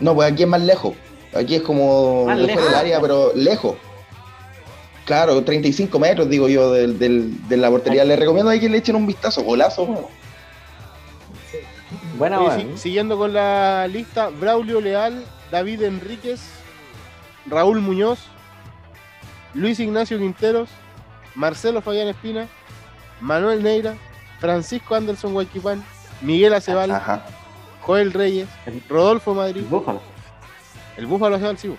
No, 0.00 0.14
pues 0.14 0.30
aquí 0.32 0.42
es 0.42 0.48
más 0.48 0.60
lejos. 0.60 0.94
Aquí 1.34 1.54
es 1.54 1.62
como 1.62 2.26
Más 2.26 2.38
lejos. 2.38 2.62
del 2.64 2.74
área, 2.74 3.00
pero 3.00 3.32
lejos. 3.34 3.76
Claro, 5.06 5.42
35 5.42 5.98
metros, 5.98 6.28
digo 6.28 6.48
yo, 6.48 6.72
del, 6.72 6.98
del- 6.98 7.48
de 7.48 7.56
la 7.56 7.70
portería. 7.70 8.04
Le 8.04 8.16
recomiendo 8.16 8.50
ahí 8.50 8.60
que 8.60 8.68
le 8.68 8.78
echen 8.78 8.96
un 8.96 9.06
vistazo. 9.06 9.42
Golazo, 9.42 9.84
weón. 9.84 10.06
Buena, 12.22 12.40
Oye, 12.40 12.76
siguiendo 12.76 13.18
con 13.18 13.32
la 13.32 13.88
lista, 13.88 14.28
Braulio 14.28 14.80
Leal, 14.80 15.24
David 15.50 15.82
Enríquez, 15.82 16.40
Raúl 17.46 17.80
Muñoz, 17.80 18.20
Luis 19.54 19.80
Ignacio 19.80 20.18
Quinteros, 20.18 20.68
Marcelo 21.34 21.82
Fabián 21.82 22.06
Espina, 22.06 22.46
Manuel 23.20 23.64
Neira, 23.64 23.94
Francisco 24.38 24.94
Anderson 24.94 25.32
Guayquipán, 25.32 25.82
Miguel 26.20 26.54
Acebal, 26.54 26.92
Ajá. 26.92 27.26
Joel 27.80 28.12
Reyes, 28.12 28.46
Rodolfo 28.88 29.34
Madrid, 29.34 29.64
Búfalo. 29.68 30.00
el 30.96 31.06
Búfalo 31.06 31.34
Acebal, 31.34 31.58
sí. 31.58 31.74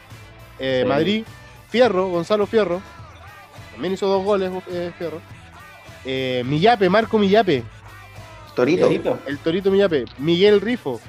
eh, 0.59 0.81
Sí. 0.83 0.89
Madrid, 0.89 1.25
Fierro, 1.69 2.09
Gonzalo 2.09 2.45
Fierro, 2.47 2.81
también 3.71 3.93
hizo 3.93 4.07
dos 4.07 4.21
goles 4.25 4.51
eh, 4.69 4.91
Fierro, 4.97 5.21
eh, 6.03 6.43
Millape, 6.45 6.89
Marco 6.89 7.17
Millape, 7.17 7.63
Torito. 8.55 8.85
Torito. 8.85 9.19
el 9.25 9.37
Torito 9.39 9.71
Millape, 9.71 10.05
Miguel 10.19 10.61
Rifo, 10.61 10.99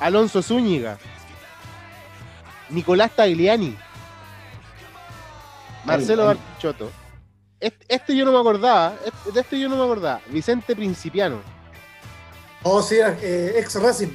Alonso 0.00 0.42
Zúñiga, 0.42 0.98
Nicolás 2.70 3.10
Tagliani, 3.14 3.76
Marcelo. 5.84 6.26
Bartichotto. 6.26 6.90
Este, 7.60 7.84
este 7.88 8.16
yo 8.16 8.24
no 8.24 8.32
me 8.32 8.38
acordaba, 8.38 8.94
este- 9.04 9.32
de 9.32 9.40
este 9.40 9.60
yo 9.60 9.68
no 9.68 9.76
me 9.76 9.84
acordaba. 9.84 10.20
Vicente 10.28 10.74
Principiano, 10.74 11.36
Oh, 12.64 12.80
sí, 12.80 12.96
eh, 13.00 13.54
ex 13.56 13.74
Racing. 13.80 14.10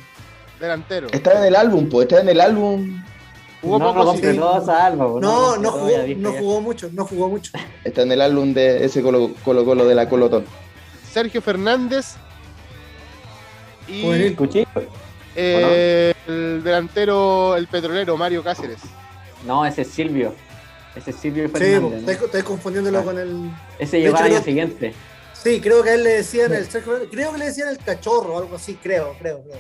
delantero. 0.60 1.08
Está 1.12 1.38
en 1.39 1.46
el 1.46 1.56
álbum, 1.56 1.89
pues, 1.89 2.08
está 2.08 2.22
en 2.22 2.30
el 2.30 2.39
álbum. 2.39 3.04
Jugó 3.62 3.80
no, 3.80 3.93
poco, 3.93 4.06
no 4.06 4.13
sí. 4.13 4.38
No, 4.38 4.62
jugó, 4.62 5.58
no 5.60 6.32
jugó 6.34 6.62
mucho, 6.62 6.89
no 6.93 7.06
jugó 7.06 7.28
mucho. 7.30 7.52
Está 7.84 8.04
en 8.04 8.12
el 8.13 8.22
álbum 8.22 8.54
de 8.54 8.86
ese 8.86 9.02
Colo 9.02 9.32
Colo, 9.43 9.65
Colo 9.65 9.86
de 9.86 9.96
la 9.96 10.08
Colotón. 10.08 10.46
Sergio 11.18 11.42
Fernández 11.42 12.14
y 13.88 14.04
eh, 15.36 16.14
el 16.28 16.62
delantero, 16.64 17.56
el 17.56 17.66
petrolero 17.66 18.16
Mario 18.18 18.44
Cáceres. 18.44 18.78
No, 19.44 19.66
ese 19.66 19.82
es 19.82 19.88
Silvio. 19.88 20.36
Ese 20.96 21.10
es 21.10 21.16
Silvio 21.16 21.48
Sí, 21.48 21.54
Fernández. 21.56 22.04
¿no? 22.04 22.12
estoy, 22.12 22.26
estoy 22.28 22.42
confundiéndolo 22.44 23.00
Ah. 23.00 23.04
con 23.04 23.18
el. 23.18 23.50
Ese 23.80 24.00
llegó 24.00 24.16
al 24.18 24.26
año 24.26 24.36
no- 24.36 24.44
siguiente. 24.44 24.94
Sí, 25.34 25.60
creo 25.60 25.82
que 25.82 25.90
a 25.90 25.94
él 25.96 26.04
le 26.04 26.10
decían 26.18 26.54
el 26.54 26.70
Sergio 26.70 26.94
Fernández- 26.94 27.10
creo 27.12 27.32
que 27.32 27.38
le 27.40 27.46
decían 27.46 27.70
el 27.70 27.80
cachorro 27.80 28.36
o 28.36 28.38
algo 28.38 28.56
así, 28.56 28.76
creo, 28.76 29.16
creo, 29.18 29.42
creo. 29.42 29.58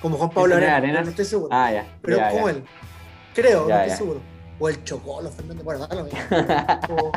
Como 0.00 0.16
Juan 0.16 0.30
Pablo 0.30 0.54
¿Ese 0.54 0.64
era 0.64 0.76
Arenas, 0.76 0.90
Arenas? 0.90 1.04
no 1.06 1.10
estoy 1.10 1.24
seguro. 1.24 1.48
Ah, 1.52 1.72
ya. 1.72 1.86
pero 2.02 2.18
ya, 2.18 2.30
como 2.30 2.46
ya. 2.48 2.54
él. 2.54 2.64
Creo, 3.34 3.68
Ya, 3.68 3.74
no 3.74 3.80
estoy 3.80 3.90
ya. 3.90 3.96
seguro. 3.96 4.20
O 4.60 4.68
el 4.68 4.82
Chocolo 4.84 5.30
Fernández, 5.30 5.64
bueno, 5.64 5.86
da 5.86 5.94
lo 5.96 6.04
mismo. 6.04 6.18
O 6.90 7.12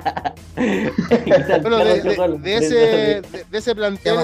Bueno, 1.62 1.78
de, 1.78 2.02
de- 2.02 2.38
de 2.39 2.56
ese, 2.58 2.76
de, 2.76 3.45
de 3.50 3.58
ese 3.58 3.76
plantel 3.76 4.17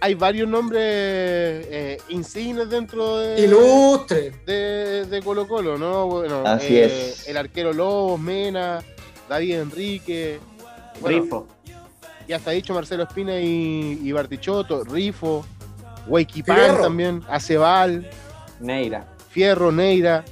hay, 0.00 0.14
varios 0.14 0.48
nombres 0.48 0.80
eh, 0.84 1.98
insignes 2.08 2.70
dentro 2.70 3.18
de, 3.18 3.40
Ilustre. 3.42 4.32
de, 4.46 5.06
de 5.06 5.22
Colo 5.22 5.46
Colo, 5.48 5.76
¿no? 5.76 6.06
Bueno, 6.06 6.42
Así 6.46 6.76
eh, 6.76 6.84
es. 6.84 7.26
El 7.28 7.36
arquero 7.36 7.72
Lobos, 7.72 8.20
Mena, 8.20 8.80
David 9.28 9.54
Enrique, 9.60 10.38
bueno, 11.00 11.22
Rifo. 11.22 11.46
ya 12.28 12.36
está 12.36 12.52
dicho 12.52 12.74
Marcelo 12.74 13.04
Espina 13.04 13.40
y, 13.40 14.00
y 14.02 14.12
Bartichotto, 14.12 14.84
Rifo, 14.84 15.44
Huayquipán 16.06 16.56
Fierro. 16.56 16.82
también, 16.84 17.22
Acebal, 17.28 18.08
Neira. 18.60 19.04
Fierro, 19.30 19.72
Neira. 19.72 20.24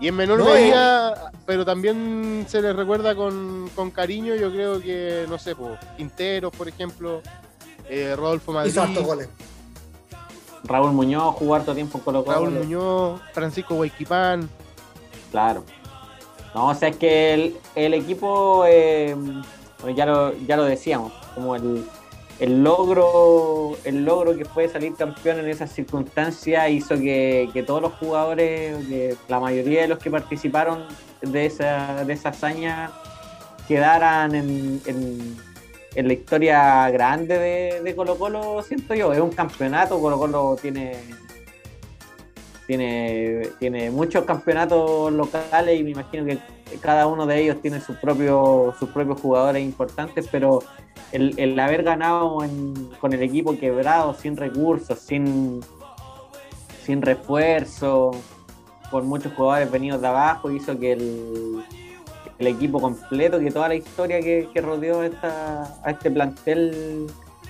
Y 0.00 0.08
en 0.08 0.14
menor 0.14 0.38
No, 0.38 0.44
medida, 0.44 1.32
pero 1.46 1.64
también 1.64 2.44
se 2.48 2.60
les 2.60 2.76
recuerda 2.76 3.14
con, 3.14 3.70
con 3.74 3.90
cariño, 3.90 4.34
yo 4.34 4.50
creo 4.50 4.80
que, 4.80 5.24
no 5.28 5.38
sé, 5.38 5.56
po, 5.56 5.76
Quinteros, 5.96 6.52
por 6.54 6.68
ejemplo, 6.68 7.22
eh, 7.88 8.14
Rodolfo 8.14 8.52
Madrid, 8.52 8.72
Hizo 8.72 8.82
hartos 8.82 9.04
goles. 9.04 9.28
Raúl 10.64 10.92
Muñoz 10.92 11.34
jugó 11.36 11.54
harto 11.54 11.74
tiempo 11.74 11.98
en 11.98 12.04
Colo 12.04 12.24
Colo. 12.24 12.36
Raúl 12.36 12.50
Muñoz, 12.50 13.20
Francisco 13.32 13.74
Huayquipán. 13.74 14.48
Claro. 15.30 15.64
No, 16.54 16.68
o 16.68 16.74
sea, 16.74 16.88
es 16.88 16.96
que 16.96 17.34
el, 17.34 17.56
el 17.74 17.94
equipo, 17.94 18.64
eh, 18.66 19.16
ya, 19.94 20.06
lo, 20.06 20.36
ya 20.46 20.56
lo 20.56 20.64
decíamos, 20.64 21.12
como 21.34 21.54
el, 21.56 21.86
el 22.38 22.62
logro 22.62 23.76
el 23.84 24.04
logro 24.04 24.36
que 24.36 24.44
fue 24.44 24.68
salir 24.68 24.94
campeón 24.94 25.38
en 25.40 25.48
esas 25.48 25.72
circunstancias 25.72 26.68
hizo 26.70 26.96
que, 26.96 27.48
que 27.52 27.62
todos 27.62 27.80
los 27.80 27.92
jugadores, 27.94 28.76
que 28.86 29.16
la 29.28 29.40
mayoría 29.40 29.82
de 29.82 29.88
los 29.88 29.98
que 29.98 30.10
participaron 30.10 30.84
de 31.22 31.46
esa, 31.46 32.04
de 32.04 32.12
esa 32.12 32.28
hazaña, 32.30 32.90
quedaran 33.66 34.34
en, 34.34 34.80
en- 34.86 35.36
en 35.94 36.08
la 36.08 36.12
historia 36.12 36.90
grande 36.90 37.38
de, 37.38 37.80
de 37.82 37.96
Colo 37.96 38.18
Colo, 38.18 38.62
siento 38.62 38.94
yo. 38.94 39.14
Es 39.14 39.20
un 39.20 39.30
campeonato, 39.30 39.98
Colo 39.98 40.18
Colo 40.18 40.54
tiene 40.60 40.92
tiene, 42.66 43.48
tiene 43.58 43.90
muchos 43.90 44.24
campeonatos 44.24 45.12
locales 45.12 45.78
y 45.80 45.84
me 45.84 45.90
imagino 45.90 46.24
que 46.24 46.38
cada 46.80 47.06
uno 47.06 47.26
de 47.26 47.40
ellos 47.42 47.60
tiene 47.62 47.80
sus 47.80 47.96
propios 47.96 48.76
sus 48.78 48.88
propios 48.90 49.20
jugadores 49.20 49.62
importantes, 49.62 50.28
pero 50.30 50.60
el, 51.12 51.38
el 51.38 51.58
haber 51.60 51.82
ganado 51.84 52.42
en- 52.42 52.90
con 53.00 53.12
el 53.12 53.22
equipo 53.22 53.56
quebrado, 53.56 54.14
sin 54.14 54.36
recursos, 54.36 54.98
sin, 54.98 55.60
sin 56.84 57.02
refuerzo, 57.02 58.10
con 58.90 59.06
muchos 59.06 59.32
jugadores 59.34 59.70
venidos 59.70 60.00
de 60.00 60.08
abajo, 60.08 60.50
hizo 60.50 60.78
que 60.78 60.92
el, 60.92 61.64
el 62.38 62.46
equipo 62.48 62.80
completo, 62.80 63.38
que 63.38 63.50
toda 63.50 63.68
la 63.68 63.74
historia 63.76 64.20
que, 64.20 64.48
que 64.52 64.60
rodeó 64.60 65.02
esta, 65.02 65.78
a 65.84 65.90
este 65.90 66.10
plantel 66.10 67.06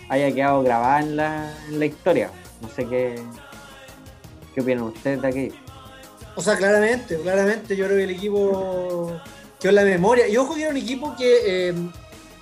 haya 0.08 0.32
quedado 0.32 0.62
grabada 0.62 1.00
en 1.00 1.16
la, 1.16 1.54
en 1.68 1.78
la 1.78 1.86
historia. 1.86 2.30
No 2.60 2.68
sé 2.68 2.86
qué, 2.86 3.16
qué 4.56 4.62
opinan 4.62 4.84
ustedes 4.84 5.20
de 5.20 5.28
aquí. 5.28 5.52
O 6.34 6.40
sea, 6.40 6.56
claramente, 6.56 7.18
claramente, 7.20 7.76
yo 7.76 7.84
creo 7.84 7.98
que 7.98 8.04
el 8.04 8.10
equipo 8.10 9.12
quedó 9.60 9.70
en 9.70 9.74
la 9.74 9.84
memoria. 9.84 10.26
Y 10.26 10.36
ojo 10.38 10.54
que 10.54 10.62
era 10.62 10.70
un 10.70 10.78
equipo 10.78 11.14
que, 11.14 11.68
eh, 11.68 11.74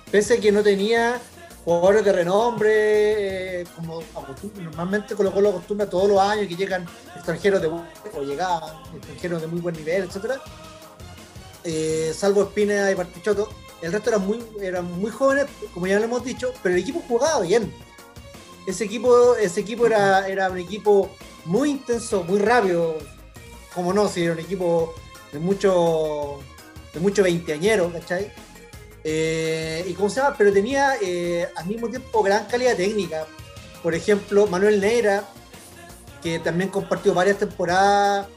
pese 0.09 0.35
a 0.35 0.39
que 0.39 0.51
no 0.51 0.63
tenía 0.63 1.19
jugadores 1.65 2.05
de 2.05 2.13
renombre, 2.13 3.61
eh, 3.61 3.67
como 3.75 4.01
normalmente 4.55 5.15
Colo 5.15 5.33
Colo 5.33 5.49
acostumbra 5.49 5.89
todos 5.89 6.07
los 6.07 6.19
años 6.19 6.47
que 6.47 6.55
llegan 6.55 6.85
extranjeros 7.15 7.61
de 7.61 7.67
o 7.67 8.23
llegaban 8.23 8.75
extranjeros 8.95 9.41
de 9.41 9.47
muy 9.47 9.59
buen 9.59 9.75
nivel, 9.75 10.03
etcétera. 10.03 10.41
Eh, 11.65 12.13
salvo 12.15 12.43
Espina 12.43 12.91
y 12.91 12.95
Partichoto, 12.95 13.49
el 13.81 13.91
resto 13.91 14.09
eran 14.09 14.25
muy, 14.25 14.39
eran 14.61 14.85
muy 14.99 15.11
jóvenes, 15.11 15.47
como 15.73 15.87
ya 15.87 15.99
lo 15.99 16.05
hemos 16.05 16.23
dicho, 16.23 16.53
pero 16.63 16.75
el 16.75 16.81
equipo 16.81 17.03
jugaba 17.07 17.41
bien. 17.41 17.73
Ese 18.67 18.85
equipo, 18.85 19.35
ese 19.35 19.61
equipo 19.61 19.85
era, 19.85 20.27
era 20.27 20.49
un 20.49 20.59
equipo 20.59 21.09
muy 21.45 21.71
intenso, 21.71 22.23
muy 22.23 22.39
rápido, 22.39 22.97
como 23.73 23.93
no, 23.93 24.07
si 24.07 24.23
era 24.23 24.33
un 24.33 24.39
equipo 24.39 24.93
de 25.31 25.39
mucho, 25.39 26.39
de 26.93 26.99
mucho 26.99 27.23
veinteañero, 27.23 27.91
¿cachai? 27.91 28.31
Eh, 29.03 29.85
y 29.87 29.93
cómo 29.93 30.09
se 30.09 30.19
llama, 30.19 30.35
pero 30.37 30.51
tenía 30.51 30.95
eh, 31.01 31.47
al 31.55 31.67
mismo 31.67 31.87
tiempo 31.89 32.23
gran 32.23 32.45
calidad 32.45 32.75
técnica. 32.75 33.27
Por 33.83 33.93
ejemplo, 33.93 34.47
Manuel 34.47 34.81
Neira, 34.81 35.23
que 36.23 36.39
también 36.39 36.69
compartió 36.69 37.13
varias 37.13 37.37
temporadas 37.37 38.27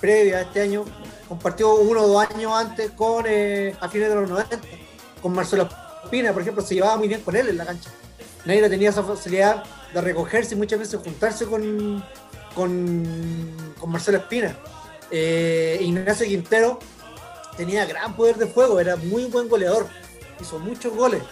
previas 0.00 0.38
a 0.38 0.42
este 0.42 0.62
año, 0.62 0.84
compartió 1.28 1.76
uno 1.76 2.02
o 2.02 2.08
dos 2.08 2.26
años 2.28 2.52
antes 2.52 2.90
con 2.90 3.24
eh, 3.28 3.74
a 3.80 3.88
fines 3.88 4.08
de 4.08 4.14
los 4.16 4.28
90, 4.28 4.58
con 5.22 5.32
Marcelo 5.32 5.68
Espina, 6.02 6.32
por 6.32 6.42
ejemplo, 6.42 6.64
se 6.64 6.74
llevaba 6.74 6.96
muy 6.96 7.08
bien 7.08 7.20
con 7.20 7.36
él 7.36 7.48
en 7.48 7.56
la 7.58 7.66
cancha. 7.66 7.90
Neira 8.44 8.68
tenía 8.68 8.90
esa 8.90 9.02
facilidad 9.02 9.64
de 9.92 10.00
recogerse 10.00 10.54
y 10.54 10.58
muchas 10.58 10.78
veces 10.78 11.00
juntarse 11.02 11.46
con, 11.46 12.04
con, 12.56 13.06
Marcelo 13.86 14.18
Espina. 14.18 14.56
Eh, 15.10 15.78
Ignacio 15.80 16.26
Quintero 16.26 16.80
tenía 17.56 17.84
gran 17.84 18.16
poder 18.16 18.36
de 18.36 18.46
fuego, 18.46 18.80
era 18.80 18.96
muy 18.96 19.26
buen 19.26 19.48
goleador, 19.48 19.86
hizo 20.40 20.58
muchos 20.58 20.92
goles. 20.96 21.22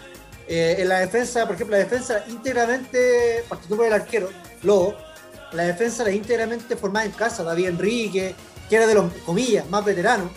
Eh, 0.46 0.76
en 0.78 0.88
la 0.88 1.00
defensa, 1.00 1.46
por 1.46 1.56
ejemplo, 1.56 1.76
la 1.76 1.82
defensa 1.82 2.24
íntegramente, 2.28 3.44
partiendo 3.48 3.76
por 3.76 3.86
el 3.86 3.92
arquero, 3.94 4.28
Lobo, 4.62 4.94
la 5.52 5.64
defensa 5.64 6.02
era 6.02 6.12
íntegramente 6.12 6.76
formada 6.76 7.06
en 7.06 7.12
casa, 7.12 7.42
David 7.42 7.68
Enrique, 7.68 8.34
que 8.68 8.76
era 8.76 8.86
de 8.86 8.94
los, 8.94 9.12
comillas, 9.24 9.68
más 9.70 9.84
veteranos. 9.84 10.30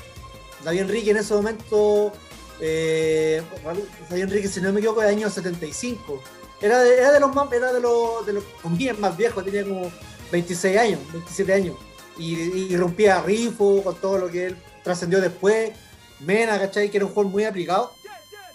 David 0.63 0.81
Enrique 0.81 1.11
en 1.11 1.17
ese 1.17 1.33
momento, 1.33 2.13
eh, 2.59 3.43
David 4.09 4.23
Enrique, 4.23 4.47
si 4.47 4.61
no 4.61 4.71
me 4.71 4.79
equivoco, 4.79 5.01
de 5.01 5.09
año 5.09 5.29
75. 5.29 6.21
Era 6.61 6.79
de, 6.79 6.97
era 6.97 7.11
de 7.11 7.19
los 7.19 7.35
más, 7.35 7.51
era 7.51 7.71
de 7.71 7.79
los, 7.79 8.25
de 8.25 8.33
los 8.33 8.43
comillas 8.63 8.97
más 8.97 9.15
viejos, 9.15 9.43
tenía 9.45 9.63
como 9.63 9.91
26 10.31 10.77
años, 10.77 10.99
27 11.11 11.53
años. 11.53 11.75
Y, 12.17 12.35
y 12.73 12.77
rompía 12.77 13.21
Rifo 13.21 13.83
con 13.83 13.95
todo 13.95 14.17
lo 14.17 14.29
que 14.29 14.47
él 14.47 14.57
trascendió 14.83 15.21
después. 15.21 15.71
Mena, 16.19 16.57
¿cachai? 16.59 16.89
Que 16.89 16.97
era 16.97 17.05
un 17.05 17.11
jugador 17.11 17.31
muy 17.31 17.43
aplicado. 17.43 17.91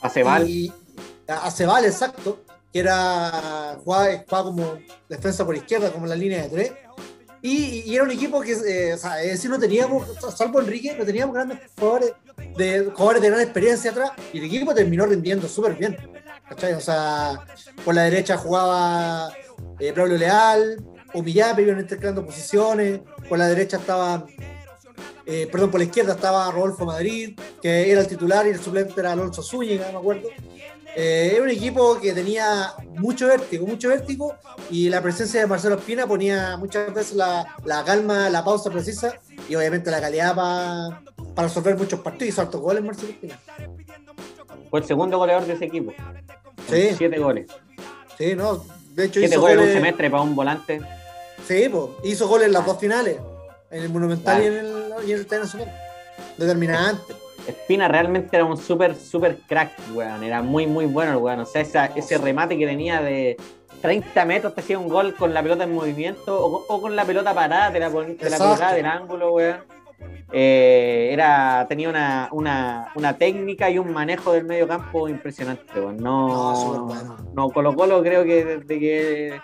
A 0.01 0.09
Cebal. 0.09 0.49
Y 0.49 0.73
a 1.29 1.47
a 1.47 1.51
Cebal, 1.51 1.85
exacto, 1.85 2.43
que 2.73 2.81
era 2.81 3.79
jugaba, 3.85 4.07
jugaba 4.29 4.45
como 4.45 4.79
defensa 5.09 5.45
por 5.45 5.57
izquierda, 5.57 5.93
como 5.93 6.07
en 6.07 6.11
la 6.11 6.17
línea 6.17 6.43
de 6.43 6.49
tres. 6.49 6.73
Y, 7.41 7.83
y 7.87 7.95
era 7.95 8.05
un 8.05 8.11
equipo 8.11 8.41
que, 8.41 8.53
eh, 8.53 8.95
o 8.95 8.99
sea, 8.99 9.21
es 9.23 9.33
decir, 9.33 9.51
no 9.51 9.59
teníamos, 9.59 10.07
salvo 10.37 10.61
Enrique, 10.61 10.95
no 10.97 11.05
teníamos 11.05 11.35
grandes 11.35 11.59
jugadores 11.77 12.13
de, 12.57 12.91
jugadores 12.95 13.23
de 13.23 13.31
gran 13.31 13.41
experiencia 13.41 13.91
atrás, 13.91 14.13
y 14.33 14.39
el 14.39 14.45
equipo 14.45 14.73
terminó 14.75 15.07
rindiendo 15.07 15.49
súper 15.49 15.75
bien. 15.75 15.97
¿cachai? 16.49 16.75
O 16.75 16.81
sea, 16.81 17.45
por 17.85 17.95
la 17.95 18.05
derecha 18.05 18.37
jugaba 18.37 19.33
eh, 19.79 19.93
Pablo 19.93 20.17
Leal, 20.17 20.85
Humillape, 21.15 21.63
iban 21.63 21.79
intercambiando 21.81 22.25
posiciones, 22.25 23.01
por 23.29 23.39
la 23.39 23.49
derecha 23.49 23.77
estaba 23.77 24.25
eh, 25.25 25.49
perdón, 25.53 25.71
por 25.71 25.79
la 25.79 25.85
izquierda 25.85 26.15
estaba 26.15 26.51
Rodolfo 26.51 26.85
Madrid, 26.85 27.39
que 27.63 27.91
era 27.93 28.01
el 28.01 28.09
titular 28.09 28.45
y 28.47 28.51
el 28.51 28.61
suplente 28.61 28.99
era 28.99 29.13
Alonso 29.13 29.43
Zúñiga, 29.43 29.89
me 29.93 29.99
acuerdo. 29.99 30.29
Eh, 30.97 31.31
era 31.35 31.43
un 31.45 31.49
equipo 31.49 31.99
que 32.01 32.13
tenía 32.13 32.73
mucho 32.99 33.29
vértigo, 33.29 33.67
mucho 33.67 33.89
vértigo, 33.89 34.35
y 34.69 34.89
la 34.91 35.01
presencia 35.01 35.41
de 35.41 35.47
Marcelo 35.47 35.77
Espina 35.77 36.07
ponía 36.07 36.57
muchas 36.57 36.93
veces 36.93 37.15
la, 37.15 37.47
la 37.65 37.85
calma, 37.85 38.29
la 38.31 38.45
pausa 38.45 38.69
precisa 38.69 39.15
y 39.49 39.55
obviamente 39.55 39.91
la 39.91 40.01
calidad 40.01 40.35
pa- 40.35 41.03
para 41.35 41.49
resolver 41.49 41.77
muchos 41.79 42.01
partidos. 42.01 42.29
Hizo 42.35 42.43
hartos 42.43 42.61
goles 42.61 42.83
Marcelo 42.85 43.11
Espina. 43.13 43.39
Fue 44.71 44.81
el 44.81 44.87
segundo 44.87 45.19
goleador 45.19 45.47
de 45.47 45.55
ese 45.55 45.67
equipo. 45.67 45.93
Sí. 46.69 46.91
Siete 46.99 47.19
goles. 47.19 47.47
Sí, 48.19 48.35
no, 48.35 48.65
de 48.91 49.05
hecho 49.05 49.21
Siete 49.21 49.35
hizo 49.37 49.41
goles 49.41 49.59
en 49.59 49.69
un 49.69 49.73
semestre 49.73 50.11
para 50.11 50.23
un 50.25 50.35
volante. 50.35 50.81
Sí, 51.47 51.69
po, 51.69 51.97
hizo 52.05 52.29
goles 52.29 52.47
en 52.49 52.53
las 52.53 52.65
dos 52.67 52.79
finales, 52.79 53.19
en 53.71 53.83
el 53.83 53.89
Monumental 53.91 54.37
Claro. 54.41 54.43
y 54.43 54.47
en 54.47 54.65
el, 54.65 55.09
y 55.09 55.13
en 55.13 55.19
el 55.21 55.27
Nacional. 55.41 55.73
Determinante. 56.37 57.15
Espina 57.47 57.89
realmente 57.89 58.37
era 58.37 58.45
un 58.45 58.57
súper, 58.57 58.95
súper 58.95 59.39
crack, 59.49 59.73
weón. 59.95 60.23
Era 60.23 60.43
muy, 60.43 60.67
muy 60.67 60.87
bueno 60.87 61.13
el 61.13 61.19
weón. 61.19 61.41
O 61.41 61.47
sea, 61.47 61.63
esa- 61.63 61.87
ese 61.87 62.17
remate 62.19 62.57
que 62.57 62.67
tenía 62.67 63.03
de 63.03 63.37
30 63.81 64.25
metros 64.25 64.55
te 64.55 64.61
hacía 64.61 64.79
un 64.79 64.89
gol 64.89 65.15
con 65.17 65.35
la 65.35 65.43
pelota 65.43 65.65
en 65.65 65.75
movimiento 65.75 66.39
o, 66.45 66.65
o 66.69 66.81
con 66.81 66.95
la 66.95 67.05
pelota 67.05 67.35
parada, 67.35 67.73
te 67.73 67.81
la, 67.81 67.91
te 67.91 68.31
la 68.31 68.39
colocaba 68.39 68.73
del 68.75 68.87
ángulo, 68.87 69.33
weón. 69.33 69.57
Eh, 70.35 71.11
era, 71.13 71.67
tenía 71.69 71.89
una, 71.91 72.29
una, 72.33 72.91
una 72.95 73.19
técnica 73.19 73.69
y 73.71 73.79
un 73.79 73.93
manejo 73.93 74.33
del 74.33 74.45
medio 74.45 74.67
campo 74.69 75.09
impresionante, 75.09 75.79
weón. 75.81 75.97
No, 75.99 76.89
No, 76.89 77.17
no, 77.35 77.51
Colo 77.51 77.75
Colo 77.75 78.03
creo 78.03 78.25
que 78.25 78.45
desde 78.45 78.79
que 78.79 79.41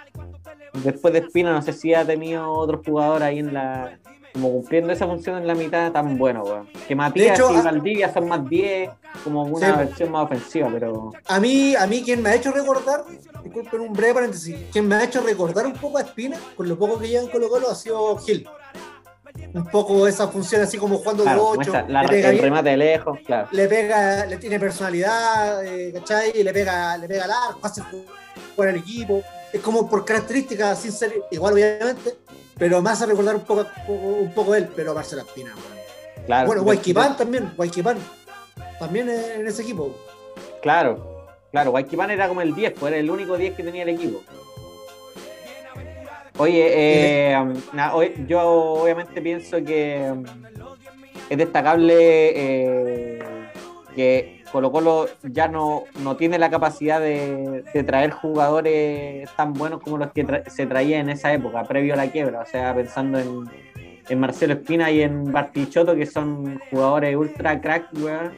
después 0.85 1.13
de 1.13 1.21
Espina 1.21 1.53
no 1.53 1.63
sé 1.63 1.73
si 1.73 1.95
ha 1.95 2.05
tenido 2.05 2.51
otro 2.53 2.83
jugador 2.85 3.23
ahí 3.23 3.39
en 3.39 3.55
la 3.55 3.99
como 4.35 4.53
cumpliendo 4.53 4.93
esa 4.93 5.07
función 5.07 5.39
en 5.39 5.47
la 5.47 5.55
mitad 5.55 5.91
tan 5.91 6.17
bueno, 6.19 6.43
weón. 6.45 6.69
Que 6.87 6.95
Matías 6.95 7.39
hecho, 7.39 7.51
y 7.53 7.61
Valdivia 7.61 8.13
son 8.13 8.29
más 8.29 8.49
10, 8.49 8.91
como 9.25 9.43
una 9.43 9.67
Sí. 9.73 9.79
versión 9.79 10.11
más 10.13 10.25
ofensiva, 10.27 10.69
pero 10.73 11.13
A 11.27 11.41
mí, 11.41 11.75
a 11.75 11.87
mí 11.87 12.03
quien 12.03 12.23
me 12.23 12.29
ha 12.31 12.35
hecho 12.35 12.53
recordar, 12.53 13.05
disculpen 13.43 13.81
un 13.81 13.93
breve 13.93 14.15
paréntesis, 14.15 14.57
quien 14.71 14.87
me 14.87 14.97
ha 14.97 15.05
hecho 15.05 15.23
recordar 15.23 15.67
un 15.67 15.73
poco 15.73 15.99
a 15.99 16.03
Espina, 16.03 16.37
con 16.57 16.69
lo 16.69 16.79
poco 16.79 16.99
que 16.99 17.09
lleva 17.09 17.23
en 17.25 17.31
Colo 17.31 17.49
Colo, 17.49 17.71
ha 17.71 17.75
sido 17.75 18.17
Gil. 18.19 18.47
Un 19.55 19.65
poco 19.67 20.07
esa 20.07 20.29
función 20.29 20.63
así 20.63 20.77
como 20.79 20.99
jugando 20.99 21.23
de 21.23 21.29
claro, 21.31 21.47
8, 21.49 21.57
muestra 21.57 21.85
la- 21.89 22.03
le, 22.03 22.09
pega 22.09 22.29
el 22.31 22.39
remate 22.39 22.71
de 22.71 22.77
lejos, 22.77 23.19
claro. 23.25 23.49
le 23.51 23.67
pega, 23.67 24.27
le 24.27 24.37
tiene 24.37 24.61
personalidad, 24.61 25.65
eh, 25.65 25.91
¿cachai? 25.95 26.33
Y 26.39 26.43
le 26.43 26.53
pega, 26.53 26.97
le 26.99 27.09
pega 27.09 27.25
al 27.25 27.31
arco, 27.31 27.61
hace 27.63 27.83
jugar 27.83 28.69
al 28.71 28.77
equipo. 28.77 29.23
Es 29.53 29.61
como 29.61 29.89
por 29.89 30.05
características, 30.05 30.81
sin 30.81 30.93
ser 30.93 31.15
igual 31.31 31.55
obviamente, 31.55 32.15
pero 32.59 32.83
me 32.83 32.91
hace 32.91 33.07
recordar 33.07 33.35
un 33.37 33.43
poco, 33.43 33.67
un 33.89 34.33
poco 34.35 34.55
él, 34.55 34.69
pero 34.77 34.95
Marcelo 34.95 35.23
Espina. 35.23 35.55
weón. 35.55 36.27
claro 36.27 36.47
bueno, 36.47 36.63
Guayquipán 36.63 37.17
también, 37.17 37.53
Guayquipán. 37.57 37.99
También 38.79 39.09
en 39.09 39.47
ese 39.47 39.63
equipo. 39.63 39.95
Claro, 40.63 41.27
claro, 41.51 41.71
Guayquipán 41.71 42.11
era 42.11 42.29
como 42.29 42.43
el 42.43 42.55
10, 42.55 42.75
pues 42.79 42.93
era 42.93 43.01
el 43.01 43.11
único 43.11 43.37
10 43.37 43.55
que 43.57 43.63
tenía 43.63 43.83
el 43.85 43.89
equipo. 43.91 44.21
Oye, 46.41 46.69
eh, 47.33 47.37
na- 47.73 47.93
yo 48.29 48.41
obviamente 48.83 49.21
pienso 49.21 49.57
que 49.65 50.13
es 51.29 51.37
destacable 51.39 51.95
eh, 51.97 53.19
que 53.97 54.38
Colo 54.53 54.73
Colo 54.73 55.07
ya 55.23 55.49
no, 55.49 55.85
no 56.03 56.17
tiene 56.17 56.39
la 56.39 56.51
capacidad 56.51 57.01
de, 57.01 57.63
de 57.73 57.85
traer 57.85 58.11
jugadores 58.11 59.29
tan 59.37 59.53
buenos 59.53 59.81
como 59.83 59.99
los 59.99 60.13
que 60.13 60.27
tra- 60.27 60.49
se 60.49 60.67
traía 60.67 60.99
en 61.01 61.09
esa 61.11 61.33
época, 61.33 61.65
previo 61.65 61.95
a 61.95 61.97
la 61.97 62.11
quiebra. 62.11 62.41
O 62.41 62.47
sea, 62.47 62.75
pensando 62.75 63.19
en, 63.19 63.45
en 64.09 64.21
Marcelo 64.21 64.55
Espina 64.55 64.91
y 64.91 65.03
en 65.03 65.31
Bartichotto, 65.33 65.95
que 65.95 66.07
son 66.07 66.59
jugadores 66.71 67.15
ultra 67.17 67.61
crack, 67.61 67.89
weón. 68.01 68.33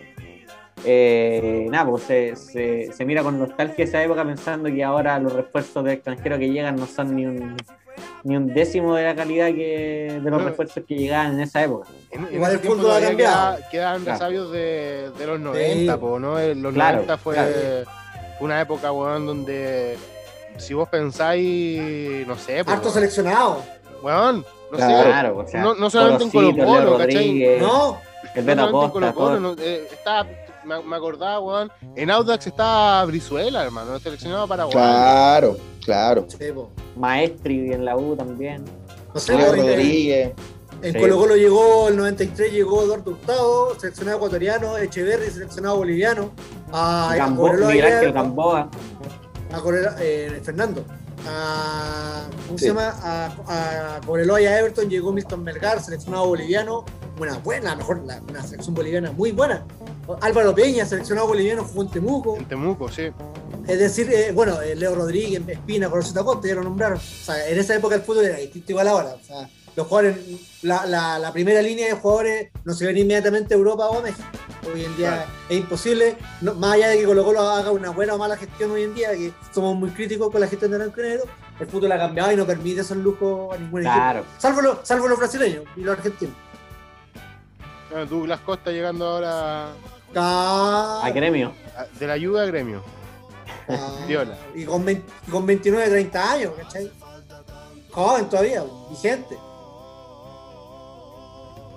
Eh, 0.84 1.66
nada, 1.70 1.90
pues 1.90 2.04
se, 2.04 2.36
se- 2.36 2.92
se 2.92 3.04
mira 3.04 3.22
con 3.22 3.38
nostalgia 3.38 3.84
esa 3.84 4.02
época 4.02 4.24
pensando 4.24 4.70
que 4.70 4.82
ahora 4.82 5.18
los 5.18 5.32
refuerzos 5.32 5.84
de 5.84 5.92
extranjeros 5.92 6.38
que 6.38 6.50
llegan 6.50 6.76
no 6.76 6.86
son 6.86 7.14
ni 7.14 7.26
un, 7.26 7.56
ni 8.24 8.36
un 8.36 8.52
décimo 8.52 8.94
de 8.94 9.04
la 9.04 9.14
calidad 9.14 9.46
que 9.48 10.20
de 10.22 10.30
los 10.30 10.42
refuerzos 10.42 10.82
que 10.86 10.94
llegaban 10.94 11.34
en 11.34 11.40
esa 11.40 11.62
época. 11.64 11.88
En, 12.10 12.26
en 12.26 12.34
Igual 12.34 12.52
el 12.52 12.58
fútbol 12.60 12.90
ha 12.90 13.00
cambiado. 13.00 13.56
queda- 13.56 13.68
quedan 13.70 14.02
Claro. 14.02 14.18
resabios 14.18 14.52
de, 14.52 15.10
de 15.18 15.26
los 15.26 15.40
90, 15.40 15.98
po, 15.98 16.18
¿no? 16.18 16.38
En 16.38 16.62
los 16.62 16.72
Claro, 16.74 16.96
90 16.96 17.18
fue, 17.18 17.34
claro. 17.34 17.50
una 18.40 18.60
época, 18.60 18.92
weón, 18.92 19.26
donde 19.26 19.96
si 20.58 20.74
vos 20.74 20.88
pensáis, 20.88 22.26
no 22.26 22.36
sé, 22.36 22.64
po, 22.64 22.70
Harto 22.72 22.82
weón, 22.84 22.94
seleccionado. 22.94 23.62
weón, 24.02 24.44
no 24.70 24.76
Claro, 24.76 25.38
o 25.38 25.46
sea, 25.48 25.62
no- 25.62 25.74
no 25.74 25.90
solamente 25.90 26.24
en 26.24 26.30
Colo-Colo, 26.30 26.98
Leo 26.98 26.98
¿cachai? 26.98 27.58
No, 27.60 27.98
el 28.22 28.30
sé, 28.34 28.42
Beto 28.42 28.70
no 29.00 29.12
todo. 29.12 29.40
no, 29.40 29.54
eh, 29.58 29.88
estaba- 29.92 30.26
me, 30.64 30.82
me 30.82 30.96
acordaba, 30.96 31.40
weón, 31.40 31.70
en 31.96 32.10
Audax 32.10 32.46
estaba 32.46 33.04
Brizuela, 33.04 33.62
hermano, 33.64 33.98
seleccionado 33.98 34.46
Paraguay. 34.48 34.72
Claro, 34.72 35.56
claro. 35.84 36.26
sí. 36.28 36.38
Maestri 36.96 37.72
en 37.72 37.84
la 37.84 37.96
U 37.96 38.16
también. 38.16 38.64
No 39.14 39.20
sé, 39.20 39.36
Leo 39.36 39.54
Rodríguez. 39.54 40.32
En 40.82 40.94
Sí. 40.94 40.98
Colo 41.00 41.18
Colo 41.18 41.36
llegó 41.36 41.88
el 41.88 41.96
93, 41.96 42.52
llegó 42.52 42.82
Eduardo 42.82 43.10
Hurtado, 43.10 43.78
seleccionado 43.78 44.16
ecuatoriano, 44.16 44.78
Echeverri, 44.78 45.30
seleccionado 45.30 45.76
boliviano, 45.76 46.30
a, 46.72 47.10
a 47.10 47.16
Gambo, 47.16 47.42
Cobreloa 47.42 47.68
Miguel 47.68 47.76
y 47.84 47.86
Ángel 47.86 48.02
Everton, 48.04 48.22
Gamboa. 48.22 48.70
a 49.52 49.60
Cobreloa- 49.60 49.96
eh, 50.00 50.40
Fernando, 50.42 50.84
a, 51.28 52.22
¿cómo 52.46 52.58
Sí. 52.58 52.64
se 52.64 52.68
llama? 52.68 52.94
A, 53.02 53.96
a 53.96 54.00
Cobreloa 54.06 54.40
y 54.40 54.46
a 54.46 54.58
Everton 54.58 54.88
llegó 54.88 55.12
Milton 55.12 55.42
Melgar, 55.44 55.82
seleccionado 55.82 56.26
boliviano, 56.28 56.84
una 57.18 57.36
buena, 57.38 57.74
mejor, 57.76 58.02
la- 58.06 58.22
una 58.28 58.42
selección 58.42 58.74
boliviana 58.74 59.12
muy 59.12 59.32
buena. 59.32 59.64
Álvaro 60.20 60.54
Peña, 60.54 60.84
seleccionado 60.86 61.26
boliviano, 61.28 61.64
jugó 61.64 61.82
en 61.82 61.88
Temuco. 61.90 62.36
En 62.36 62.44
Temuco, 62.46 62.88
sí. 62.90 63.10
Es 63.68 63.78
decir, 63.78 64.10
eh, 64.12 64.32
bueno, 64.32 64.60
eh, 64.62 64.74
Leo 64.74 64.94
Rodríguez, 64.94 65.42
Espina, 65.46 65.88
Corozeta 65.90 66.24
Costa, 66.24 66.48
ya 66.48 66.54
lo 66.56 66.62
nombraron. 66.64 66.98
O 66.98 67.00
sea, 67.00 67.48
en 67.48 67.58
esa 67.58 67.74
época 67.74 67.94
el 67.96 68.02
fútbol 68.02 68.24
era 68.24 68.36
distinto 68.38 68.72
igual 68.72 68.88
ahora. 68.88 69.10
O 69.20 69.24
sea, 69.24 69.48
los 69.76 69.86
jugadores, 69.86 70.16
la, 70.62 70.84
la, 70.86 71.18
la 71.18 71.32
primera 71.32 71.62
línea 71.62 71.86
de 71.86 71.92
jugadores 71.92 72.50
no 72.64 72.74
se 72.74 72.86
ven 72.86 72.98
inmediatamente 72.98 73.54
a 73.54 73.56
Europa 73.56 73.86
o 73.88 73.98
a 73.98 74.02
México. 74.02 74.26
Hoy 74.72 74.84
en 74.84 74.96
día 74.96 75.24
es 75.48 75.56
imposible, 75.58 76.16
no- 76.42 76.54
más 76.54 76.74
allá 76.74 76.88
de 76.88 76.98
que 76.98 77.04
Colo 77.04 77.24
Colo 77.24 77.40
haga 77.40 77.70
una 77.70 77.90
buena 77.90 78.14
o 78.14 78.18
mala 78.18 78.36
gestión 78.36 78.70
hoy 78.72 78.82
en 78.82 78.94
día, 78.94 79.10
que 79.12 79.32
somos 79.54 79.74
muy 79.76 79.90
críticos 79.90 80.30
con 80.30 80.40
la 80.40 80.48
gestión 80.48 80.70
de 80.72 80.76
Blanco 80.78 81.00
el 81.00 81.66
fútbol 81.66 81.92
ha 81.92 81.98
cambiado 81.98 82.32
y 82.32 82.36
no 82.36 82.46
permite 82.46 82.80
esos 82.80 82.96
lujos 82.96 83.54
a 83.54 83.58
ningún 83.58 83.82
Claro. 83.82 84.20
equipo. 84.20 84.34
Salvo 84.38 84.60
los, 84.62 84.78
salvo 84.82 85.08
los 85.08 85.18
brasileños 85.18 85.64
y 85.76 85.80
los 85.82 85.96
argentinos. 85.96 86.34
Ah, 87.94 88.04
Douglas 88.08 88.40
Costa 88.40 88.70
llegando 88.70 89.06
ahora 89.06 89.68
Ah, 90.16 91.02
A 91.04 91.10
gremio. 91.10 91.52
de 91.98 92.06
la 92.06 92.12
ayuda 92.14 92.42
a 92.42 92.46
gremio. 92.46 92.82
ah, 93.68 93.90
Viola. 94.08 94.36
Y 94.54 94.64
con, 94.64 94.84
20 94.84 95.04
con 95.30 95.46
29, 95.46 95.88
30 95.88 96.32
años, 96.32 96.52
¿cachai? 96.56 96.90
Joven 97.90 98.28
todavía, 98.28 98.62
vigente. 98.90 99.36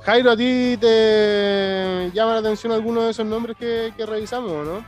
Jairo, 0.02 0.32
¿a 0.32 0.38
ti 0.38 0.78
te 0.82 2.12
llama 2.14 2.34
la 2.34 2.40
atención 2.40 2.74
alguno 2.74 3.04
de 3.04 3.12
esos 3.12 3.26
nombres 3.26 3.56
que, 3.58 3.94
que 3.96 4.06
revisamos 4.06 4.52
o 4.52 4.64
no? 4.64 4.86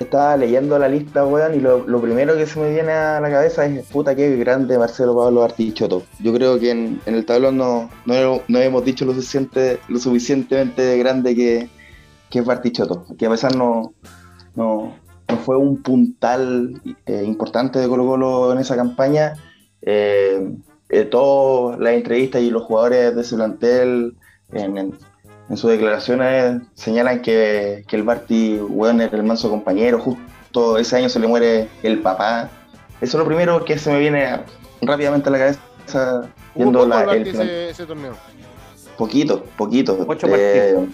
Estaba 0.00 0.34
leyendo 0.38 0.78
la 0.78 0.88
lista, 0.88 1.26
weón, 1.26 1.54
y 1.54 1.60
lo, 1.60 1.86
lo 1.86 2.00
primero 2.00 2.34
que 2.34 2.46
se 2.46 2.58
me 2.58 2.70
viene 2.72 2.90
a 2.90 3.20
la 3.20 3.28
cabeza 3.30 3.66
es, 3.66 3.84
puta, 3.88 4.16
qué 4.16 4.34
grande 4.36 4.78
Marcelo 4.78 5.14
Pablo 5.14 5.44
Artichoto. 5.44 6.04
Yo 6.20 6.32
creo 6.32 6.58
que 6.58 6.70
en, 6.70 7.02
en 7.04 7.14
el 7.16 7.26
tablón 7.26 7.58
no, 7.58 7.90
no, 8.06 8.40
no 8.48 8.58
hemos 8.60 8.82
dicho 8.82 9.04
lo, 9.04 9.12
suficiente, 9.12 9.78
lo 9.88 9.98
suficientemente 9.98 10.96
grande 10.96 11.36
que, 11.36 11.68
que 12.30 12.38
es 12.38 12.44
Bartichotto, 12.44 13.04
que 13.18 13.26
a 13.26 13.30
pesar 13.30 13.54
no, 13.56 13.92
no, 14.54 14.94
no 15.28 15.36
fue 15.38 15.56
un 15.56 15.82
puntal 15.82 16.80
eh, 17.06 17.22
importante 17.26 17.78
de 17.78 17.88
Colo 17.88 18.06
Colo 18.06 18.52
en 18.52 18.58
esa 18.58 18.76
campaña. 18.76 19.34
Eh, 19.82 20.54
eh, 20.88 21.04
todas 21.04 21.78
las 21.78 21.92
entrevistas 21.94 22.42
y 22.42 22.50
los 22.50 22.62
jugadores 22.64 23.14
de 23.14 23.22
ese 23.22 23.36
plantel 23.36 24.16
en, 24.52 24.78
en- 24.78 24.98
en 25.48 25.56
sus 25.56 25.70
declaraciones 25.70 26.62
señalan 26.74 27.22
que, 27.22 27.84
que 27.88 27.96
el 27.96 28.04
Barty, 28.04 28.58
weón, 28.60 29.00
era 29.00 29.16
el 29.16 29.24
manso 29.24 29.50
compañero, 29.50 29.98
justo 29.98 30.78
ese 30.78 30.96
año 30.96 31.08
se 31.08 31.18
le 31.18 31.26
muere 31.26 31.68
el 31.82 31.98
papá. 32.00 32.48
Eso 33.00 33.16
es 33.16 33.20
lo 33.20 33.26
primero 33.26 33.64
que 33.64 33.76
se 33.76 33.90
me 33.92 33.98
viene 33.98 34.42
rápidamente 34.80 35.28
a 35.28 35.32
la 35.32 35.38
cabeza 35.38 36.30
viendo 36.54 36.86
la, 36.86 37.02
el 37.14 37.26
ese, 37.26 37.70
ese 37.70 37.84
torneo. 37.84 38.12
Poquito, 38.96 39.42
poquito. 39.56 40.04
Ocho 40.06 40.28
Eh, 40.28 40.74
partidos. 40.76 40.88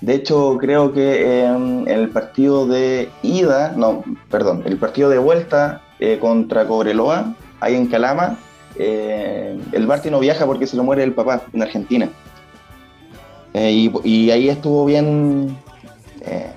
De 0.00 0.14
hecho, 0.14 0.56
creo 0.58 0.92
que 0.92 1.44
en 1.44 1.86
el 1.86 2.08
partido 2.08 2.66
de 2.66 3.10
ida, 3.22 3.74
no, 3.76 4.02
perdón, 4.30 4.62
el 4.64 4.78
partido 4.78 5.10
de 5.10 5.18
vuelta 5.18 5.82
eh, 5.98 6.18
contra 6.18 6.66
Cobreloa, 6.66 7.34
ahí 7.60 7.74
en 7.74 7.86
Calama, 7.86 8.38
eh, 8.76 9.58
el 9.72 9.86
Barty 9.86 10.10
no 10.10 10.18
viaja 10.18 10.46
porque 10.46 10.66
se 10.66 10.76
le 10.76 10.82
muere 10.82 11.02
el 11.02 11.12
papá 11.12 11.42
en 11.52 11.62
Argentina. 11.62 12.08
Eh, 13.52 13.90
y, 14.04 14.30
ahí 14.30 14.48
estuvo 14.48 14.86
bien 14.86 15.56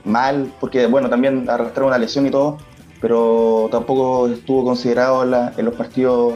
mal, 0.06 0.54
porque 0.60 0.86
bueno, 0.86 1.10
también 1.10 1.50
arrastraron 1.50 1.90
una 1.90 1.98
lesión 1.98 2.26
y 2.26 2.32
todo, 2.32 2.60
pero 3.02 3.68
tampoco 3.72 4.30
estuvo 4.30 4.64
considerado 4.64 5.24
en, 5.24 5.66
los 5.66 5.76
partidos 5.76 6.36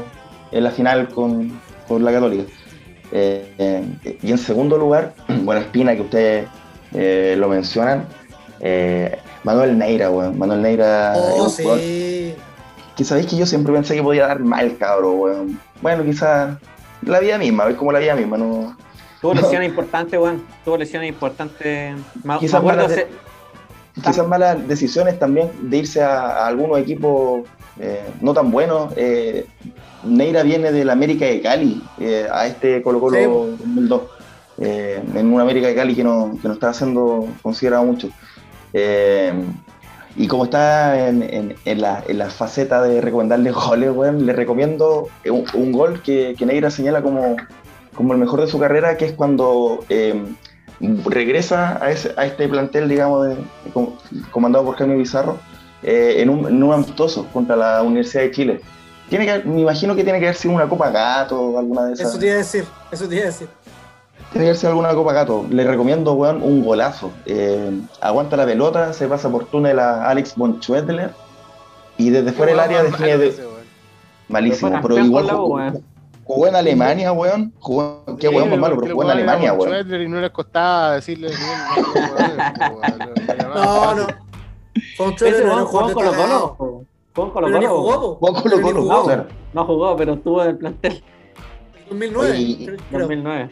en 0.51 0.63
la 0.63 0.71
final 0.71 1.07
con, 1.07 1.57
con 1.87 2.03
la 2.03 2.11
Católica. 2.11 2.43
Y 3.13 4.31
en 4.31 4.37
segundo 4.37 4.77
lugar, 4.77 5.13
bueno, 5.43 5.61
Espina, 5.61 5.95
que 5.95 6.01
ustedes 6.01 6.47
eh, 6.93 7.35
lo 7.37 7.47
mencionan, 7.49 8.05
eh, 8.59 9.17
Manuel 9.43 9.77
Neira, 9.77 10.09
weón. 10.09 10.37
Manuel 10.37 10.61
Neira, 10.61 11.13
Oh, 11.15 11.49
sí. 11.49 12.33
que 12.95 13.03
sabéis 13.03 13.27
que 13.27 13.37
yo 13.37 13.45
siempre 13.45 13.73
pensé 13.73 13.95
que 13.95 14.03
podía 14.03 14.27
dar 14.27 14.39
mal, 14.39 14.75
cabro, 14.77 15.11
weón. 15.13 15.59
Bueno, 15.81 16.03
quizás 16.03 16.57
la 17.03 17.19
vida 17.19 17.37
misma, 17.37 17.69
es 17.69 17.75
como 17.75 17.91
la 17.91 17.99
vida 17.99 18.15
misma, 18.15 18.37
no. 18.37 18.75
Tuvo 19.21 19.33
No. 19.33 19.41
lesiones 19.41 19.69
importantes, 19.69 20.19
weón. 20.19 20.43
Tuvo 20.65 20.77
lesiones 20.77 21.09
importantes. 21.09 21.95
Quizás 22.39 22.63
malas 22.63 22.89
de- 22.95 23.07
Quizás 23.95 24.27
malas 24.27 24.67
decisiones 24.67 25.17
también 25.17 25.49
de 25.59 25.77
irse 25.77 26.03
a, 26.03 26.19
a 26.43 26.47
algunos 26.47 26.77
equipos 26.77 27.47
eh, 27.79 28.03
no 28.21 28.31
tan 28.33 28.51
buenos. 28.51 28.93
Eh, 28.95 29.45
Neira 30.03 30.43
viene 30.43 30.71
del 30.71 30.89
América 30.91 31.25
de 31.25 31.41
Cali 31.41 31.81
eh, 31.99 32.27
a 32.31 32.45
este 32.45 32.83
Colo 32.83 32.99
Colo 32.99 33.17
Sí. 33.17 33.23
2002. 33.23 34.01
Eh, 34.59 35.01
en 35.15 35.33
un 35.33 35.39
América 35.41 35.67
de 35.67 35.75
Cali 35.75 35.95
que 35.95 36.03
no, 36.03 36.37
que 36.41 36.47
no 36.47 36.53
está 36.55 36.73
siendo 36.73 37.27
considerado 37.41 37.83
mucho. 37.83 38.09
Eh, 38.73 39.33
y 40.15 40.27
como 40.27 40.45
está 40.45 41.07
en, 41.09 41.21
en- 41.23 41.55
en 41.65 41.81
la, 41.81 42.03
en 42.07 42.17
la 42.17 42.29
faceta 42.29 42.81
de 42.81 43.01
recomendarle 43.01 43.51
goles, 43.51 43.93
le 44.15 44.33
recomiendo 44.33 45.09
un, 45.29 45.71
gol 45.71 46.01
que, 46.01 46.35
que 46.37 46.45
Neira 46.45 46.71
señala 46.71 47.01
como, 47.01 47.35
como 47.95 48.13
el 48.13 48.19
mejor 48.19 48.41
de 48.41 48.47
su 48.47 48.57
carrera, 48.59 48.97
que 48.97 49.05
es 49.05 49.11
cuando 49.13 49.83
eh, 49.89 50.23
regresa 51.05 51.83
a, 51.83 51.91
ese- 51.91 52.13
a 52.17 52.25
este 52.25 52.47
plantel, 52.47 52.87
digamos, 52.89 53.27
comandado 54.31 54.65
por 54.65 54.75
Jaime 54.75 54.95
Bizarro, 54.95 55.37
en, 56.21 56.29
un, 56.29 56.47
en 56.47 56.63
amistoso 56.73 57.27
contra 57.31 57.55
la 57.55 57.81
Universidad 57.83 58.23
de 58.23 58.31
Chile. 58.31 58.61
Tiene 59.09 59.25
me 59.45 59.61
imagino 59.61 59.95
que 59.95 60.03
tiene 60.03 60.19
que 60.19 60.25
haber 60.25 60.35
sido 60.35 60.53
una 60.55 60.67
Copa 60.67 60.89
Gato 60.89 61.39
o 61.39 61.59
alguna 61.59 61.85
de 61.85 61.93
esas. 61.93 62.09
Eso 62.09 62.19
te 62.19 62.25
iba 62.27 62.35
decir, 62.35 62.65
eso 62.91 63.07
te 63.07 63.15
iba 63.15 63.25
decir. 63.25 63.47
Tiene 64.31 64.47
que 64.47 64.55
sido 64.55 64.69
alguna 64.71 64.93
Copa 64.93 65.13
Gato. 65.13 65.45
Le 65.49 65.63
recomiendo, 65.63 66.13
weón, 66.13 66.41
un 66.43 66.63
golazo. 66.63 67.11
Eh, 67.25 67.71
aguanta 68.01 68.35
la 68.37 68.45
pelota, 68.45 68.93
se 68.93 69.07
pasa 69.07 69.29
por 69.29 69.45
túnel 69.45 69.79
a 69.79 70.09
Alex 70.09 70.35
von 70.35 70.61
Schwedler 70.61 71.11
y 71.97 72.09
desde 72.09 72.31
fuera 72.33 72.51
del 72.51 72.59
área 72.59 72.83
define 72.83 73.17
de- 73.17 73.27
ese, 73.29 73.43
malísimo. 74.27 74.69
Pero 74.69 74.81
campeón 74.95 75.05
igual 75.05 75.27
con 75.27 75.35
jugó, 75.37 75.55
weón. 75.55 75.83
jugó 76.25 76.47
en 76.47 76.55
Alemania, 76.55 77.11
weón. 77.13 77.53
Jugó, 77.59 78.03
qué 78.19 78.27
Sí, 78.27 78.35
weón 78.35 78.49
más 78.49 78.59
malo, 78.59 78.77
pero 78.79 78.93
jugó 78.93 79.03
en 79.05 79.09
Alemania, 79.11 79.49
con 79.51 79.59
weón. 79.61 79.71
Schwedler 79.73 80.01
Y 80.01 80.09
no 80.09 80.19
les 80.21 80.29
costaba 80.31 80.91
decirle. 80.95 81.29
No, 83.55 83.95
no. 83.95 84.07
Era 85.21 85.37
weón 85.45 85.59
un 85.59 85.65
jugó 85.65 85.81
Colo 85.81 85.87
destacado. 86.11 86.55
Colo. 86.57 86.85
Jugó 87.15 87.33
Pero 87.33 87.47
Pero 88.43 88.61
Colo, 88.61 88.81
jugó. 88.81 89.03
claro. 89.05 89.25
No 89.53 89.65
jugó, 89.65 89.95
pero 89.95 90.13
estuvo 90.13 90.43
en 90.43 90.49
el 90.49 90.57
plantel 90.57 91.03
2009, 91.89 92.37
Y- 92.37 92.65
creo. 92.65 92.77
2009. 92.99 93.49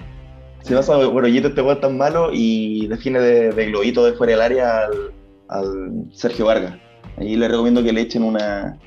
Se 0.65 0.75
pasa 0.75 0.97
Borollito 0.97 1.49
este 1.49 1.61
weón 1.61 1.79
tan 1.79 1.95
malo 1.95 2.29
y 2.33 2.87
define 2.87 3.19
de, 3.19 3.51
de 3.51 3.65
globito 3.67 4.03
de 4.03 4.13
fuera 4.13 4.31
del 4.31 4.41
área 4.41 4.79
al, 4.85 5.13
al 5.49 6.05
Sergio 6.11 6.45
Vargas. 6.47 6.75
Ahí 7.17 7.35
le 7.35 7.47
recomiendo 7.47 7.83
que 7.83 7.93
le 7.93 8.01
echen 8.01 8.23
una 8.23 8.79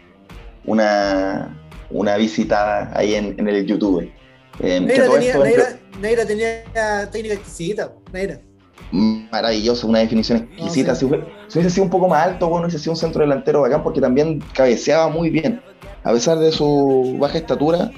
una, 0.64 1.56
una 1.90 2.16
visitada 2.16 2.90
ahí 2.94 3.14
en, 3.14 3.36
en 3.38 3.48
el 3.48 3.64
YouTube. 3.64 4.10
Eh, 4.60 4.80
Neira 4.80 5.08
tenía, 5.08 5.30
esto, 5.30 5.44
Neira, 5.44 5.78
Neira 6.00 6.26
tenía 6.26 7.08
técnica 7.12 7.34
exquisita, 7.36 7.92
Neira. 8.12 8.40
maravilloso, 9.30 9.86
una 9.86 10.00
definición 10.00 10.48
exquisita. 10.56 10.96
Sí. 10.96 11.06
Si, 11.06 11.12
hubie- 11.12 11.24
si 11.46 11.58
hubiese 11.58 11.74
sido 11.76 11.84
un 11.84 11.90
poco 11.90 12.08
más 12.08 12.26
alto, 12.26 12.48
bueno, 12.48 12.66
hubiese 12.66 12.80
sido 12.80 12.92
un 12.94 12.96
centro 12.98 13.20
delantero 13.22 13.60
bacán 13.60 13.84
porque 13.84 14.00
también 14.00 14.40
cabeceaba 14.52 15.08
muy 15.08 15.30
bien. 15.30 15.62
A 16.02 16.12
pesar 16.12 16.38
de 16.40 16.50
su 16.50 17.16
baja 17.20 17.38
estatura, 17.38 17.92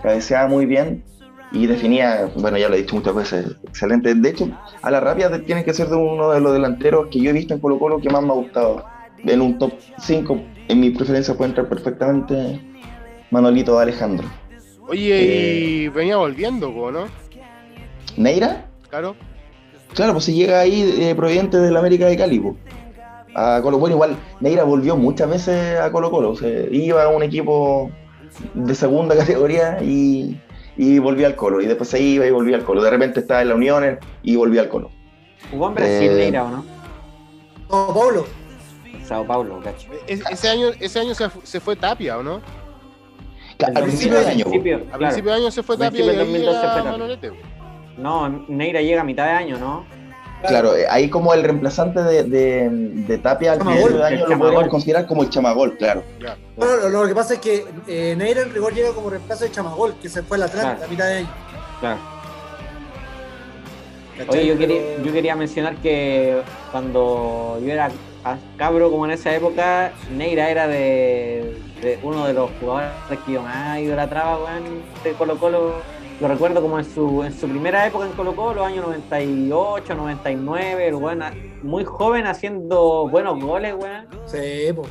cabeceaba 0.00 0.46
muy 0.46 0.64
bien 0.64 1.02
y 1.56 1.66
definía, 1.66 2.28
bueno, 2.36 2.58
ya 2.58 2.68
lo 2.68 2.74
he 2.74 2.78
dicho 2.78 2.94
muchas 2.96 3.14
veces, 3.14 3.56
excelente. 3.66 4.14
De 4.14 4.28
hecho, 4.28 4.48
a 4.82 4.90
la 4.90 5.00
rápida 5.00 5.30
tiene 5.42 5.64
que 5.64 5.72
ser 5.72 5.88
de 5.88 5.96
uno 5.96 6.30
de 6.30 6.40
los 6.40 6.52
delanteros 6.52 7.08
que 7.10 7.20
yo 7.20 7.30
he 7.30 7.32
visto 7.32 7.54
en 7.54 7.60
Colo 7.60 7.78
Colo 7.78 8.00
que 8.00 8.10
más 8.10 8.22
me 8.22 8.30
ha 8.30 8.34
gustado. 8.34 8.84
En 9.24 9.40
un 9.40 9.58
top 9.58 9.72
5, 9.98 10.40
en 10.68 10.80
mi 10.80 10.90
preferencia 10.90 11.34
puede 11.34 11.50
entrar 11.50 11.68
perfectamente 11.68 12.60
Manolito 13.30 13.78
Alejandro. 13.78 14.28
Oye, 14.88 15.14
Eh. 15.14 15.60
y 15.64 15.88
venía 15.88 16.16
volviendo, 16.16 16.70
¿no? 16.92 17.06
¿Neira? 18.16 18.66
Claro. 18.88 19.16
Claro, 19.94 20.12
pues 20.12 20.24
si 20.24 20.34
llega 20.34 20.60
ahí 20.60 20.94
eh, 21.00 21.14
proveniente 21.14 21.56
del 21.58 21.76
América 21.76 22.06
de 22.06 22.16
Cali, 22.16 22.38
po. 22.38 22.56
A 23.34 23.60
Colo 23.62 23.78
Bueno, 23.78 23.96
igual 23.96 24.16
Neira 24.40 24.64
volvió 24.64 24.96
muchas 24.96 25.28
veces 25.28 25.78
a 25.80 25.90
Colo 25.90 26.10
Colo. 26.10 26.30
O 26.30 26.36
sea, 26.36 26.50
iba 26.70 27.02
a 27.02 27.08
un 27.08 27.22
equipo 27.22 27.90
de 28.54 28.74
segunda 28.74 29.16
categoría 29.18 29.78
y, 29.82 30.38
y 30.76 30.98
volvía 30.98 31.26
al 31.26 31.36
Colo. 31.36 31.60
Y 31.60 31.66
después 31.66 31.88
se 31.88 32.00
iba 32.00 32.26
y 32.26 32.30
volvía 32.30 32.56
al 32.56 32.64
Colo. 32.64 32.82
De 32.82 32.90
repente 32.90 33.20
estaba 33.20 33.42
en 33.42 33.48
la 33.48 33.54
Unión 33.54 33.98
y 34.22 34.36
volvía 34.36 34.62
al 34.62 34.68
Colo. 34.68 34.90
Jugó 35.50 35.68
en 35.68 35.74
Brasil, 35.74 36.10
Eh, 36.10 36.14
Neira, 36.16 36.44
¿o 36.44 36.50
no? 36.50 36.64
No, 37.70 37.94
Pablo. 37.94 38.26
Eh, 38.86 39.00
Sao 39.04 39.24
Paulo, 39.26 39.60
cacho. 39.62 39.88
E- 40.08 40.20
ese 40.30 40.48
año, 40.48 40.68
ese 40.80 40.98
año 41.00 41.14
se, 41.14 41.28
fu- 41.30 41.40
se 41.44 41.60
fue 41.60 41.76
Tapia, 41.76 42.18
¿o 42.18 42.22
no? 42.22 42.40
Al 43.64 43.82
principio 43.84 44.18
del 44.18 44.26
año, 44.28 44.44
po. 44.44 44.50
Principio, 44.50 44.76
A 44.76 44.80
claro. 44.80 44.98
principio 44.98 45.30
de 45.32 45.36
año 45.38 45.50
se 45.50 45.62
fue 45.62 45.78
Tapia 45.78 46.04
y 46.04 46.06
del 46.08 46.10
ahí 46.20 46.26
2012 46.26 46.60
llega. 46.60 46.84
Manolete. 46.84 47.30
po. 47.30 47.36
No, 47.98 48.28
Neira 48.48 48.82
llega 48.82 49.00
a 49.00 49.04
mitad 49.04 49.24
de 49.24 49.30
año, 49.32 49.58
¿no? 49.58 49.86
Claro, 50.48 50.76
eh, 50.76 50.86
ahí 50.88 51.08
como 51.10 51.32
el 51.34 51.42
reemplazante 51.42 52.02
de, 52.02 52.24
de, 52.24 52.68
de 52.70 53.18
Tapia 53.18 53.52
al 53.52 53.58
Chamagol, 53.58 53.76
principio 53.82 54.04
de 54.04 54.08
el 54.08 54.14
año 54.22 54.26
lo 54.28 54.38
podríamos 54.38 54.68
considerar 54.68 55.06
como 55.06 55.22
el 55.22 55.30
chamagol, 55.30 55.76
claro. 55.76 56.02
Bueno, 56.56 56.76
lo, 56.88 57.02
lo 57.02 57.08
que 57.08 57.14
pasa 57.14 57.34
es 57.34 57.40
que 57.40 57.64
eh, 57.86 58.14
Neira 58.16 58.42
en 58.42 58.52
rigor 58.52 58.72
llega 58.74 58.90
como 58.92 59.10
reemplazo 59.10 59.44
de 59.44 59.50
Chamagol, 59.50 59.94
que 60.00 60.08
se 60.08 60.22
fue 60.22 60.36
al 60.36 60.44
Atlanta 60.44 60.70
Claro. 60.76 60.84
a 60.84 60.88
mitad 60.88 61.06
de 61.06 61.14
año. 61.18 61.28
Claro. 61.80 61.98
Oye, 64.28 64.46
yo 64.46 64.54
Pero- 64.56 64.58
quería, 64.58 64.82
yo 65.04 65.12
quería 65.12 65.36
mencionar 65.36 65.76
que 65.76 66.40
cuando 66.72 67.58
yo 67.62 67.70
era 67.70 67.90
cabro 68.56 68.90
como 68.90 69.04
en 69.04 69.10
esa 69.12 69.34
época, 69.34 69.92
Neira 70.16 70.50
era 70.50 70.66
de, 70.66 71.58
de 71.82 71.98
uno 72.02 72.26
de 72.26 72.32
los 72.32 72.50
jugadores 72.58 72.90
que 73.26 73.32
yo 73.32 73.42
más 73.42 73.78
idolatraba, 73.78 74.38
weón, 74.38 74.82
de 75.04 75.12
Colo 75.12 75.36
Colo. 75.38 75.95
Lo 76.20 76.28
recuerdo 76.28 76.62
como 76.62 76.78
en 76.78 76.84
su, 76.84 77.22
en 77.24 77.32
su 77.38 77.46
primera 77.46 77.86
época 77.86 78.06
en 78.06 78.12
Colo 78.12 78.34
Colo, 78.34 78.54
los 78.54 78.66
años 78.66 78.86
98, 78.86 79.94
99, 79.94 80.88
el 80.88 80.94
weón 80.94 81.22
muy 81.62 81.84
joven 81.84 82.26
haciendo 82.26 83.06
buenos 83.08 83.38
goles, 83.42 83.74
weón. 83.74 84.06
Sí, 84.26 84.72
pues. 84.74 84.88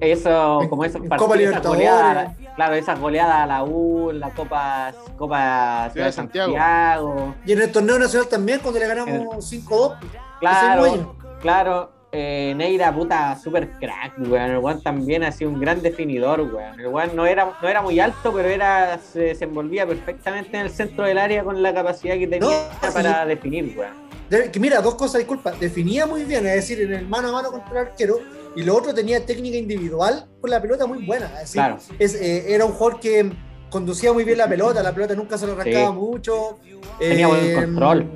Eso, 0.00 0.62
como 0.68 0.84
esos 0.84 1.00
en 1.00 1.08
partidos, 1.08 1.28
Copa 1.28 1.34
esas 1.36 1.38
Libertadores. 1.38 1.88
goleadas, 1.90 2.36
claro, 2.56 2.74
esas 2.74 3.00
goleadas 3.00 3.36
a 3.36 3.46
la 3.46 3.64
U, 3.64 4.10
la 4.12 4.30
Copa, 4.30 4.92
Copa 5.16 5.88
Ciudad 5.92 6.06
de 6.06 6.12
Santiago. 6.12 6.52
Santiago. 6.52 7.34
Y 7.46 7.52
en 7.52 7.62
el 7.62 7.72
torneo 7.72 7.98
nacional 7.98 8.28
también, 8.28 8.58
cuando 8.60 8.80
le 8.80 8.88
ganamos 8.88 9.12
5-2. 9.12 9.36
ese 9.40 9.56
mismo 9.56 10.00
Claro, 10.40 11.16
claro. 11.40 11.93
Eh, 12.16 12.54
Neira, 12.56 12.94
puta, 12.94 13.36
super 13.42 13.68
crack, 13.80 14.14
weón. 14.18 14.50
El 14.52 14.58
weón 14.58 14.80
también 14.82 15.24
ha 15.24 15.32
sido 15.32 15.50
un 15.50 15.58
gran 15.60 15.82
definidor, 15.82 16.40
weón. 16.42 16.78
El 16.78 16.86
weón 16.86 17.16
no 17.16 17.26
era, 17.26 17.52
no 17.60 17.68
era 17.68 17.82
muy 17.82 17.98
alto, 17.98 18.32
pero 18.32 18.48
era, 18.48 18.98
se 18.98 19.20
desenvolvía 19.20 19.84
perfectamente 19.86 20.56
en 20.56 20.64
el 20.66 20.70
centro 20.70 21.04
del 21.06 21.18
área 21.18 21.42
con 21.42 21.60
la 21.62 21.74
capacidad 21.74 22.14
que 22.14 22.28
tenía 22.28 22.68
No, 22.82 22.92
para 22.92 23.26
definir, 23.26 23.74
weón. 23.76 23.92
De- 24.30 24.50
que 24.50 24.60
mira, 24.60 24.80
dos 24.80 24.94
cosas, 24.94 25.18
disculpa. 25.18 25.52
Definía 25.52 26.06
muy 26.06 26.22
bien, 26.24 26.46
es 26.46 26.54
decir, 26.54 26.80
en 26.82 26.94
el 26.94 27.06
mano 27.08 27.28
a 27.30 27.32
mano 27.32 27.50
contra 27.50 27.80
el 27.80 27.86
arquero. 27.88 28.18
Y 28.56 28.62
lo 28.62 28.76
otro 28.76 28.94
tenía 28.94 29.26
técnica 29.26 29.56
individual 29.56 30.26
con 30.40 30.48
la 30.50 30.62
pelota 30.62 30.86
muy 30.86 31.04
buena. 31.04 31.26
Es 31.26 31.40
decir, 31.40 31.54
Claro. 31.54 31.78
es, 31.98 32.14
eh, 32.14 32.54
era 32.54 32.64
un 32.64 32.72
jugador 32.72 33.00
que 33.00 33.32
conducía 33.68 34.12
muy 34.12 34.22
bien 34.22 34.38
la 34.38 34.48
pelota, 34.48 34.80
la 34.84 34.92
pelota 34.94 35.14
nunca 35.16 35.36
se 35.36 35.46
lo 35.48 35.54
arrancaba 35.54 35.88
Sí. 35.88 35.92
mucho. 35.94 36.58
Tenía 37.00 37.26
buen 37.26 37.44
Eh, 37.44 37.54
control. 37.56 38.06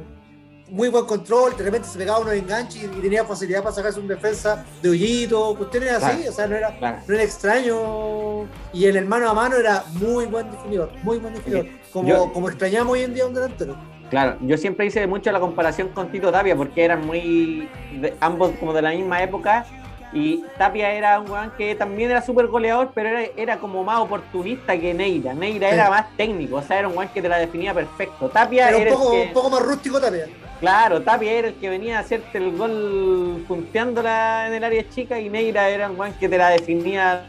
Muy 0.71 0.89
buen 0.89 1.07
control, 1.07 1.57
de 1.57 1.65
repente 1.65 1.89
se 1.89 1.99
pegaba 1.99 2.19
unos 2.19 2.35
enganches 2.35 2.85
y, 2.85 2.87
tenía 3.01 3.25
facilidad 3.25 3.63
para 3.63 3.75
sacarse 3.75 3.99
un 4.01 4.07
defensa 4.09 4.65
de 4.83 4.91
hoyito, 4.91 5.55
cuestiones 5.57 5.91
así, 5.93 6.17
Claro. 6.19 6.31
o 6.31 6.33
sea, 6.33 6.47
no 6.47 6.57
era, 6.57 6.79
Claro. 6.79 6.99
no 7.07 7.15
era 7.15 7.23
extraño. 7.23 8.43
Y 8.75 8.85
en 8.87 8.97
el 8.97 9.07
mano 9.07 9.31
a 9.31 9.35
mano 9.35 9.57
era 9.57 9.85
muy 9.95 10.27
buen 10.27 10.51
definidor, 10.51 10.91
muy 11.03 11.19
buen 11.19 11.33
definidor. 11.35 11.67
Como, 11.93 12.09
Yo- 12.09 12.33
como 12.35 12.49
extrañamos 12.51 12.93
hoy 12.93 13.03
en 13.03 13.15
día 13.15 13.25
a 13.25 13.29
un 13.29 13.35
delantero. 13.35 13.77
Claro, 14.11 14.37
yo 14.43 14.57
siempre 14.57 14.87
hice 14.87 15.07
mucho 15.07 15.31
la 15.33 15.41
comparación 15.41 15.89
con 15.89 16.11
Tito 16.11 16.31
Tapia 16.33 16.57
porque 16.57 16.85
eran 16.85 17.07
muy 17.07 17.69
de- 18.01 18.15
ambos 18.21 18.53
como 18.59 18.73
de 18.73 18.81
la 18.83 18.91
misma 18.91 19.23
época 19.23 19.67
y 20.13 20.45
Tapia 20.57 20.91
era 20.93 21.21
un 21.21 21.31
weón 21.31 21.53
que 21.59 21.75
también 21.75 22.11
era 22.11 22.23
súper 22.23 22.47
goleador, 22.47 22.91
pero 22.95 23.09
era, 23.11 23.23
era 23.37 23.59
como 23.59 23.85
más 23.85 24.01
oportunista 24.01 24.79
que 24.79 24.95
Neira. 24.95 25.35
Neira 25.35 25.69
Sí. 25.69 25.75
era 25.75 25.91
más 25.91 26.07
técnico, 26.17 26.57
o 26.57 26.63
sea, 26.63 26.79
era 26.79 26.89
un 26.89 26.97
weón 26.97 27.11
que 27.13 27.21
te 27.23 27.29
la 27.29 27.39
definía 27.39 27.75
perfecto. 27.75 28.29
Tapia 28.29 28.69
Era 28.69 28.79
era, 28.79 28.91
un 28.93 28.97
poco, 28.99 29.13
el 29.15 29.21
que, 29.23 29.27
un 29.29 29.33
poco 29.35 29.51
más 29.51 29.63
rústico 29.63 30.01
también. 30.01 30.27
claro, 30.61 31.03
Tapia 31.03 31.33
era 31.33 31.49
el 31.49 31.55
que 31.55 31.69
venía 31.69 31.99
a 31.99 32.01
hacerte 32.01 32.39
el 32.39 32.57
gol 32.57 33.45
punteándola 33.47 34.47
en 34.49 34.55
el 34.55 34.65
área 34.65 34.89
chica 34.89 35.19
y 35.21 35.29
Neira 35.29 35.69
era 35.69 35.91
un 35.91 35.99
weón 36.01 36.15
que 36.15 36.29
te 36.29 36.39
la 36.39 36.51
definía 36.51 37.27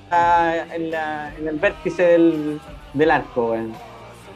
en, 0.73 0.91
la- 0.91 1.34
en 1.38 1.47
el 1.47 1.55
vértice 1.57 2.03
del, 2.03 2.61
del 2.93 3.11
arco, 3.11 3.51
weón. 3.51 3.73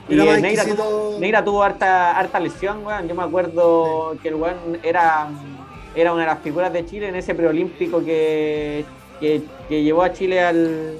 Y 0.09 0.19
eh, 0.19 0.41
Neira, 0.41 0.63
exquisito. 0.63 1.15
Neira 1.17 1.43
tuvo 1.45 1.63
harta, 1.63 2.17
harta 2.19 2.37
lesión, 2.39 2.85
weón. 2.85 3.07
Yo 3.07 3.15
me 3.15 3.23
acuerdo 3.23 4.17
que 4.21 4.27
el 4.27 4.35
weón 4.35 4.77
era, 4.83 5.29
era 5.95 6.13
una 6.13 6.21
de 6.21 6.27
las 6.27 6.39
figuras 6.39 6.73
de 6.73 6.85
Chile 6.85 7.09
en 7.09 7.15
ese 7.15 7.35
preolímpico 7.35 8.03
que, 8.03 8.85
que, 9.19 9.83
llevó 9.83 10.03
a 10.03 10.13
Chile 10.13 10.41
al, 10.41 10.97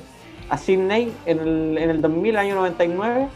a 0.50 0.58
Sydney 0.58 1.12
en 1.26 1.39
el, 1.39 1.78
en 1.78 1.89
el 1.89 2.02
2000, 2.02 2.38
año 2.38 2.56
99. 2.56 3.28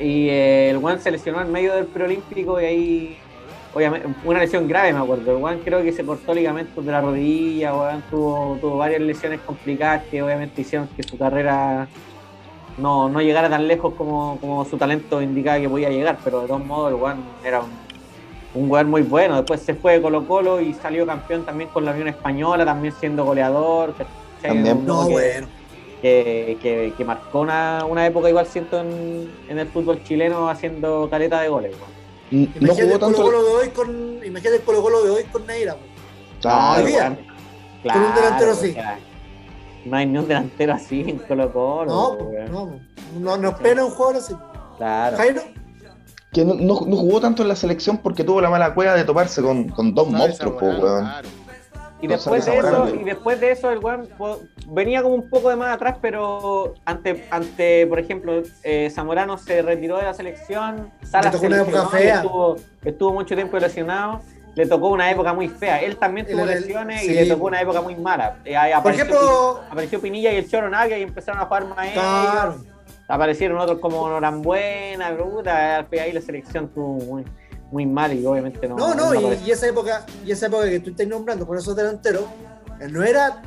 Y 0.00 0.28
eh, 0.28 0.70
el 0.70 0.78
weón 0.78 1.00
se 1.00 1.10
lesionó 1.10 1.40
en 1.40 1.50
medio 1.50 1.74
del 1.74 1.86
preolímpico 1.86 2.60
y 2.60 2.64
ahí, 2.64 3.18
obviamente, 3.74 4.08
una 4.24 4.38
lesión 4.38 4.68
grave, 4.68 4.92
me 4.92 5.00
acuerdo. 5.00 5.36
El 5.36 5.42
weón 5.42 5.60
creo 5.64 5.82
que 5.82 5.92
se 5.92 6.04
cortó 6.04 6.34
ligamentos 6.34 6.84
de 6.84 6.92
la 6.92 7.00
rodilla, 7.00 7.74
weón. 7.74 8.02
Tuvo, 8.10 8.58
tuvo 8.60 8.76
varias 8.76 9.00
lesiones 9.00 9.40
complicadas 9.40 10.04
que 10.04 10.22
obviamente 10.22 10.60
hicieron 10.60 10.88
que 10.88 11.02
su 11.02 11.18
carrera 11.18 11.88
no, 12.76 13.08
no 13.08 13.20
llegara 13.20 13.50
tan 13.50 13.66
lejos 13.66 13.94
como, 13.94 14.38
como 14.40 14.64
su 14.64 14.76
talento 14.76 15.20
indicaba 15.20 15.58
que 15.58 15.68
podía 15.68 15.90
llegar, 15.90 16.18
pero 16.22 16.42
de 16.42 16.46
todos 16.46 16.64
modos 16.64 16.92
el 16.92 16.94
weón 16.94 17.24
era 17.44 17.60
un, 17.60 17.87
un 18.54 18.70
weón 18.70 18.88
muy 18.90 19.02
bueno. 19.02 19.36
Después 19.36 19.60
se 19.60 19.74
fue 19.74 19.94
de 19.94 20.02
Colo 20.02 20.26
Colo 20.26 20.60
y 20.60 20.74
salió 20.74 21.06
campeón 21.06 21.44
también 21.44 21.70
con 21.70 21.84
la 21.84 21.92
Unión 21.92 22.08
Española, 22.08 22.64
también 22.64 22.94
siendo 22.98 23.24
goleador. 23.24 23.94
También. 24.42 24.78
Un 24.78 24.86
No, 24.86 25.06
que, 25.06 25.12
bueno. 25.12 25.46
que, 26.02 26.58
que- 26.62 26.92
que 26.96 27.04
marcó 27.04 27.40
una, 27.40 27.84
una 27.88 28.06
época 28.06 28.28
igual 28.28 28.46
siento 28.46 28.80
en, 28.80 29.30
en 29.48 29.58
el 29.58 29.66
fútbol 29.68 30.02
chileno 30.04 30.48
haciendo 30.48 31.08
caleta 31.10 31.40
de 31.40 31.48
goles. 31.48 31.72
No 32.30 32.38
Imagínate 32.38 32.82
jugó 32.82 32.94
el 32.94 33.00
tanto. 33.00 33.16
Colo 33.16 33.24
Colo 33.24 33.44
de 33.44 33.52
hoy 33.54 33.68
con. 33.70 33.90
Imagínate 34.24 34.56
el 34.56 34.62
Colo 34.62 34.82
Colo 34.82 35.02
de 35.04 35.10
hoy 35.10 35.24
con 35.24 35.46
Neira. 35.46 35.76
Claro, 36.40 36.80
No, 36.80 36.86
bien. 36.86 36.98
weón. 37.02 37.18
Con 37.82 38.02
un 38.02 38.14
delantero 38.14 38.52
así. 38.52 38.76
no 39.84 39.96
hay 39.96 40.06
ni 40.06 40.18
un 40.18 40.28
delantero 40.28 40.72
así 40.74 41.00
en 41.08 41.18
Colo 41.18 41.52
Colo. 41.52 42.18
No, 42.50 42.70
no, 43.18 43.36
no, 43.38 43.56
pena 43.56 43.84
un 43.84 43.90
jugador 43.90 44.16
así. 44.16 44.34
Claro. 44.76 45.16
Jairo, 45.16 45.42
Que 46.38 46.44
no, 46.44 46.54
no- 46.54 46.82
no 46.86 46.96
jugó 46.96 47.20
tanto 47.20 47.42
en 47.42 47.48
la 47.48 47.56
selección 47.56 47.98
porque 47.98 48.22
tuvo 48.22 48.40
la 48.40 48.48
mala 48.48 48.72
cueva 48.72 48.94
de 48.94 49.02
toparse 49.02 49.42
con, 49.42 49.68
con 49.70 49.92
dos 49.92 50.08
monstruos, 50.08 50.54
po, 50.54 50.60
saborear, 50.60 50.82
weón. 50.84 51.04
claro. 51.04 51.28
Y 52.00 52.06
No 52.06 52.12
después 52.12 52.46
de 52.46 52.58
eso, 52.58 52.88
y 52.94 53.02
después 53.02 53.40
de 53.40 53.50
eso 53.50 53.70
el 53.72 53.78
weón 53.80 54.08
venía 54.68 55.02
como 55.02 55.16
un 55.16 55.28
poco 55.28 55.48
de 55.50 55.56
más 55.56 55.74
atrás, 55.74 55.96
pero 56.00 56.74
ante, 56.84 57.26
ante 57.32 57.88
por 57.88 57.98
ejemplo, 57.98 58.40
eh, 58.62 58.88
Zamorano 58.94 59.36
se 59.36 59.62
retiró 59.62 59.96
de 59.96 60.04
la 60.04 60.14
selección, 60.14 60.92
Salas 61.02 61.32
tocó 61.32 61.40
se 61.40 61.46
una 61.48 61.62
época 61.62 61.88
lesionó. 61.92 62.16
Estuvo, 62.18 62.56
estuvo 62.84 63.12
mucho 63.14 63.34
tiempo 63.34 63.58
lesionado, 63.58 64.20
le 64.54 64.66
tocó 64.66 64.90
una 64.90 65.10
época 65.10 65.32
muy 65.34 65.48
fea. 65.48 65.80
Él 65.82 65.96
también 65.96 66.24
tuvo 66.28 66.42
el- 66.42 66.50
lesiones 66.50 67.00
sí. 67.00 67.10
y 67.10 67.14
le 67.14 67.26
tocó 67.26 67.46
una 67.46 67.60
época 67.60 67.80
muy 67.80 67.96
mala. 67.96 68.36
Eh, 68.44 68.56
ahí 68.56 68.70
por 68.74 68.78
apareció, 68.92 69.04
ejemplo, 69.04 69.60
apareció 69.68 70.00
Pinilla 70.00 70.32
y 70.32 70.36
el 70.36 70.48
Choro 70.48 70.70
Navia 70.70 70.98
y 70.98 71.02
empezaron 71.02 71.40
a 71.40 71.46
jugar 71.46 71.64
más 71.66 71.88
claro, 71.90 72.56
Aparecieron 73.08 73.58
otros 73.58 73.78
como 73.78 74.06
Norambuena, 74.08 75.10
bruta, 75.12 75.86
ahí 75.90 76.12
la 76.12 76.20
selección 76.20 76.66
estuvo 76.66 76.94
muy, 76.94 77.24
muy 77.70 77.86
mal 77.86 78.12
y 78.12 78.24
obviamente 78.26 78.68
no. 78.68 78.76
no, 78.76 78.94
no, 78.94 79.14
y, 79.32 79.50
esa 79.50 79.66
época, 79.66 80.04
y 80.24 80.30
esa 80.30 80.46
época 80.46 80.68
que 80.68 80.80
tú 80.80 80.90
estás 80.90 81.06
nombrando 81.06 81.46
por 81.46 81.56
esos 81.56 81.74
delanteros, 81.74 82.24
eh, 82.80 82.88
no 82.90 83.02
era 83.02 83.42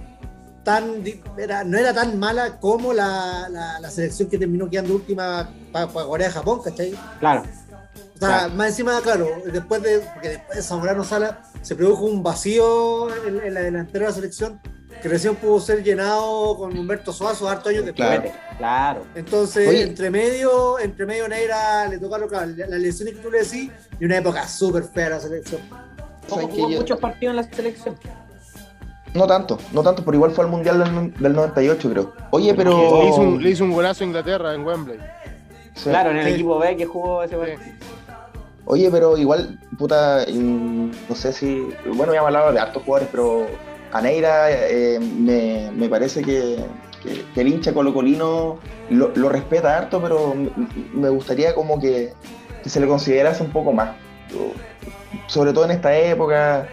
tan 0.63 1.03
era, 1.37 1.63
no 1.63 1.77
era 1.77 1.93
tan 1.93 2.17
mala 2.19 2.59
como 2.59 2.91
la, 2.93 3.47
la, 3.49 3.79
la 3.79 3.89
selección 3.91 4.29
que 4.29 4.37
terminó 4.37 4.69
quedando 4.69 4.95
última 4.95 5.49
para 5.71 5.87
Corea 5.87 6.27
de 6.27 6.33
Japón, 6.33 6.61
¿cachai? 6.63 6.93
Claro, 7.19 7.41
O 7.41 8.19
sea, 8.19 8.27
Claro. 8.39 8.53
más 8.53 8.67
encima, 8.69 8.99
claro, 9.01 9.27
después 9.51 9.81
de, 9.81 9.99
porque 10.13 10.29
después 10.29 10.57
de 10.57 10.63
Zamorano 10.63 11.03
Sala 11.03 11.43
se 11.61 11.75
produjo 11.75 12.05
un 12.05 12.21
vacío 12.23 13.09
en, 13.27 13.39
en 13.41 13.53
la 13.53 13.61
delantera 13.61 14.05
de 14.05 14.09
la 14.11 14.15
selección 14.15 14.59
que 15.01 15.09
recién 15.09 15.35
pudo 15.35 15.59
ser 15.59 15.83
llenado 15.83 16.55
con 16.57 16.77
Humberto 16.77 17.11
Suazo 17.11 17.49
harto 17.49 17.69
años 17.69 17.85
después. 17.85 18.07
Claro. 18.07 18.31
claro. 18.57 19.03
Entonces, 19.15 19.67
Oye. 19.67 19.81
entre 19.83 20.09
medio, 20.11 20.77
entre 20.79 21.05
medio 21.05 21.27
Neira 21.27 21.87
le 21.87 21.97
tocaron 21.97 22.29
claro, 22.29 22.51
las 22.55 22.69
lesiones 22.79 23.15
que 23.15 23.21
tú 23.21 23.31
le 23.31 23.39
decís 23.43 23.71
y 23.99 24.05
una 24.05 24.17
época 24.17 24.47
súper 24.47 24.83
fea 24.83 25.09
la 25.09 25.19
selección. 25.19 25.61
Como 26.29 26.41
¿Sabes 26.43 26.55
jugó? 26.55 26.69
Yo- 26.69 26.77
muchos 26.79 26.99
partidos 26.99 27.31
en 27.31 27.35
la 27.37 27.43
selección. 27.43 27.97
No 29.13 29.27
tanto, 29.27 29.57
no 29.73 29.83
tanto, 29.83 30.05
pero 30.05 30.15
igual 30.15 30.31
fue 30.31 30.45
al 30.45 30.51
Mundial 30.51 30.79
del, 30.79 31.13
del 31.21 31.33
98, 31.33 31.89
creo. 31.91 32.13
Oye, 32.29 32.53
pero. 32.53 33.01
Le 33.03 33.09
hizo, 33.09 33.21
un, 33.21 33.43
le 33.43 33.49
hizo 33.49 33.63
un 33.65 33.71
golazo 33.73 34.03
a 34.03 34.07
Inglaterra 34.07 34.53
en 34.53 34.63
Wembley. 34.65 34.99
Sí. 35.75 35.89
Claro, 35.89 36.11
en 36.11 36.17
el 36.17 36.27
Sí. 36.27 36.33
equipo 36.35 36.57
B 36.59 36.77
que 36.77 36.85
jugó 36.85 37.21
ese 37.23 37.35
partido. 37.35 37.59
Oye, 38.65 38.89
pero 38.89 39.17
igual, 39.17 39.59
puta, 39.77 40.25
no 40.29 41.15
sé 41.15 41.33
si. 41.33 41.67
Bueno, 41.93 42.13
ya 42.13 42.21
me 42.21 42.27
hablado 42.27 42.53
de 42.53 42.59
hartos 42.59 42.83
jugadores, 42.83 43.09
pero 43.11 43.47
a 43.91 44.01
Neira 44.01 44.51
eh, 44.51 44.99
me, 44.99 45.71
me 45.71 45.89
parece 45.89 46.21
que, 46.21 46.57
el 47.35 47.47
hincha 47.47 47.73
colocolino 47.73 48.59
lo, 48.89 49.11
lo 49.15 49.29
respeta 49.29 49.75
harto, 49.75 50.01
pero 50.01 50.35
me 50.93 51.09
gustaría 51.09 51.55
como 51.55 51.79
que, 51.79 52.13
se 52.65 52.79
le 52.79 52.87
considerase 52.87 53.43
un 53.43 53.51
poco 53.51 53.73
más. 53.73 53.95
Sobre 55.27 55.51
todo 55.51 55.65
en 55.65 55.71
esta 55.71 55.97
época. 55.97 56.67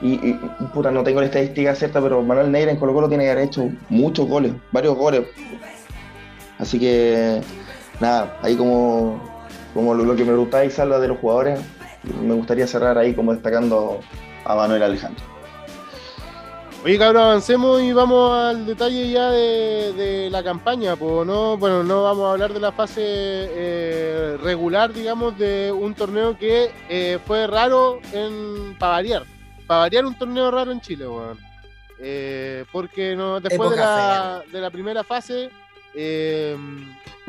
Y, 0.00 0.14
y, 0.14 0.40
puta, 0.72 0.90
no 0.90 1.04
tengo 1.04 1.20
la 1.20 1.26
estadística 1.26 1.74
cierta, 1.74 2.00
pero 2.00 2.22
Manuel 2.22 2.50
Neira 2.50 2.70
en 2.70 2.78
Colo 2.78 2.92
Colo 2.92 3.08
tiene 3.08 3.24
que 3.24 3.30
haber 3.30 3.44
hecho 3.44 3.70
muchos 3.88 4.26
goles, 4.28 4.52
varios 4.72 4.96
goles. 4.96 5.26
Así 6.58 6.78
que, 6.78 7.40
nada, 8.00 8.38
ahí 8.42 8.56
como, 8.56 9.20
como 9.72 9.94
lo, 9.94 10.16
que 10.16 10.24
me 10.24 10.34
gustaba 10.34 10.64
Isabel 10.64 11.00
de 11.00 11.08
los 11.08 11.18
jugadores, 11.18 11.60
me 12.22 12.34
gustaría 12.34 12.66
cerrar 12.66 12.98
ahí 12.98 13.14
como 13.14 13.32
destacando 13.32 14.00
a 14.44 14.54
Manuel 14.54 14.82
Alejandro. 14.82 15.33
Oye, 16.84 16.98
cabrón, 16.98 17.22
avancemos 17.22 17.80
y 17.80 17.94
vamos 17.94 18.38
al 18.38 18.66
detalle 18.66 19.08
ya 19.08 19.30
de, 19.30 19.94
de 19.94 20.28
la 20.28 20.42
campaña. 20.42 20.96
Pues 20.96 21.26
no, 21.26 21.56
bueno, 21.56 21.82
no 21.82 22.02
vamos 22.02 22.26
a 22.26 22.32
hablar 22.32 22.52
de 22.52 22.60
la 22.60 22.72
fase 22.72 23.00
eh, 23.02 24.36
regular, 24.42 24.92
digamos, 24.92 25.38
de 25.38 25.72
un 25.72 25.94
torneo 25.94 26.36
que 26.36 26.70
eh, 26.90 27.18
fue 27.26 27.46
raro 27.46 28.00
en 28.12 28.76
para 28.78 28.92
variar. 28.92 29.22
Para 29.66 29.80
variar 29.80 30.04
un 30.04 30.14
torneo 30.14 30.50
raro 30.50 30.72
en 30.72 30.82
Chile, 30.82 31.08
weón. 31.08 31.38
Eh, 31.98 32.66
porque 32.70 33.16
no, 33.16 33.40
después 33.40 33.70
de 33.70 33.76
la, 33.76 34.42
de 34.52 34.60
la 34.60 34.68
primera 34.68 35.02
fase 35.02 35.48
eh, 35.94 36.54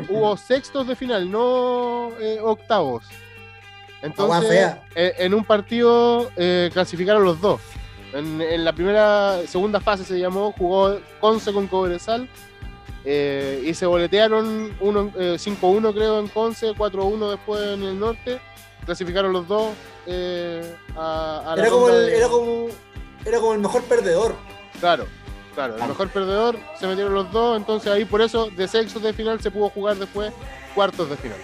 hubo 0.09 0.35
sextos 0.35 0.85
de 0.85 0.97
final, 0.97 1.31
no 1.31 2.11
eh, 2.19 2.39
octavos. 2.41 3.05
Entonces, 4.01 4.75
en 4.93 5.33
un 5.33 5.45
partido 5.45 6.29
clasificaron 6.73 7.23
los 7.23 7.39
dos. 7.39 7.61
En, 8.16 8.41
en 8.41 8.63
la 8.63 8.74
primera, 8.74 9.39
segunda 9.47 9.80
fase 9.82 10.03
se 10.05 10.18
llamó, 10.20 10.53
jugó 10.57 10.99
Conce 11.20 11.51
con 11.51 11.68
Cobresal 11.68 12.28
eh, 13.03 13.61
y 13.66 13.74
se 13.74 13.86
boletearon 13.86 14.76
uno, 14.80 15.11
eh, 15.18 15.36
5-1 15.38 15.93
creo 15.93 16.20
en 16.20 16.28
Conce, 16.30 16.72
4-1 16.74 17.32
después 17.32 17.61
en 17.61 17.84
el 17.84 17.99
norte. 17.99 18.39
Clasificaron 18.86 19.34
los 19.34 19.47
dos 19.47 19.74
eh, 20.07 20.76
a, 20.95 21.41
a 21.51 21.55
la 21.55 21.61
Era 21.63 21.72
como, 21.72 21.89
el, 21.89 22.05
de- 22.05 22.18
era, 22.18 22.28
como, 22.30 22.68
era 23.26 23.39
como 23.39 23.53
el 23.53 23.59
mejor 23.59 23.84
perdedor. 23.84 24.36
Claro, 24.80 25.05
claro, 25.53 25.76
el 25.78 25.88
mejor 25.88 26.09
perdedor 26.09 26.55
se 26.80 26.88
metieron 26.88 27.13
los 27.13 27.32
dos, 27.32 27.57
entonces 27.57 27.91
ahí 27.91 28.05
por 28.05 28.22
eso 28.22 28.49
de 28.49 28.68
sextos 28.68 29.01
de 29.01 29.13
final 29.13 29.41
se 29.41 29.51
pudo 29.51 29.70
jugar 29.70 29.97
después 29.97 30.32
cuartos 30.74 31.09
de 31.09 31.18
final. 31.18 31.38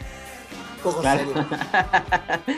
Poco 0.84 1.02
Claro. 1.02 1.20
serio. 1.20 1.46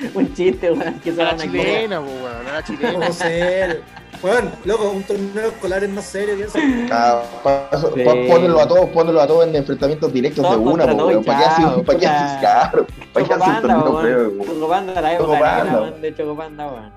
Un 0.14 0.34
chiste, 0.34 0.72
weón, 0.72 1.00
que 1.00 1.12
se 1.14 1.22
A 1.22 1.26
la 1.26 1.32
van 1.32 1.42
a 1.42 1.44
equivocar. 1.44 1.66
chilena, 1.74 2.00
pues, 2.02 2.14
weón, 2.22 2.48
a 2.48 2.54
la 2.54 2.64
chilena. 2.64 2.94
Poco 3.00 3.14
serio. 3.14 3.76
Bueno, 4.22 4.52
loco, 4.64 4.90
un 4.92 5.04
torneo 5.04 5.48
escolar 5.50 5.84
es 5.84 5.90
más 5.90 6.06
serio 6.06 6.38
que 6.38 6.44
eso. 6.44 6.58
Ah, 6.92 7.22
pa- 7.44 7.70
pa- 7.70 7.78
Sí. 7.78 8.04
Pónelo 8.30 8.62
a 8.62 8.68
todos, 8.68 8.90
pónelo 8.92 9.20
a 9.22 9.28
todos 9.28 9.46
en 9.48 9.56
enfrentamientos 9.56 10.14
directos 10.14 10.42
Todos 10.44 10.60
de 10.60 10.66
una, 10.66 10.86
weón. 10.86 11.24
¿Para 11.26 11.40
qué 11.40 11.46
haces 11.46 11.84
para 11.86 12.00
qué 12.00 12.08
haces 12.08 12.42
caro? 12.42 12.88
¿Para 13.12 13.26
qué 13.28 13.34
haces 13.34 13.48
un 13.48 13.62
torneo 13.62 14.02
feo, 14.02 14.18
weón. 14.30 14.40
weón? 14.40 14.48
Chocopanda, 14.48 15.02
la 15.02 15.14
época 15.14 15.32
weón. 15.42 15.74
weón, 15.74 16.02
de 16.02 16.16
Chocopanda, 16.16 16.68
weón. 16.68 16.92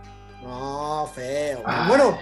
No, 0.45 1.11
feo. 1.13 1.63
Ah. 1.65 1.87
Bueno, 1.89 2.17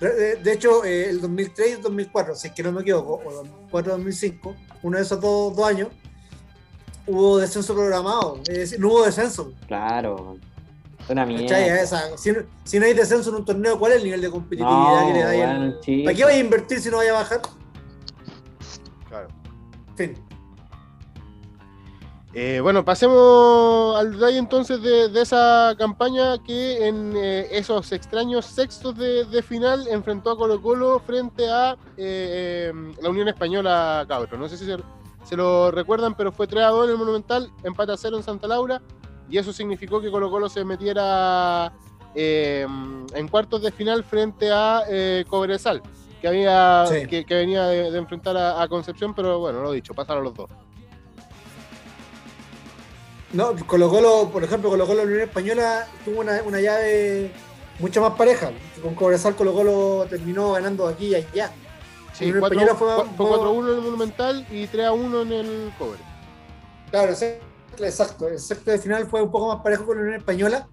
de, 0.00 0.52
hecho, 0.52 0.84
eh, 0.84 1.10
el 1.10 1.20
2003 1.20 1.68
y 1.68 1.72
el 1.72 1.82
2004, 1.82 2.34
si 2.34 2.48
es 2.48 2.52
que 2.54 2.62
no 2.64 2.72
me 2.72 2.80
equivoco, 2.80 3.20
o 3.24 3.44
2004-2005, 3.70 4.56
uno 4.82 4.96
de 4.96 5.02
esos 5.04 5.20
dos, 5.20 5.54
dos 5.54 5.66
años, 5.68 5.88
hubo 7.10 7.38
descenso 7.38 7.74
programado. 7.74 8.38
Es 8.48 8.56
decir, 8.58 8.80
no 8.80 8.88
hubo 8.88 9.04
descenso. 9.04 9.52
Claro. 9.66 10.36
Una 11.08 11.26
mierda. 11.26 11.58
Esa, 11.82 12.16
si, 12.16 12.30
no- 12.32 12.42
si 12.64 12.78
no 12.78 12.86
hay 12.86 12.94
descenso 12.94 13.30
en 13.30 13.36
un 13.36 13.44
torneo, 13.44 13.78
¿cuál 13.78 13.92
es 13.92 13.98
el 13.98 14.04
nivel 14.04 14.20
de 14.20 14.30
competitividad 14.30 14.70
No, 15.00 15.06
que 15.08 15.12
le 15.14 15.22
da 15.24 15.80
chiste. 15.80 16.04
¿Para 16.04 16.16
qué 16.16 16.24
vaya 16.24 16.36
a 16.36 16.40
invertir 16.40 16.80
si 16.80 16.88
no 16.90 16.98
vaya 16.98 17.10
a 17.10 17.14
bajar? 17.14 17.40
Claro. 19.08 19.28
Fin. 19.96 20.14
Eh, 22.32 22.60
bueno, 22.62 22.84
pasemos 22.84 23.98
al 23.98 24.12
detalle 24.12 24.38
entonces 24.38 24.80
de, 24.80 25.08
de 25.08 25.20
esa 25.22 25.74
campaña 25.76 26.40
que 26.44 26.86
en 26.86 27.12
eh, 27.16 27.48
esos 27.50 27.90
extraños 27.90 28.46
sextos 28.46 28.96
de, 28.96 29.24
de 29.24 29.42
final 29.42 29.88
enfrentó 29.88 30.30
a 30.30 30.36
Colo 30.36 30.62
Colo 30.62 31.00
frente 31.00 31.50
a 31.50 31.72
eh, 31.96 32.70
eh, 32.72 32.92
la 33.02 33.08
Unión 33.10 33.26
Española 33.26 34.04
Cabro. 34.06 34.38
No 34.38 34.48
sé 34.48 34.56
si 34.58 34.64
se, 34.64 34.76
se 35.24 35.36
lo 35.36 35.70
recuerdan, 35.70 36.14
pero 36.14 36.32
fue 36.32 36.46
3 36.46 36.64
a 36.64 36.68
2 36.68 36.84
en 36.86 36.90
el 36.92 36.98
Monumental, 36.98 37.50
empate 37.62 37.92
a 37.92 37.96
0 37.96 38.16
en 38.16 38.22
Santa 38.22 38.46
Laura, 38.48 38.80
y 39.28 39.38
eso 39.38 39.52
significó 39.52 40.00
que 40.00 40.10
Colo 40.10 40.30
Colo 40.30 40.48
se 40.48 40.64
metiera 40.64 41.72
eh, 42.14 42.66
en 43.14 43.28
cuartos 43.28 43.62
de 43.62 43.70
final 43.70 44.02
frente 44.04 44.50
a 44.50 44.82
eh, 44.88 45.24
Cobresal, 45.28 45.82
que, 46.20 46.28
había, 46.28 46.84
Sí. 46.86 47.06
que, 47.06 47.24
que 47.24 47.34
venía 47.34 47.64
de, 47.66 47.90
de 47.90 47.98
enfrentar 47.98 48.36
a, 48.36 48.60
a 48.62 48.68
Concepción, 48.68 49.14
pero 49.14 49.38
bueno, 49.38 49.62
lo 49.62 49.72
dicho, 49.72 49.94
pasaron 49.94 50.24
los 50.24 50.34
dos. 50.34 50.50
No, 53.32 53.54
Colo 53.66 53.88
Colo, 53.88 54.28
por 54.32 54.42
ejemplo, 54.42 54.70
Colo 54.70 54.86
Colo 54.86 54.98
la 55.02 55.04
Unión 55.04 55.20
Española 55.20 55.86
tuvo 56.04 56.20
una, 56.20 56.42
una 56.42 56.60
llave 56.60 57.30
mucho 57.78 58.00
más 58.00 58.14
pareja. 58.14 58.50
Con 58.82 58.94
Cobresal 58.96 59.36
Colo 59.36 59.52
Colo 59.52 60.06
terminó 60.10 60.52
ganando 60.52 60.88
aquí 60.88 61.06
y 61.08 61.14
allá. 61.14 61.52
Sí, 62.12 62.24
Unión 62.26 62.40
4 62.40 62.60
Española 62.60 62.74
fue- 62.78 63.16
fue 63.16 63.26
4-1 63.38 63.68
en 63.70 63.74
el 63.76 63.82
Monumental 63.82 64.46
y 64.50 64.66
3-1 64.66 65.22
en 65.22 65.32
el 65.32 65.72
Cobre. 65.78 66.00
Claro, 66.90 67.12
exacto. 67.78 68.28
El 68.28 68.38
sexto 68.38 68.70
de 68.70 68.78
final 68.78 69.06
fue 69.06 69.22
un 69.22 69.30
poco 69.30 69.48
más 69.54 69.62
parejo 69.62 69.86
con 69.86 69.96
la 69.96 70.02
Unión 70.02 70.16
Española. 70.18 70.68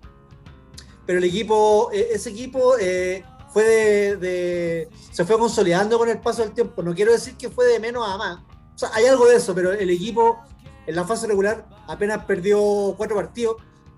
Pero 1.05 1.19
el 1.19 1.25
equipo, 1.25 1.89
eh, 1.93 2.09
ese 2.13 2.31
equipo 2.31 2.75
eh, 2.79 3.23
fue 3.53 3.63
de, 3.63 4.17
de- 4.17 4.89
se 5.11 5.23
fue 5.23 5.37
consolidando 5.39 5.97
con 5.97 6.09
el 6.09 6.19
paso 6.19 6.41
del 6.41 6.51
tiempo. 6.53 6.81
No 6.83 6.93
quiero 6.93 7.11
decir 7.13 7.37
que 7.37 7.49
fue 7.49 7.65
de 7.67 7.79
menos 7.79 8.07
a 8.07 8.17
más. 8.17 8.39
O 8.75 8.77
sea, 8.77 8.89
hay 8.93 9.05
algo 9.05 9.25
de 9.25 9.37
eso, 9.37 9.55
pero 9.55 9.71
el 9.71 9.89
equipo 9.89 10.39
en 10.85 10.95
la 10.95 11.05
fase 11.05 11.27
regular 11.27 11.65
apenas 11.87 12.25
perdió 12.25 12.93
cuatro 12.97 13.15
partidos 13.15 13.55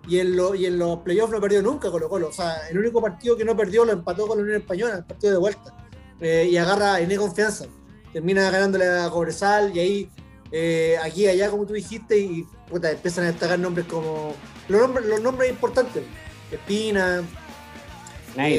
y 0.08 0.20
en, 0.20 0.36
lo- 0.36 0.54
y 0.56 0.66
en 0.68 0.78
los 0.78 1.00
playoffs 1.00 1.32
no 1.32 1.42
perdió 1.42 1.62
nunca 1.64 1.90
Colo 1.90 2.08
Colo. 2.10 2.28
O 2.28 2.32
sea, 2.32 2.68
el 2.70 2.78
único 2.78 3.02
partido 3.02 3.36
que 3.36 3.44
no 3.46 3.56
perdió 3.58 3.86
lo 3.86 3.92
empató 3.92 4.28
con 4.28 4.38
la 4.38 4.44
Unión 4.44 4.62
Española, 4.62 4.96
el 4.98 5.06
partido 5.06 5.34
de 5.34 5.40
vuelta. 5.40 5.76
Eh, 6.22 6.50
y 6.52 6.58
agarra 6.58 7.00
en 7.00 7.16
confianza. 7.16 7.66
Termina 8.12 8.50
ganándole 8.50 8.88
a 8.88 9.10
Cobresal 9.10 9.76
y 9.76 9.80
ahí, 9.80 10.10
eh, 10.52 10.98
aquí 11.02 11.24
y 11.24 11.28
allá, 11.28 11.50
como 11.50 11.66
tú 11.66 11.74
dijiste, 11.74 12.18
y 12.18 12.46
puta, 12.70 12.92
empiezan 12.92 13.26
a 13.26 13.28
destacar 13.28 13.60
nombres 13.60 13.86
como 13.88 14.34
los 14.68 14.82
nombres, 14.82 15.06
los 15.06 15.22
nombres 15.22 15.50
importantes. 15.50 16.04
Espina, 16.52 17.22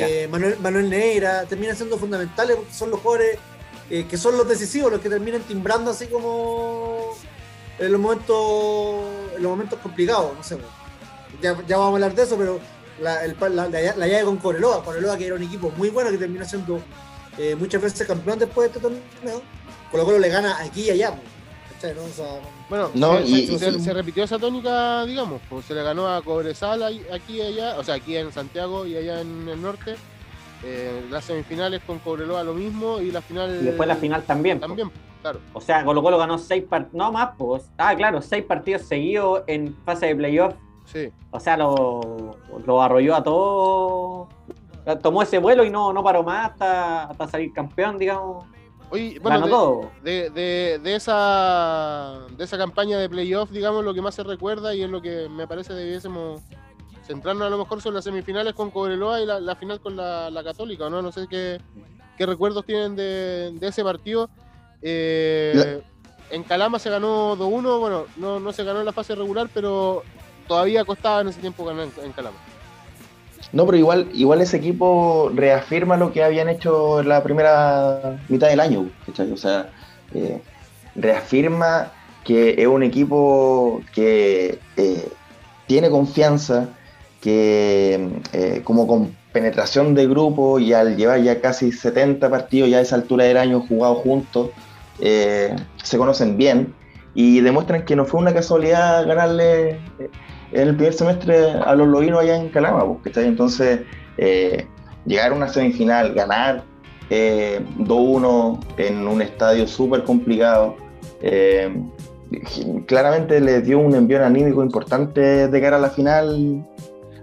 eh, 0.08 0.28
Manuel, 0.28 0.56
Manuel 0.60 0.88
Neira, 0.90 1.44
terminan 1.46 1.76
siendo 1.76 1.96
fundamentales 1.98 2.56
porque 2.56 2.72
son 2.72 2.90
los 2.90 3.00
jugadores 3.00 3.38
que 4.08 4.16
son 4.16 4.36
los 4.36 4.48
decisivos, 4.48 4.92
los 4.92 5.00
que 5.00 5.08
terminan 5.08 5.42
timbrando 5.42 5.90
así 5.90 6.06
como 6.06 7.08
en 7.76 7.90
los 7.90 8.00
momentos, 8.00 9.00
en 9.36 9.42
los 9.42 9.50
momentos 9.50 9.80
complicados, 9.80 10.32
no 10.36 10.42
sé. 10.44 10.56
Ya, 11.42 11.56
ya 11.66 11.76
vamos 11.76 11.92
a 11.92 11.94
hablar 11.96 12.14
de 12.14 12.22
eso, 12.22 12.36
pero 12.36 12.60
la, 13.00 13.24
el, 13.24 13.36
la, 13.40 13.68
la- 13.68 13.96
la 13.96 14.06
llave 14.06 14.24
con 14.24 14.36
Coreloa, 14.36 14.84
Coreloa 14.84 15.18
que 15.18 15.26
era 15.26 15.34
un 15.34 15.42
equipo 15.42 15.72
muy 15.76 15.88
bueno 15.90 16.10
que 16.10 16.18
terminó 16.18 16.44
siendo 16.44 16.80
eh, 17.38 17.54
muchas 17.56 17.80
veces 17.82 18.06
campeón 18.06 18.38
después 18.38 18.72
de 18.72 18.78
este 18.78 18.80
torneo, 18.80 19.42
Colo 19.90 20.04
Colo 20.04 20.18
le 20.18 20.28
gana 20.28 20.56
aquí 20.60 20.82
y 20.82 20.90
allá. 20.90 21.10
pues, 21.14 21.72
¿cachai, 21.74 21.94
no? 21.94 22.04
O 22.04 22.08
sea, 22.08 22.40
Bueno, 22.68 22.90
No, 22.94 23.16
se, 23.18 23.22
y- 23.24 23.46
se- 23.46 23.52
y- 23.54 23.58
se- 23.58 23.80
se 23.80 23.92
repitió 23.92 24.22
esa 24.22 24.38
tónica, 24.38 25.04
digamos, 25.04 25.40
pues 25.50 25.64
se 25.64 25.74
le 25.74 25.82
ganó 25.82 26.06
a 26.08 26.22
Cobresal 26.22 26.82
aquí 27.12 27.38
y 27.38 27.40
allá, 27.40 27.76
o 27.78 27.82
sea, 27.84 27.96
aquí 27.96 28.16
en 28.16 28.30
Santiago 28.32 28.86
y 28.86 28.96
allá 28.96 29.20
en 29.22 29.48
el 29.48 29.60
norte. 29.60 29.96
Eh, 30.62 31.06
las 31.10 31.24
semifinales 31.24 31.80
con 31.86 31.98
Cobreloa 32.00 32.44
lo 32.44 32.52
mismo 32.52 33.00
y 33.00 33.10
la 33.10 33.22
final 33.22 33.60
Y 33.62 33.64
después 33.64 33.88
la 33.88 33.96
final 33.96 34.22
también. 34.24 34.60
po. 34.60 34.66
también, 34.66 34.90
claro. 35.22 35.40
O 35.54 35.60
sea, 35.60 35.84
Colo 35.84 36.02
Colo 36.02 36.18
ganó 36.18 36.36
seis 36.38 36.62
partidos, 36.68 36.94
no 36.94 37.10
más, 37.10 37.30
pues. 37.38 37.62
Ah, 37.78 37.94
claro, 37.96 38.20
seis 38.22 38.44
partidos 38.44 38.82
seguidos 38.82 39.42
en 39.46 39.74
fase 39.84 40.06
de 40.06 40.16
playoff. 40.16 40.54
Sí, 40.84 41.10
O 41.30 41.40
sea, 41.40 41.56
lo, 41.56 42.36
lo 42.66 42.82
arrolló 42.82 43.14
a 43.16 43.22
todos. 43.22 44.28
Tomó 44.98 45.22
ese 45.22 45.38
vuelo 45.38 45.64
y 45.64 45.70
no, 45.70 45.92
no 45.92 46.02
paró 46.02 46.22
más 46.22 46.50
hasta, 46.50 47.04
hasta 47.04 47.28
salir 47.28 47.52
campeón, 47.52 47.98
digamos. 47.98 48.44
Oye, 48.90 49.18
bueno, 49.20 49.36
ganó 49.40 49.46
de- 49.46 49.52
todo. 49.52 49.90
de, 50.02 50.30
de, 50.30 50.80
de 50.82 50.94
esa 50.96 52.18
de 52.36 52.42
esa 52.44 52.58
campaña 52.58 52.98
de 52.98 53.08
playoff, 53.08 53.50
digamos, 53.50 53.84
lo 53.84 53.94
que 53.94 54.02
más 54.02 54.14
se 54.16 54.24
recuerda 54.24 54.74
y 54.74 54.82
es 54.82 54.90
lo 54.90 55.00
que 55.00 55.28
me 55.28 55.46
parece 55.46 55.74
debiésemos 55.74 56.40
centrarnos 57.06 57.46
a 57.46 57.50
lo 57.50 57.58
mejor 57.58 57.80
son 57.80 57.94
las 57.94 58.04
semifinales 58.04 58.52
con 58.54 58.70
Cobreloa 58.70 59.20
y 59.20 59.26
la, 59.26 59.38
la 59.40 59.54
final 59.56 59.80
con 59.80 59.96
la, 59.96 60.28
la 60.30 60.42
Católica, 60.42 60.90
¿no? 60.90 61.02
No 61.02 61.12
sé 61.12 61.26
qué, 61.30 61.60
qué 62.18 62.26
recuerdos 62.26 62.64
tienen 62.66 62.96
de, 62.96 63.52
de 63.52 63.66
ese 63.68 63.82
partido. 63.84 64.28
Eh, 64.82 65.82
En 66.30 66.42
Calama 66.44 66.78
se 66.78 66.90
ganó 66.90 67.36
2-1, 67.36 67.78
bueno, 67.80 68.04
no, 68.16 68.38
no 68.40 68.52
se 68.52 68.62
ganó 68.64 68.80
en 68.80 68.86
la 68.86 68.92
fase 68.92 69.14
regular, 69.16 69.48
pero 69.52 70.02
todavía 70.46 70.84
costaba 70.84 71.20
en 71.22 71.28
ese 71.28 71.40
tiempo 71.40 71.64
ganar 71.64 71.88
en, 71.98 72.04
en 72.04 72.12
Calama. 72.12 72.36
No, 73.52 73.66
pero 73.66 73.78
igual, 73.78 74.08
igual 74.14 74.40
ese 74.40 74.58
equipo 74.58 75.30
reafirma 75.34 75.96
lo 75.96 76.12
que 76.12 76.22
habían 76.22 76.48
hecho 76.48 77.00
en 77.00 77.08
la 77.08 77.22
primera 77.22 78.20
mitad 78.28 78.48
del 78.48 78.60
año, 78.60 78.88
¿cachai? 79.06 79.32
O 79.32 79.36
sea, 79.36 79.70
eh, 80.14 80.40
reafirma 80.94 81.92
que 82.24 82.54
es 82.58 82.66
un 82.66 82.82
equipo 82.82 83.82
que 83.92 84.58
eh, 84.76 85.08
tiene 85.66 85.90
confianza, 85.90 86.68
que 87.20 88.08
eh, 88.32 88.60
como 88.62 88.86
con 88.86 89.16
penetración 89.32 89.94
de 89.94 90.06
grupo 90.06 90.58
y 90.58 90.72
al 90.72 90.96
llevar 90.96 91.20
ya 91.22 91.40
casi 91.40 91.72
70 91.72 92.30
partidos 92.30 92.70
ya 92.70 92.78
a 92.78 92.80
esa 92.80 92.96
altura 92.96 93.24
del 93.24 93.36
año 93.36 93.64
jugados 93.68 93.98
juntos, 93.98 94.50
se 95.00 95.96
conocen 95.96 96.36
bien 96.36 96.74
y 97.14 97.40
demuestran 97.40 97.86
que 97.86 97.96
no 97.96 98.04
fue 98.04 98.20
una 98.20 98.34
casualidad 98.34 99.06
ganarle 99.06 99.78
en 100.52 100.68
el 100.68 100.74
primer 100.74 100.94
semestre 100.94 101.52
a 101.52 101.74
los 101.74 101.88
lobinos 101.88 102.20
allá 102.20 102.36
en 102.36 102.48
Calama, 102.48 102.86
pues, 102.86 102.98
¿cachai? 103.04 103.26
Entonces, 103.26 103.80
eh, 104.18 104.66
llegar 105.06 105.32
a 105.32 105.34
una 105.34 105.48
semifinal, 105.48 106.12
ganar 106.14 106.64
eh, 107.08 107.60
2-1 107.78 108.60
en 108.76 109.06
un 109.06 109.22
estadio 109.22 109.66
súper 109.66 110.04
complicado, 110.04 110.76
eh, 111.22 111.72
claramente 112.86 113.40
le 113.40 113.60
dio 113.60 113.78
un 113.78 113.94
envío 113.94 114.24
anímico 114.24 114.62
importante 114.62 115.48
de 115.48 115.60
cara 115.60 115.76
a 115.76 115.80
la 115.80 115.90
final 115.90 116.66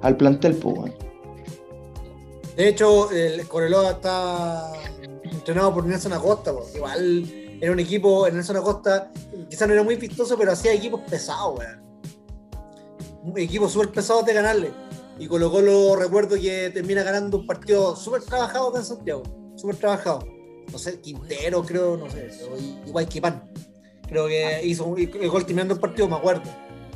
al 0.01 0.17
plantel, 0.17 0.55
pues. 0.55 0.91
De 2.55 2.69
hecho, 2.69 3.11
el 3.11 3.47
Coreloa 3.47 3.91
está 3.91 4.73
entrenado 5.23 5.73
por 5.73 5.85
Nelson 5.85 6.13
Acosta, 6.13 6.51
po. 6.51 6.65
igual 6.75 7.23
era 7.61 7.71
un 7.71 7.79
equipo, 7.79 8.25
el 8.25 8.35
Nelson 8.35 8.57
Acosta 8.57 9.11
quizás 9.49 9.67
no 9.67 9.73
era 9.73 9.83
muy 9.83 9.95
vistoso, 9.95 10.37
pero 10.37 10.51
hacía 10.51 10.73
equipos 10.73 11.01
pesados, 11.01 11.59
weón. 11.59 11.86
Un 13.27 13.37
equipo 13.37 13.67
súper 13.67 13.89
pesado 13.89 14.23
de 14.23 14.33
ganarle. 14.33 14.71
Y 15.19 15.27
Colo 15.27 15.51
Colo 15.51 15.95
recuerdo 15.95 16.35
que 16.35 16.69
termina 16.73 17.03
ganando 17.03 17.37
un 17.37 17.47
partido 17.47 17.95
súper 17.95 18.21
trabajado 18.21 18.69
acá 18.69 18.79
en 18.79 18.85
Santiago, 18.85 19.23
súper 19.55 19.75
trabajado. 19.77 20.25
No 20.71 20.77
sé, 20.77 20.99
Quintero 21.01 21.63
creo, 21.63 21.97
no 21.97 22.09
sé, 22.09 22.29
igual 22.85 23.07
que 23.07 23.21
Pan. 23.21 23.43
Creo 24.07 24.27
que 24.27 24.61
hizo 24.63 24.85
un 24.85 24.97
el 24.99 25.29
gol 25.29 25.45
terminando 25.45 25.73
el 25.73 25.79
partido, 25.79 26.07
me 26.07 26.15
acuerdo. 26.15 26.43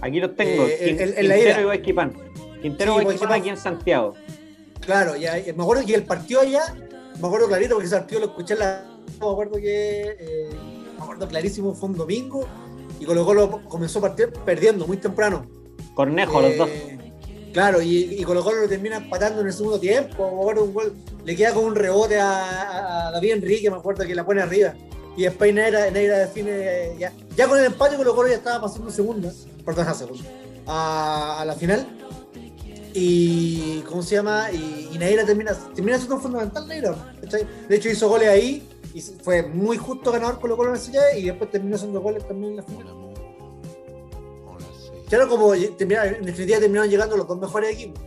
Aquí 0.02 0.20
los 0.20 0.36
tengo. 0.36 0.66
Eh, 0.66 0.92
en- 0.92 1.00
en 1.18 1.28
la 1.28 1.36
Quintero 1.36 1.62
y 1.62 1.64
Guayquipán. 1.66 2.14
Quintero 2.62 2.94
Sí, 2.96 3.02
y 3.02 3.04
Guayquipán 3.04 3.34
aquí 3.40 3.50
en 3.50 3.58
Santiago. 3.58 4.14
Claro, 4.82 5.16
ya, 5.16 5.38
eh, 5.38 5.54
me 5.54 5.64
acuerdo 5.64 5.86
que 5.86 5.96
el 5.96 6.04
partido 6.06 6.42
allá, 6.42 6.62
me 7.20 7.28
acuerdo 7.28 7.48
clarito 7.48 7.74
porque 7.76 7.88
ese 7.88 7.98
partido 7.98 8.22
lo 8.22 8.28
escuché 8.28 8.54
en 8.54 8.60
la. 8.60 8.86
Me 9.20 9.28
acuerdo 9.30 9.54
que. 9.58 10.16
eh, 10.20 10.50
me 10.98 11.04
acuerdo 11.04 11.28
clarísimo, 11.28 11.74
fue 11.74 11.90
un 11.90 11.96
domingo 11.98 12.46
y 13.00 13.06
Colo 13.06 13.26
Colo 13.26 13.62
comenzó 13.68 14.00
a 14.00 14.04
partir 14.04 14.32
perdiendo 14.46 14.86
muy 14.88 14.98
temprano. 14.98 15.46
Cornejo, 16.02 16.42
los 16.42 16.58
dos. 16.58 16.70
Eh, 16.70 16.92
Claro, 17.54 17.82
y, 17.82 18.16
y 18.18 18.24
Colo 18.24 18.44
Colo 18.44 18.62
lo 18.62 18.70
termina 18.70 18.98
empatando 18.98 19.42
en 19.42 19.48
el 19.48 19.54
segundo 19.54 19.80
tiempo. 19.80 20.26
Un 20.26 20.74
gol, 20.74 20.94
le 21.26 21.36
queda 21.36 21.54
con 21.54 21.66
un 21.66 21.76
rebote 21.76 22.18
a, 22.20 23.12
David 23.14 23.34
Enrique, 23.34 23.70
me 23.70 23.78
acuerdo 23.78 24.06
que 24.06 24.16
la 24.16 24.26
pone 24.26 24.42
arriba. 24.42 24.74
Y 25.18 25.24
después 25.24 25.54
Neira, 25.54 25.92
Neira 25.92 26.20
define. 26.20 26.96
Ya, 26.98 27.12
ya 27.36 27.48
con 27.48 27.60
el 27.60 27.66
empate, 27.66 27.98
Colo 27.98 28.16
Colo 28.16 28.30
ya 28.30 28.36
estaba 28.36 28.62
pasando 28.62 28.90
segunda, 28.90 29.32
perdón, 29.66 29.88
a 29.88 29.94
segunda, 29.94 30.24
a, 30.66 31.42
a 31.42 31.46
la 31.46 31.54
final. 31.56 31.86
Y. 32.94 33.84
¿Cómo 33.90 34.02
se 34.02 34.16
llama? 34.16 34.50
Y, 34.52 34.90
y 34.94 34.98
Neira 34.98 35.26
termina, 35.26 35.54
termina 35.76 35.98
siendo 35.98 36.20
fundamental, 36.20 36.68
Neira. 36.68 36.96
De 37.68 37.76
hecho, 37.76 37.90
hizo 37.90 38.08
goles 38.08 38.30
ahí 38.30 38.66
y 38.94 39.02
fue 39.02 39.44
muy 39.44 39.78
justo 39.78 40.12
ganador 40.12 40.40
Colo 40.40 40.56
Colo 40.56 40.74
en 40.74 40.82
llave 40.82 41.20
y 41.20 41.24
después 41.24 41.52
terminó 41.52 41.76
haciendo 41.76 42.00
goles 42.00 42.26
también 42.26 42.52
en 42.52 42.58
la 42.58 42.64
final. 42.64 43.11
Claro, 45.12 45.28
como 45.30 45.54
termina- 45.78 46.06
en 46.06 46.26
definitiva 46.26 46.60
terminaron 46.60 46.90
llegando 46.90 47.16
los 47.18 47.28
dos 47.28 47.38
mejores 47.40 47.74
equipos. 47.76 48.02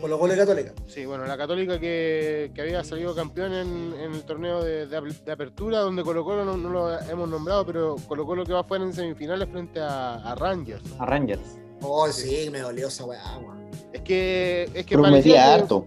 Con 0.00 0.08
los 0.08 0.18
goles 0.18 0.38
católicos. 0.38 0.72
Sí, 0.86 1.04
bueno, 1.04 1.26
la 1.26 1.36
Católica 1.36 1.78
que, 1.78 2.50
que 2.54 2.62
había 2.62 2.82
salido 2.82 3.14
campeón 3.14 3.52
en, 3.52 3.92
en 4.00 4.14
el 4.14 4.22
torneo 4.24 4.64
de, 4.64 4.86
de 4.86 4.96
ap- 4.96 5.04
de 5.04 5.30
apertura, 5.32 5.80
donde 5.80 6.02
Colo 6.02 6.24
Colo 6.24 6.42
no, 6.42 6.56
no 6.56 6.70
lo 6.70 6.98
hemos 7.00 7.28
nombrado, 7.28 7.66
pero 7.66 7.96
Colo 8.08 8.24
Colo 8.24 8.46
que 8.46 8.54
va 8.54 8.64
fuera 8.64 8.82
en 8.82 8.94
semifinales 8.94 9.46
frente 9.50 9.78
a, 9.78 10.14
a 10.14 10.34
Rangers. 10.36 10.82
A 10.98 11.04
Rangers. 11.04 11.58
Oh, 11.82 12.08
sí, 12.08 12.48
me 12.50 12.60
dolió 12.60 12.88
esa 12.88 13.04
weá, 13.04 13.38
weón. 13.40 13.70
Es 13.92 14.00
que, 14.00 14.70
es 14.72 14.86
que 14.86 14.94
Prometía 14.96 15.34
parecía 15.34 15.54
harto. 15.54 15.84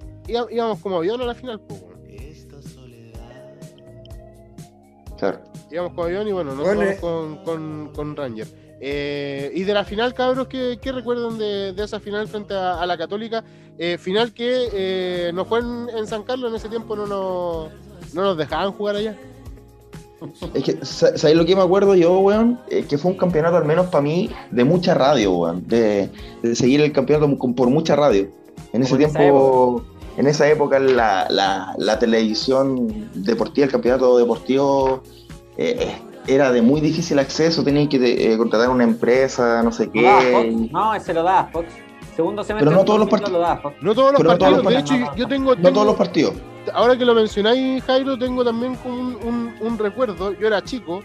íbamos 0.51 0.77
como 0.79 0.97
avión 0.97 1.19
a 1.19 1.25
la 1.25 1.33
final, 1.33 1.59
pues. 1.61 1.81
Claro. 5.17 5.39
íbamos 5.71 5.93
con 5.93 6.05
avión 6.05 6.27
y 6.27 6.31
bueno, 6.33 6.53
nos 6.53 6.65
Bueno, 6.65 6.81
vamos 6.81 6.95
eh. 6.95 6.99
con, 6.99 7.37
con, 7.43 7.91
con 7.95 8.15
Ranger. 8.15 8.47
Eh, 8.85 9.49
y 9.55 9.63
de 9.63 9.73
la 9.73 9.85
final, 9.85 10.13
cabros, 10.13 10.47
¿qué, 10.47 10.77
qué 10.81 10.91
recuerdan 10.91 11.37
de, 11.37 11.71
de 11.71 11.83
esa 11.85 12.01
final 12.01 12.27
frente 12.27 12.53
a, 12.53 12.81
a 12.81 12.85
la 12.85 12.97
Católica? 12.97 13.41
Eh, 13.77 13.97
final 13.97 14.33
que 14.33 14.67
eh, 14.73 15.31
no 15.33 15.45
fue 15.45 15.59
en, 15.59 15.87
en 15.97 16.05
San 16.05 16.23
Carlos, 16.23 16.49
en 16.49 16.57
ese 16.57 16.67
tiempo 16.67 16.93
no 16.97 17.07
nos, 17.07 17.69
no 18.13 18.21
nos 18.23 18.37
dejaban 18.37 18.73
jugar 18.73 18.97
allá. 18.97 19.15
Es 20.53 20.63
que, 20.65 20.85
sa- 20.85 21.17
¿sabes 21.17 21.35
lo 21.37 21.45
que 21.45 21.55
me 21.55 21.61
acuerdo 21.61 21.95
yo, 21.95 22.19
weón? 22.19 22.59
Eh, 22.69 22.83
que 22.87 22.97
fue 22.97 23.11
un 23.11 23.17
campeonato, 23.17 23.55
al 23.55 23.65
menos 23.65 23.87
para 23.87 24.01
mí, 24.01 24.29
de 24.51 24.63
mucha 24.65 24.93
radio, 24.93 25.31
weón. 25.31 25.65
De, 25.67 26.09
de 26.41 26.55
seguir 26.55 26.81
el 26.81 26.91
campeonato 26.91 27.37
por 27.55 27.69
mucha 27.69 27.95
radio. 27.95 28.27
En 28.73 28.83
ese 28.83 28.91
Como 28.91 29.03
en 29.03 29.09
esa 29.09 29.19
tiempo, 29.19 29.83
en 30.17 30.27
esa 30.27 30.49
época, 30.49 30.79
la, 30.79 31.27
la- 31.29 31.73
la 31.77 31.99
televisión 31.99 33.09
deportiva, 33.13 33.65
el 33.65 33.71
campeonato 33.71 34.17
deportivo, 34.17 35.03
eh, 35.57 35.95
era 36.27 36.51
de 36.51 36.61
muy 36.61 36.81
difícil 36.81 37.19
acceso. 37.19 37.63
Tenían 37.63 37.87
que 37.87 37.97
eh, 38.33 38.37
contratar 38.37 38.69
una 38.69 38.83
empresa, 38.83 39.61
no 39.63 39.71
sé 39.71 39.89
qué. 39.89 40.69
No, 40.71 40.93
ese 40.93 41.13
lo 41.13 41.23
daba 41.23 41.47
Fox. 41.47 41.67
Segundo 42.15 42.43
semestre. 42.43 42.69
Pero 42.69 42.79
no 42.79 42.85
todos 42.85 42.99
los 42.99 43.09
del 43.09 43.19
2000 43.19 43.21
partidos. 43.21 43.31
Lo 43.31 43.39
daba 43.39 43.61
Fox. 43.61 43.75
No 43.81 43.95
todos 43.95 44.11
los 44.13 44.17
Pero 44.21 44.31
no 44.33 44.37
partidos, 44.37 44.65
de 44.73 44.79
hecho, 44.79 45.15
yo 45.15 45.27
tengo, 45.27 45.55
No 45.55 45.73
todos 45.73 45.87
los 45.87 45.95
partidos. 45.95 46.33
ahora 46.73 46.97
que 46.97 47.05
lo 47.05 47.13
mencionáis, 47.15 47.83
Jairo, 47.83 48.17
tengo 48.17 48.43
también 48.45 48.75
como 48.75 48.95
un, 48.95 49.15
un- 49.23 49.55
un 49.61 49.77
recuerdo. 49.79 50.31
Yo 50.33 50.47
era 50.47 50.63
chico, 50.63 51.01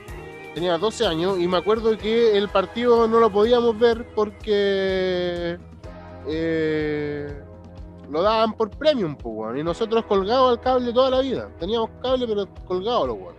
tenía 0.55 0.77
12 0.77 1.07
años, 1.07 1.39
y 1.39 1.49
me 1.49 1.57
acuerdo 1.57 1.97
que 1.97 2.37
el 2.37 2.49
partido 2.49 3.09
no 3.09 3.21
lo 3.21 3.31
podíamos 3.31 3.79
ver 3.79 4.05
porque 4.15 5.57
eh, 6.29 7.43
lo 8.11 8.23
daban 8.23 8.53
por 8.55 8.71
premium, 8.71 9.17
pues, 9.17 9.35
weón, 9.35 9.59
y 9.59 9.63
nosotros 9.63 10.05
colgados 10.05 10.51
al 10.51 10.61
cable 10.61 10.93
toda 10.93 11.11
la 11.11 11.21
vida. 11.21 11.49
Teníamos 11.59 11.91
cable, 12.03 12.27
pero 12.27 12.47
colgados 12.67 13.09
los 13.09 13.17
weón. 13.17 13.35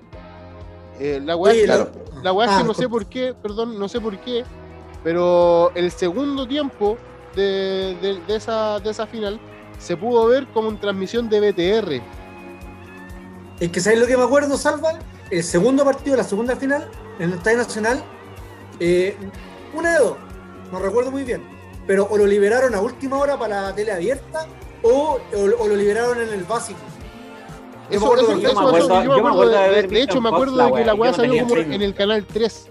Eh, 1.00 1.22
la 1.24 1.36
weá 1.36 1.54
claro. 1.64 1.92
la 2.22 2.34
weá 2.34 2.48
es 2.48 2.56
que 2.58 2.62
Ah, 2.62 2.68
no 2.68 2.74
sé 2.74 2.90
por 2.90 3.06
qué, 3.06 3.34
perdón, 3.42 3.80
no 3.80 3.88
sé 3.88 4.02
por 4.02 4.18
qué, 4.20 4.44
pero 5.04 5.72
el 5.76 5.92
segundo 5.92 6.48
tiempo 6.48 6.98
de, 7.36 7.96
de- 8.02 8.20
de 8.28 8.36
esa, 8.36 8.80
de 8.80 8.90
esa 8.90 9.08
final 9.08 9.40
se 9.78 9.96
pudo 9.96 10.28
ver 10.28 10.48
como 10.48 10.70
en 10.70 10.80
transmisión 10.80 11.30
de 11.30 11.40
BTR. 11.40 12.02
Es 13.60 13.70
que 13.72 13.80
¿sabes 13.80 14.00
lo 14.00 14.08
que 14.08 14.18
me 14.18 14.24
acuerdo, 14.24 14.58
Salva? 14.58 15.00
El 15.30 15.44
segundo 15.44 15.84
partido, 15.86 16.18
la 16.18 16.24
segunda 16.24 16.56
final, 16.56 16.90
en 17.20 17.30
el 17.32 17.38
Estadio 17.38 17.58
Nacional, 17.60 18.04
eh, 18.80 19.16
una 19.74 19.94
de 19.94 20.00
dos, 20.00 20.18
no 20.72 20.80
recuerdo 20.80 21.12
muy 21.12 21.24
bien, 21.24 21.44
pero 21.88 22.08
o 22.10 22.18
lo 22.18 22.26
liberaron 22.26 22.74
a 22.76 22.82
última 22.82 23.18
hora 23.18 23.38
para 23.38 23.62
la 23.62 23.76
tele 23.76 23.92
abierta 23.92 24.48
o, 24.82 24.90
o- 25.34 25.64
o 25.64 25.68
lo 25.68 25.76
liberaron 25.76 26.20
en 26.22 26.30
el 26.34 26.44
básico. 26.44 26.80
Eso, 27.90 28.16
eso- 28.16 28.36
me 28.38 28.50
acuerdo- 28.50 29.04
yo 29.04 29.24
me 29.24 29.30
acuerdo 29.30 29.50
de 29.90 30.02
hecho 30.02 30.22
me 30.22 30.30
acuerdo 30.30 30.56
de 30.66 30.74
que 30.74 30.86
la 30.86 30.94
weá 30.94 31.14
salió 31.14 31.44
como 31.48 31.56
en 31.58 31.82
el 31.82 31.94
canal 31.96 32.26
3. 32.32 32.68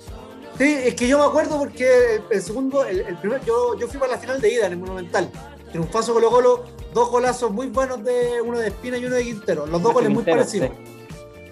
Sí, 0.58 0.76
es 0.84 0.94
que 0.94 1.06
yo 1.06 1.18
me 1.18 1.24
acuerdo 1.24 1.58
porque 1.58 2.14
el, 2.16 2.22
el 2.30 2.42
segundo, 2.42 2.84
el, 2.84 3.00
el 3.00 3.16
primer, 3.18 3.44
yo, 3.44 3.78
yo 3.78 3.86
fui 3.86 3.98
para 4.00 4.12
la 4.12 4.18
final 4.18 4.40
de 4.40 4.52
ida 4.52 4.66
en 4.66 4.72
el 4.72 4.78
Monumental. 4.78 5.30
Triunfazo 5.70 6.14
Colo 6.14 6.30
Colo, 6.30 6.64
dos 6.94 7.10
golazos 7.10 7.50
muy 7.52 7.68
buenos 7.68 8.02
de 8.02 8.40
uno 8.42 8.58
de 8.58 8.68
Espina 8.68 8.96
y 8.98 9.04
uno 9.04 9.14
de 9.14 9.22
Quintero. 9.24 9.66
Los 9.66 9.80
dos 9.82 9.92
goles 9.92 10.10
muy 10.10 10.24
parecidos. 10.24 10.70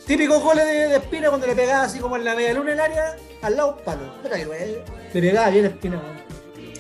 Típicos 0.06 0.42
goles 0.42 0.64
de, 0.66 0.72
de 0.88 0.96
Espina 0.96 1.28
cuando 1.28 1.46
le 1.46 1.54
pegaba 1.54 1.84
así 1.84 1.98
como 1.98 2.16
en 2.16 2.24
la 2.24 2.34
media 2.34 2.54
luna 2.54 2.72
el 2.72 2.80
área, 2.80 3.16
al 3.42 3.56
lado 3.56 3.76
palo. 3.84 4.02
Le 5.12 5.20
pegaba 5.20 5.50
bien 5.50 5.66
Espina. 5.66 6.00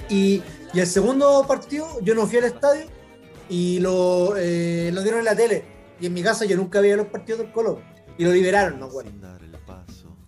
Y, 0.08 0.42
y 0.72 0.80
el 0.80 0.86
segundo 0.86 1.44
partido, 1.46 1.88
yo 2.02 2.14
no 2.14 2.26
fui 2.26 2.38
al 2.38 2.44
estadio 2.44 2.84
y 3.48 3.78
lo, 3.80 4.34
eh, 4.36 4.90
lo 4.92 5.02
dieron 5.02 5.20
en 5.20 5.24
la 5.26 5.36
tele. 5.36 5.64
Y 6.00 6.06
en 6.06 6.14
mi 6.14 6.22
casa 6.22 6.44
yo 6.44 6.56
nunca 6.56 6.80
veía 6.80 6.96
los 6.96 7.06
partidos 7.06 7.40
del 7.40 7.52
Colo. 7.52 7.80
Y 8.18 8.24
lo 8.24 8.32
liberaron, 8.32 8.78
no. 8.80 8.88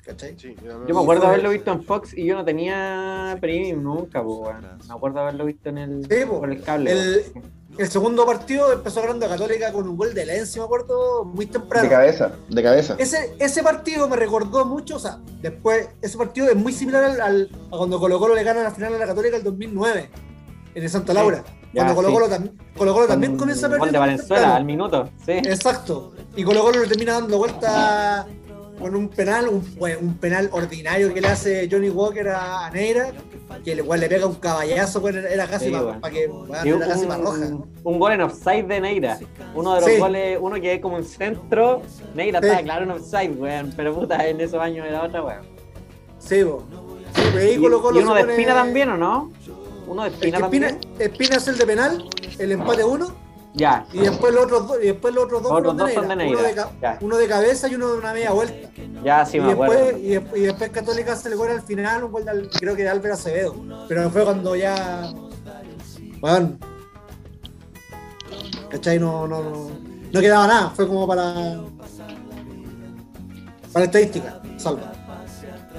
¿Cachai? 0.05 0.39
Sí, 0.39 0.57
Yo 0.65 0.95
me 0.95 1.01
acuerdo 1.03 1.27
haberlo 1.27 1.51
visto 1.51 1.71
en 1.71 1.83
Fox 1.85 2.17
y 2.17 2.25
yo 2.25 2.35
no 2.35 2.43
tenía 2.43 3.37
premium 3.43 3.83
nunca, 3.83 4.23
pues, 4.23 4.39
weón. 4.39 4.67
Me 4.89 4.95
acuerdo 4.95 5.21
haberlo 5.21 5.45
visto 5.45 5.69
en 5.69 5.77
el, 5.79 6.05
Sí, 6.07 6.25
po. 6.27 6.41
por 6.41 6.51
el 6.51 6.63
cable. 6.63 6.93
El, 7.77 7.89
segundo 7.89 8.25
partido 8.25 8.73
empezó 8.73 9.03
ganando 9.03 9.29
Católica 9.29 9.71
con 9.71 9.87
un 9.87 9.97
gol 9.99 10.15
de 10.15 10.25
Lenzi, 10.25 10.59
me 10.59 10.65
acuerdo, 10.65 11.25
muy 11.27 11.45
De 11.45 11.53
temprano. 11.53 11.89
cabeza, 11.91 12.33
de 12.49 12.63
cabeza. 12.63 12.97
Ese, 12.99 13.37
ese 13.39 13.63
partido 13.63 14.09
me 14.09 14.17
recordó 14.17 14.65
mucho, 14.65 14.97
o 14.97 14.99
sea, 14.99 15.19
después, 15.43 15.89
ese 16.01 16.17
partido 16.17 16.49
es 16.49 16.57
muy 16.57 16.73
similar 16.73 17.05
al, 17.05 17.21
al- 17.21 17.51
a 17.71 17.77
cuando 17.77 18.01
Colo 18.01 18.19
Colo 18.19 18.35
le 18.35 18.43
gana 18.45 18.63
la 18.63 18.71
final 18.71 18.95
a 18.95 18.99
la 18.99 19.07
Católica 19.07 19.37
el 19.37 19.43
200009, 19.45 20.11
en 20.75 20.83
el 20.83 20.89
Santa 20.91 21.13
Laura. 21.15 21.43
Cuando 21.75 21.95
Colo 21.95 22.09
sí. 22.09 22.15
Colo, 22.15 22.29
tam- 22.29 22.51
Colo 22.77 22.95
Colo 22.95 23.07
también 23.07 23.33
Con 23.33 23.41
comienza 23.41 23.67
a 23.67 23.69
gol 23.69 23.79
perder. 23.79 23.93
de 23.93 23.99
muy 23.99 24.07
Valenzuela 24.09 24.57
al 24.57 24.65
minuto, 24.65 25.09
sí. 25.25 25.33
Exacto. 25.33 26.13
Y 26.37 26.43
Colo 26.45 26.63
Colo 26.63 26.81
le 26.83 26.87
termina 26.89 27.13
dando 27.15 27.37
vuelta 27.39 28.27
con 28.79 28.95
un 28.95 29.09
penal, 29.09 29.49
un, 29.49 29.65
un 30.01 30.15
penal 30.19 30.49
ordinario 30.53 31.13
que 31.13 31.21
le 31.21 31.29
hace 31.29 31.69
Johnny 31.71 31.91
Walker 31.91 32.29
a, 32.29 32.67
a 32.67 32.71
Neira, 32.71 33.11
que 33.65 33.75
le, 33.75 33.83
igual 33.83 33.99
le 34.01 34.09
pega 34.09 34.25
un 34.27 34.37
caballazo, 34.37 35.01
pues, 35.01 35.17
era 35.17 35.47
casi 35.49 35.67
Sí, 35.67 35.71
para 35.73 35.83
bueno. 35.85 36.01
que 36.11 36.27
bueno, 36.29 36.77
era 36.77 36.87
casi 36.87 37.07
para 37.07 37.21
roja. 37.23 37.39
un 37.85 37.99
gol 37.99 38.13
en 38.13 38.21
offside 38.23 38.65
de 38.67 38.81
Neira. 38.81 39.19
Uno 39.55 39.75
de 39.75 39.81
los 39.81 39.91
Sí. 39.91 39.99
goles, 39.99 40.39
uno 40.41 40.61
que 40.61 40.75
es 40.75 40.81
como 40.81 40.97
un 40.97 41.05
centro. 41.05 41.83
Neira 42.15 42.41
Sí. 42.41 42.47
estaba 42.47 42.63
claro 42.63 42.85
en 42.85 42.91
offside, 42.93 43.31
weón. 43.37 43.73
Pero 43.77 43.95
puta, 43.95 44.27
en 44.29 44.41
esos 44.41 44.61
años 44.61 44.87
era 44.87 45.03
otra, 45.03 45.23
weón. 45.23 45.43
Sí, 46.19 46.43
bo. 46.45 46.63
Sí, 47.15 47.23
pues 47.33 47.45
Y, 47.51 47.55
y 47.55 47.59
uno 47.59 48.15
de 48.15 48.21
Espina 48.21 48.55
también, 48.55 48.91
¿o 48.91 48.97
no? 48.97 49.33
Uno 49.89 50.03
de 50.03 50.09
El 50.09 50.15
Espina 50.15 50.39
que 50.39 50.45
Espina, 50.45 50.69
también. 50.69 50.95
Espina 50.99 51.37
es 51.37 51.49
el 51.49 51.59
de 51.59 51.67
penal, 51.67 52.09
el 52.39 52.53
empate 52.53 52.85
uno, 52.85 53.15
Ya. 53.55 53.87
y 53.93 53.99
después 54.01 54.35
los 54.35 54.45
otros 54.45 54.69
dos, 54.69 54.79
y 54.83 54.87
después 54.87 55.15
los 55.15 55.25
otros 55.25 55.43
dos, 55.43 55.51
Los 55.51 55.59
otros 55.61 55.77
dos 55.77 55.93
son 55.93 56.09
de 56.09 56.15
Uno, 56.15 56.43
Neira, 56.43 56.71
de 56.99 57.05
uno 57.05 57.17
de 57.17 57.27
cabeza 57.27 57.69
y 57.69 57.75
uno 57.75 57.93
de 57.93 57.99
una 57.99 58.13
media 58.13 58.31
vuelta. 58.33 58.69
Ya, 59.05 59.25
sí 59.25 59.39
y, 59.39 59.41
me 59.41 59.53
acuerdo. 59.53 59.75
después, 59.75 60.03
y, 60.03 60.09
después, 60.09 60.43
y 60.43 60.45
después 60.45 60.71
Católica 60.71 61.17
se 61.17 61.31
le 61.31 61.37
gol 61.37 61.51
al 61.51 61.63
final, 61.63 62.05
un 62.05 62.13
gol 62.13 62.25
de, 62.25 62.49
creo 62.51 62.77
que 62.77 62.83
de 62.83 62.89
Álvaro 62.89 63.15
Acevedo. 63.15 63.55
Pero 63.89 64.11
fue 64.11 64.25
cuando 64.25 64.55
ya. 64.57 65.13
Bueno. 66.21 66.59
¿Cachai? 68.71 68.99
No, 68.99 69.27
no, 69.27 69.43
no, 69.43 69.71
no 70.13 70.21
quedaba 70.21 70.47
nada, 70.47 70.71
fue 70.71 70.87
como 70.87 71.07
para. 71.07 71.61
Para 73.73 73.85
estadística, 73.85 74.41
salva. 74.57 74.93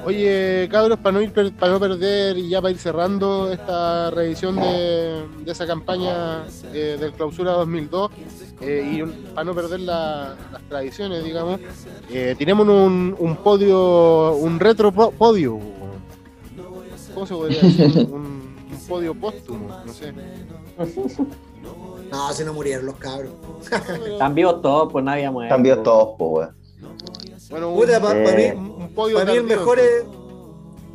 Oye, 0.06 0.68
cabros, 0.72 0.98
para 1.00 1.14
no, 1.14 1.22
ir 1.22 1.32
per- 1.32 1.52
para 1.54 1.74
no 1.74 1.80
perder 1.80 2.38
y 2.38 2.50
ya 2.50 2.62
para 2.62 2.72
ir 2.72 2.80
cerrando 2.80 3.52
esta 3.52 4.10
revisión 4.12 4.56
de, 4.56 5.24
de 5.44 5.52
esa 5.52 5.68
campaña 5.68 6.46
eh, 6.74 6.98
del 7.00 7.12
clausura 7.14 7.52
2002 7.52 8.12
eh, 8.62 8.92
y 8.96 9.02
un- 9.02 9.12
para 9.36 9.44
no 9.46 9.54
perder 9.54 9.82
la- 9.82 10.36
las 10.52 10.62
tradiciones, 10.70 11.24
digamos, 11.24 11.60
eh, 12.10 12.36
tenemos 12.38 12.68
un, 12.68 13.16
un 13.20 13.36
podio, 13.38 14.34
un 14.36 14.60
retro 14.60 14.92
po- 14.92 15.12
podio. 15.12 15.60
¿Cómo 17.14 17.26
se 17.26 17.34
podría 17.34 17.62
decir? 17.62 18.08
Un, 18.12 18.22
un 18.72 18.88
podio 18.88 19.14
póstumo, 19.14 19.68
no 19.86 19.92
sé. 19.94 20.14
No, 22.12 22.34
si 22.34 22.44
no 22.44 22.54
murieron 22.54 22.88
los 22.88 22.96
cabros. 22.96 23.34
Están 24.12 24.34
vivos 24.34 24.64
todos, 24.64 24.92
pues 24.92 25.06
nadie 25.06 25.30
muere. 25.30 25.50
Cambió 25.50 25.76
pues. 25.76 25.84
todos, 25.84 26.18
po, 26.18 26.28
weón. 26.30 26.56
Bueno, 27.50 27.72
un, 27.72 27.80
Puta, 27.80 28.00
para 28.00 28.20
Eh, 28.20 28.54
mí, 28.56 28.60
un 28.84 28.94
podio 28.94 29.18
Para 29.18 29.32
mí 29.32 29.38
el 29.38 29.44
mejor 29.44 29.80
es. 29.80 30.04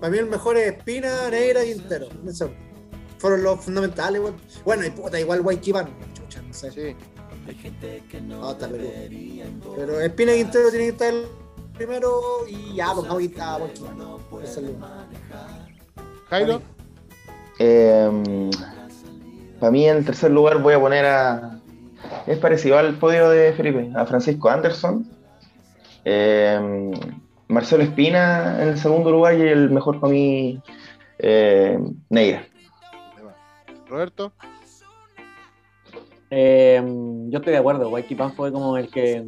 Para 0.01 0.11
mí 0.13 0.19
el 0.19 0.27
mejor 0.27 0.57
es 0.57 0.77
Espina, 0.77 1.31
Negra 1.31 1.65
y 1.65 1.75
Quintero. 1.75 2.07
Eso. 2.29 2.51
Fueron 3.19 3.43
los 3.43 3.61
fundamentales, 3.61 4.21
weón. 4.21 4.37
Bueno, 4.65 4.85
y 4.85 4.91
puta, 4.91 5.19
igual 5.19 5.43
Guayquipán. 5.43 5.89
Chucha, 6.15 6.43
no 6.43 6.53
sé. 6.53 6.71
Sí. 6.71 6.97
No, 8.23 8.53
está 8.53 8.69
peludo. 8.69 8.91
Pero 9.77 10.01
Espina 10.01 10.35
y 10.35 10.39
Quintero 10.39 10.71
tienen 10.71 10.97
que 10.97 11.05
estar 11.05 11.15
primero 11.75 12.21
y 12.49 12.75
ya, 12.77 12.93
pues 12.95 13.09
a 13.11 13.15
la- 13.15 15.07
Jairo, 16.31 16.63
Eh, 17.59 18.51
para 19.61 19.71
mí, 19.71 19.89
en 19.89 20.05
tercer 20.05 20.31
lugar, 20.31 20.61
voy 20.63 20.75
a 20.75 20.81
poner 20.81 21.05
a. 21.07 21.61
Es 22.27 22.39
parecido 22.39 22.79
al 22.79 22.99
podio 22.99 23.29
de 23.31 23.53
Felipe, 23.53 23.91
a 23.95 24.05
Francisco 24.07 24.49
Anderson. 24.49 25.09
Eh, 26.05 26.91
Marcelo 27.49 27.83
Espina 27.83 28.63
en 28.63 28.69
el 28.71 28.79
segundo 28.79 29.11
lugar 29.11 29.37
y 29.37 29.43
el 29.43 29.71
mejor 29.71 30.01
para 30.01 30.13
mí, 30.13 30.61
eh, 31.19 31.79
Neira. 32.11 32.47
Roberto, 33.87 34.33
Eh, 36.37 36.83
yo 37.29 37.39
estoy 37.39 37.53
de 37.53 37.59
acuerdo, 37.59 37.91
Waiki 37.91 38.17
Pan 38.17 38.33
fue 38.33 38.51
como 38.51 38.77
el 38.77 38.91
que 38.91 39.25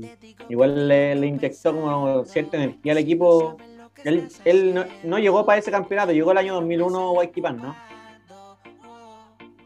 igual 0.48 0.88
le, 0.88 1.14
le 1.14 1.26
inyectó 1.28 1.72
como 1.72 2.24
cierta 2.24 2.56
energía 2.56 2.92
al 2.92 2.98
equipo. 2.98 3.58
Él, 4.02 4.28
él 4.44 4.74
no, 4.74 4.84
no 5.04 5.18
llegó 5.18 5.46
para 5.46 5.58
ese 5.58 5.70
campeonato, 5.70 6.12
llegó 6.12 6.32
el 6.32 6.38
año 6.38 6.54
2001 6.54 7.12
Waiki 7.12 7.40
Pan, 7.40 7.58
¿no? 7.58 7.76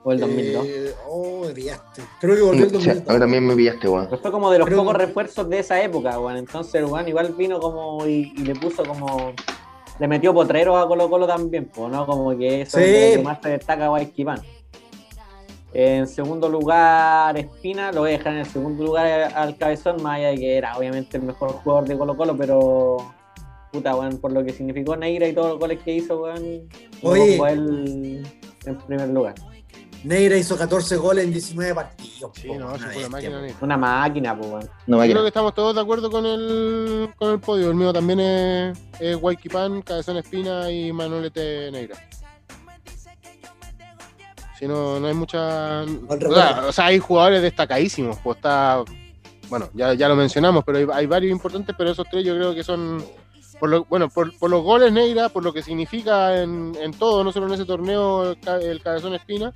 O 0.03 0.13
el 0.13 0.21
2002. 0.21 0.67
Eh, 0.67 0.95
oh, 1.09 1.43
me 1.47 1.53
pillaste. 1.53 2.03
Creo 2.21 2.35
que 2.37 2.43
volvió 2.43 2.65
el 2.65 2.71
Sí, 2.71 2.77
a 2.77 2.79
mí 2.79 2.85
2002. 2.87 3.19
también 3.21 3.47
me 3.47 3.55
pillaste, 3.55 3.89
weón. 3.89 4.07
Pero 4.09 4.23
fue 4.23 4.31
como 4.31 4.51
de 4.51 4.59
los 4.59 4.67
Creo 4.67 4.79
pocos 4.79 4.93
que- 4.97 5.07
refuerzos 5.07 5.49
de 5.51 5.59
esa 5.59 5.83
época, 5.83 6.19
weón. 6.19 6.37
Entonces, 6.39 6.83
weón, 6.89 7.07
igual 7.09 7.35
vino 7.37 7.61
como 7.61 8.07
y, 8.07 8.33
y 8.37 8.45
le 8.45 8.55
puso 8.55 8.83
como. 8.85 9.33
Le 9.99 10.09
metió 10.09 10.33
potreros 10.33 10.83
a 10.83 10.89
Colo 10.89 11.11
Colo 11.11 11.27
también, 11.27 11.67
pues, 11.75 11.93
¿no? 11.93 12.07
Como 12.07 12.37
que 12.39 12.63
eso 12.63 12.79
Sí. 12.79 12.85
es 12.85 13.17
lo 13.17 13.21
que 13.23 13.25
más 13.29 13.39
se 13.43 13.51
destaca 13.51 13.89
Guayquipán. 13.89 14.41
En 15.73 16.07
segundo 16.09 16.49
lugar, 16.49 17.37
Espina, 17.37 17.93
lo 17.93 18.01
voy 18.01 18.11
a 18.11 18.13
dejar 18.19 18.33
en 18.33 18.39
el 18.41 18.47
segundo 18.47 18.83
lugar 18.83 19.07
al 19.37 19.57
Cabezón, 19.57 20.03
más 20.03 20.17
allá 20.17 20.29
de 20.31 20.37
que 20.39 20.57
era 20.57 20.77
obviamente 20.77 21.17
el 21.19 21.23
mejor 21.23 21.53
jugador 21.53 21.87
de 21.87 21.97
Colo 21.97 22.17
Colo, 22.17 22.37
pero 22.37 22.97
puta, 23.71 23.95
weón, 23.95 24.19
por 24.19 24.33
lo 24.33 24.43
que 24.43 24.53
significó 24.53 24.97
Neira 24.97 25.29
y 25.29 25.33
todos 25.33 25.51
los 25.51 25.59
goles 25.61 25.79
que 25.85 25.95
hizo, 25.95 26.23
weón, 26.23 26.69
Oye. 27.03 27.37
él 27.53 28.27
en 28.67 28.79
primer 28.79 29.09
lugar. 29.11 29.35
Neira 30.05 30.37
hizo 30.37 30.57
14 30.57 30.97
goles 30.97 31.25
en 31.25 31.33
19 31.33 31.75
partidos. 31.75 32.31
sí, 32.35 32.49
po, 32.49 32.55
no, 32.55 32.69
una 32.75 32.87
bestia, 32.87 33.09
máquina 33.09 33.41
po. 33.59 33.65
Una 33.67 33.77
máquina, 33.77 34.37
pues, 34.39 34.67
creo 35.11 35.23
que 35.23 35.29
estamos 35.29 35.55
todos 35.55 35.75
de 35.75 35.81
acuerdo 35.83 36.11
con 36.11 36.25
el, 36.25 37.11
con 37.17 37.31
el 37.33 37.41
podio. 37.41 37.69
El 37.69 37.75
mío 37.75 37.93
también 37.93 38.21
es, 38.21 38.79
es 38.99 39.17
Guayquipán, 39.17 39.83
Cabezón 39.83 40.17
Espina 40.17 40.71
y 40.71 40.91
Manolete 40.93 41.71
Negra. 41.71 41.97
Si 44.59 44.67
no, 44.69 45.01
no 45.01 45.07
hay 45.07 45.15
mucha. 45.15 45.83
O 45.83 46.35
sea, 46.35 46.65
o 46.69 46.73
sea, 46.73 46.87
hay 46.87 46.99
jugadores 46.99 47.43
destacadísimos. 47.43 48.19
Pues 48.23 48.37
está. 48.37 48.83
Bueno, 49.49 49.69
ya, 49.75 49.95
ya 49.95 50.09
lo 50.09 50.17
mencionamos, 50.17 50.65
pero 50.65 50.79
hay, 50.79 50.87
hay 50.93 51.07
varios 51.07 51.33
importantes, 51.33 51.75
pero 51.77 51.91
esos 51.91 52.07
tres 52.11 52.25
yo 52.25 52.35
creo 52.37 52.55
que 52.55 52.63
son. 52.63 53.05
Por 53.59 53.69
lo, 53.69 53.85
bueno, 53.85 54.09
por, 54.09 54.35
por 54.39 54.49
los 54.51 54.63
goles 54.63 54.91
Negra, 54.93 55.29
por 55.29 55.43
lo 55.45 55.53
que 55.53 55.63
significa 55.63 56.41
en, 56.43 56.75
en 56.81 56.93
todo, 56.93 57.23
no 57.23 57.31
solo 57.33 57.47
en 57.49 57.53
ese 57.55 57.67
torneo, 57.67 58.31
el, 58.31 58.41
ca- 58.41 58.57
el 58.57 58.81
Cabezón 58.83 59.15
Espina. 59.15 59.53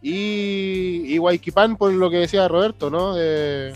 Y, 0.00 1.02
y 1.06 1.18
Guayquipán, 1.18 1.76
por 1.76 1.92
lo 1.92 2.08
que 2.10 2.18
decía 2.18 2.46
Roberto, 2.48 2.88
¿no? 2.90 3.14
De, 3.14 3.74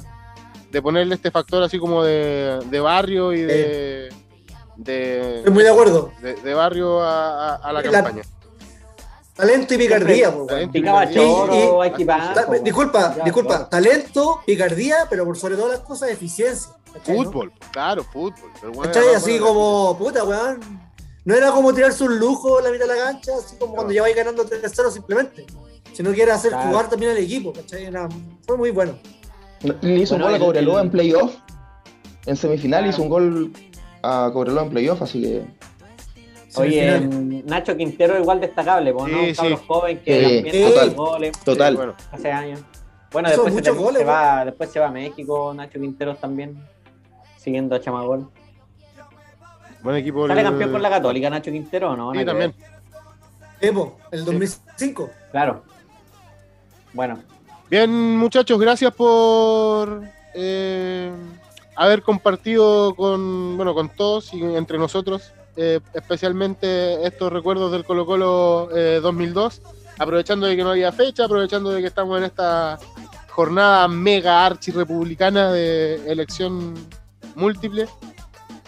de 0.70 0.83
ponerle 0.83 1.14
este 1.16 1.31
factor 1.31 1.62
así 1.62 1.79
como 1.79 2.03
de, 2.05 2.61
de 2.70 2.81
barrio 2.81 3.33
y 3.33 3.41
de, 3.43 4.09
de, 4.77 5.37
Estoy 5.39 5.53
muy 5.53 5.64
de 5.64 5.70
acuerdo. 5.70 6.12
de, 6.23 6.35
de 6.35 6.55
barrio 6.55 7.01
a, 7.03 7.55
a- 7.55 7.57
a 7.57 7.73
la 7.73 7.83
La- 7.83 7.91
campaña. 7.91 8.23
Talento 9.35 9.75
y 9.75 9.79
picardía, 9.79 10.31
po, 10.31 10.37
weón. 10.39 10.47
Talento. 10.49 10.73
Picaba 10.73 11.05
Y- 11.11 11.14
choro, 11.14 11.55
y- 11.55 11.66
Guayquipán. 11.68 12.35
Ta- 12.35 12.45
po, 12.47 12.53
weón. 12.53 12.64
disculpa, 12.64 13.14
Ya, 13.16 13.25
disculpa. 13.25 13.55
claro. 13.55 13.68
Talento, 13.68 14.41
picardía, 14.47 14.97
pero 15.11 15.25
por 15.25 15.37
sobre 15.39 15.57
todas 15.57 15.73
las 15.73 15.81
cosas, 15.81 16.11
eficiencia. 16.11 16.70
Fútbol, 17.05 17.51
claro, 17.73 18.05
fútbol. 18.05 18.35
Pero 18.61 18.73
bueno, 18.75 18.93
¿Cachai? 18.93 19.14
Así 19.14 19.39
bueno, 19.39 19.47
como, 19.47 19.99
puta, 19.99 20.25
weón. 20.25 20.61
No 21.25 21.35
era 21.35 21.51
como 21.53 21.73
tirarse 21.73 22.05
un 22.05 22.18
lujo 22.18 22.59
en 22.59 22.64
la 22.66 22.70
mitad 22.73 22.87
de 22.87 22.97
la 22.97 23.05
cancha, 23.05 23.33
así 23.39 23.57
como 23.57 23.75
cuando 23.75 23.93
ya 23.93 24.03
vais 24.03 24.14
ganando 24.14 24.45
3-0 24.45 24.91
simplemente. 24.91 25.47
Sino 25.93 26.12
que 26.12 26.22
era 26.22 26.34
hacer 26.34 26.53
Claro. 26.53 26.68
jugar 26.70 26.88
también 26.88 27.12
al 27.12 27.18
equipo, 27.18 27.53
¿cachai? 27.53 27.84
Era- 27.84 28.09
fue 28.47 28.57
muy 28.57 28.70
bueno. 28.70 28.95
Le 29.82 29.95
hizo 29.99 30.14
Bueno, 30.14 30.26
un 30.26 30.30
gol 30.30 30.32
a 30.32 30.36
el- 30.36 30.40
Cobreloa 30.43 30.80
el- 30.80 30.86
en 30.86 30.90
playoff. 30.93 31.34
En 32.26 32.36
semifinal 32.36 32.80
Claro. 32.80 32.90
hizo 32.90 33.03
un 33.03 33.09
gol 33.09 33.53
a 34.03 34.30
Cobreloa 34.32 34.62
en 34.64 34.70
playoff, 34.70 35.03
así 35.03 35.22
que. 35.22 35.45
Oye, 36.57 37.01
Nacho 37.47 37.76
Quintero 37.76 38.18
igual 38.20 38.40
destacable, 38.40 38.93
¿no? 38.93 39.07
Sí, 39.07 39.14
Un 39.14 39.34
sí. 39.34 39.57
joven 39.66 40.01
que 40.05 40.18
Sí, 40.18 40.34
también 40.34 40.55
sí. 40.55 40.62
hace 40.64 40.72
total. 40.74 40.95
goles 40.95 41.32
Total. 41.45 41.76
bueno, 41.76 41.95
hace 42.11 42.30
años. 42.30 42.61
Bueno, 43.11 43.28
después, 43.28 43.55
se, 43.64 44.05
va, 44.05 44.45
después 44.45 44.70
se 44.70 44.80
va 44.80 44.86
a 44.88 44.90
México, 44.90 45.53
Nacho 45.55 45.78
Quinteros 45.80 46.18
también, 46.18 46.57
siguiendo 47.38 47.74
a 47.76 47.80
Chamagol. 47.80 48.28
buen 49.82 49.97
equipo. 49.97 50.26
¿Sale 50.28 50.40
el- 50.40 50.47
campeón 50.47 50.72
con 50.72 50.82
la 50.82 50.90
Católica 50.90 51.28
Nacho 51.30 51.51
Quintero 51.51 51.90
o 51.93 51.97
no? 51.97 52.12
Sí, 52.12 52.24
también. 52.24 52.55
Epo, 53.61 53.99
el 54.11 54.24
2005. 54.24 55.11
Claro. 55.30 55.62
Bueno, 56.93 57.18
Bien, 57.72 58.18
muchachos, 58.18 58.61
gracias 58.61 58.93
por 58.93 60.03
eh, 60.34 61.11
haber 61.74 62.03
compartido 62.03 62.95
con, 62.95 63.57
bueno, 63.57 63.72
con 63.72 63.88
todos 63.88 64.34
y 64.34 64.43
entre 64.43 64.76
nosotros, 64.76 65.32
eh, 65.57 65.80
especialmente 65.95 67.03
estos 67.07 67.32
recuerdos 67.32 67.72
del 67.72 67.86
Colo 67.86 68.05
Colo 68.05 68.68
eh, 68.76 69.01
2002, 69.03 69.62
aprovechando 69.99 70.47
de 70.47 70.55
que 70.55 70.64
no 70.64 70.72
había 70.72 70.93
fecha, 70.93 71.24
aprovechando 71.24 71.70
de 71.70 71.80
que 71.80 71.86
estamos 71.86 72.18
en 72.18 72.24
esta 72.24 72.78
jornada 73.30 73.88
mega 73.88 74.45
archi 74.45 74.70
republicana 74.70 75.51
de 75.51 75.95
elección 76.12 76.74
múltiple. 77.36 77.88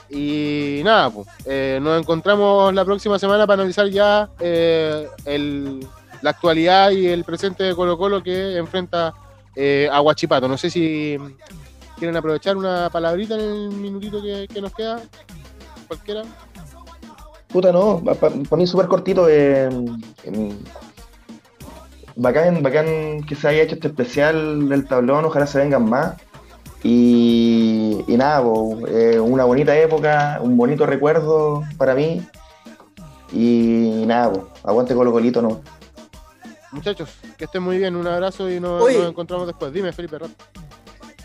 Y 0.09 0.81
nada, 0.83 1.11
pues, 1.11 1.29
eh, 1.45 1.79
nos 1.83 2.01
encontramos 2.01 2.73
la 2.73 2.87
próxima 2.87 3.19
semana 3.19 3.47
para 3.47 3.65
analizar 3.65 3.87
ya 3.91 4.31
el, 4.39 5.87
la 6.25 6.31
actualidad 6.31 6.91
y 6.91 7.07
el 7.07 7.23
presente 7.23 7.65
de 7.65 7.75
Colo 7.75 7.99
Colo 7.99 8.23
que 8.23 8.57
enfrenta 8.57 9.13
eh, 9.55 9.91
a 9.93 10.01
Huachipato. 10.01 10.49
No 10.49 10.57
sé 10.57 10.71
si 10.71 11.19
quieren 11.99 12.17
aprovechar 12.17 12.57
una 12.57 12.89
palabrita 12.89 13.35
en 13.35 13.41
el 13.41 13.69
minutito 13.69 14.23
que, 14.23 14.61
nos 14.63 14.73
queda. 14.73 15.03
Cualquiera. 15.87 16.23
Puta, 17.49 17.71
no, 17.73 18.03
para 18.03 18.57
mí 18.57 18.67
súper 18.67 18.89
cortito. 18.89 19.27
eh, 19.29 19.69
bacán, 22.17 22.63
bacán 22.63 23.23
que 23.29 23.35
se 23.35 23.49
haya 23.49 23.63
hecho 23.63 23.75
este 23.75 23.89
especial 23.89 24.67
del 24.71 24.87
tablón, 24.87 25.27
ojalá 25.27 25.47
se 25.47 25.59
vengan 25.59 25.85
más. 25.91 26.15
Y, 26.83 28.03
nada, 28.09 28.43
po, 28.43 28.79
eh, 28.89 29.21
una 29.21 29.45
bonita 29.45 29.77
época, 29.77 30.39
un 30.43 30.57
bonito 30.57 30.87
recuerdo 30.87 31.65
para 31.77 31.95
mí. 31.95 32.23
Y 33.31 34.05
nada, 34.07 34.33
po, 34.33 34.49
aguante 34.63 34.95
Colo 34.95 35.13
Colito, 35.13 35.43
no. 35.43 35.61
Muchachos, 36.75 37.11
que 37.39 37.45
estén 37.45 37.63
muy 37.63 37.79
bien. 37.79 37.95
Un 37.95 38.07
abrazo 38.07 38.51
y 38.51 38.59
nos, 38.59 38.91
encontramos 38.91 39.47
después. 39.47 39.73
Dime, 39.73 39.93
Felipe. 39.93 40.19
rápido. 40.19 40.37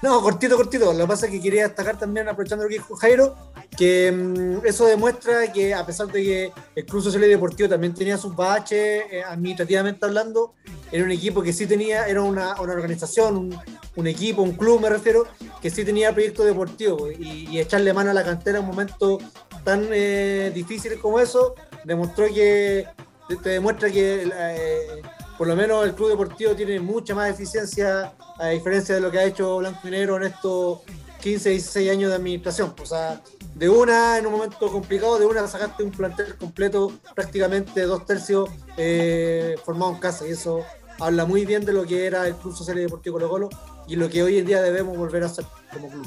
No, 0.01 0.21
cortito, 0.21 0.55
cortito. 0.55 0.93
Lo 0.93 0.99
que 0.99 1.07
pasa 1.07 1.25
es 1.25 1.31
que 1.31 1.41
quería 1.41 1.63
destacar 1.63 1.97
también, 1.97 2.29
aprovechando 2.29 2.63
lo 2.63 2.69
que 2.69 2.75
dijo 2.75 2.95
Jairo, 2.95 3.35
que 3.75 4.11
mm, 4.11 4.65
eso 4.65 4.85
demuestra 4.85 5.51
que 5.51 5.73
a 5.73 5.85
pesar 5.85 6.07
de 6.07 6.23
que 6.23 6.51
el 6.75 6.85
Club 6.85 7.03
Social 7.03 7.23
y 7.25 7.27
Deportivo 7.27 7.67
también 7.67 7.93
tenía 7.93 8.17
sus 8.17 8.33
baches, 8.33 9.03
eh, 9.11 9.23
administrativamente 9.27 10.05
hablando, 10.05 10.53
era 10.91 11.03
un 11.03 11.11
equipo 11.11 11.41
que 11.41 11.51
sí 11.51 11.67
tenía, 11.67 12.07
era 12.07 12.21
una, 12.21 12.61
una 12.61 12.73
organización, 12.73 13.35
un, 13.35 13.59
un 13.95 14.07
equipo, 14.07 14.41
un 14.41 14.53
club 14.53 14.79
me 14.79 14.89
refiero, 14.89 15.27
que 15.61 15.69
sí 15.69 15.83
tenía 15.83 16.13
proyectos 16.13 16.45
deportivos 16.45 17.11
y, 17.19 17.49
y 17.49 17.59
echarle 17.59 17.91
mano 17.91 18.11
a 18.11 18.13
la 18.13 18.23
cantera 18.23 18.59
en 18.59 18.63
un 18.63 18.69
momento 18.69 19.17
tan 19.65 19.87
eh, 19.91 20.51
difícil 20.53 20.97
como 20.99 21.19
eso, 21.19 21.55
demostró 21.83 22.27
que, 22.27 22.87
te, 23.27 23.35
te 23.35 23.49
demuestra 23.49 23.91
que 23.91 24.31
eh, 24.33 25.01
por 25.39 25.47
lo 25.47 25.55
menos 25.55 25.85
el 25.85 25.95
Club 25.95 26.09
Deportivo 26.09 26.53
tiene 26.53 26.81
mucha 26.81 27.15
más 27.15 27.29
eficiencia 27.29 28.11
a 28.37 28.47
diferencia 28.49 28.95
de 28.95 28.99
lo 28.99 29.09
que 29.09 29.19
ha 29.19 29.23
hecho 29.23 29.59
Blanco 29.59 29.87
y 29.87 29.91
Negro 29.91 30.17
en 30.17 30.23
estos 30.23 30.79
15, 31.21 31.51
16 31.51 31.91
años 31.91 32.09
de 32.09 32.17
administración. 32.17 32.73
O 32.81 32.85
sea, 32.85 33.21
de 33.55 33.69
una, 33.69 34.17
en 34.17 34.25
un 34.25 34.33
momento 34.33 34.69
complicado, 34.69 35.17
de 35.17 35.25
una 35.25 35.47
sacaste 35.47 35.81
un 35.81 35.91
plantel 35.91 36.35
completo, 36.35 36.91
prácticamente 37.15 37.83
dos 37.83 38.05
tercios 38.05 38.49
eh, 38.75 39.55
formado 39.63 39.93
en 39.93 39.99
casa. 39.99 40.27
Y 40.27 40.31
eso 40.31 40.59
habla 40.99 41.23
muy 41.23 41.45
bien 41.45 41.63
de 41.63 41.71
lo 41.71 41.85
que 41.85 42.05
era 42.05 42.27
el 42.27 42.35
Club 42.35 42.53
Social 42.53 42.77
y 42.77 42.81
Deportivo 42.81 43.13
Colo 43.13 43.29
Colo 43.29 43.49
y 43.87 43.95
lo 43.95 44.09
que 44.09 44.21
hoy 44.21 44.39
en 44.39 44.45
día 44.45 44.61
debemos 44.61 44.97
volver 44.97 45.23
a 45.23 45.27
hacer 45.27 45.45
como 45.71 45.87
club. 45.87 46.05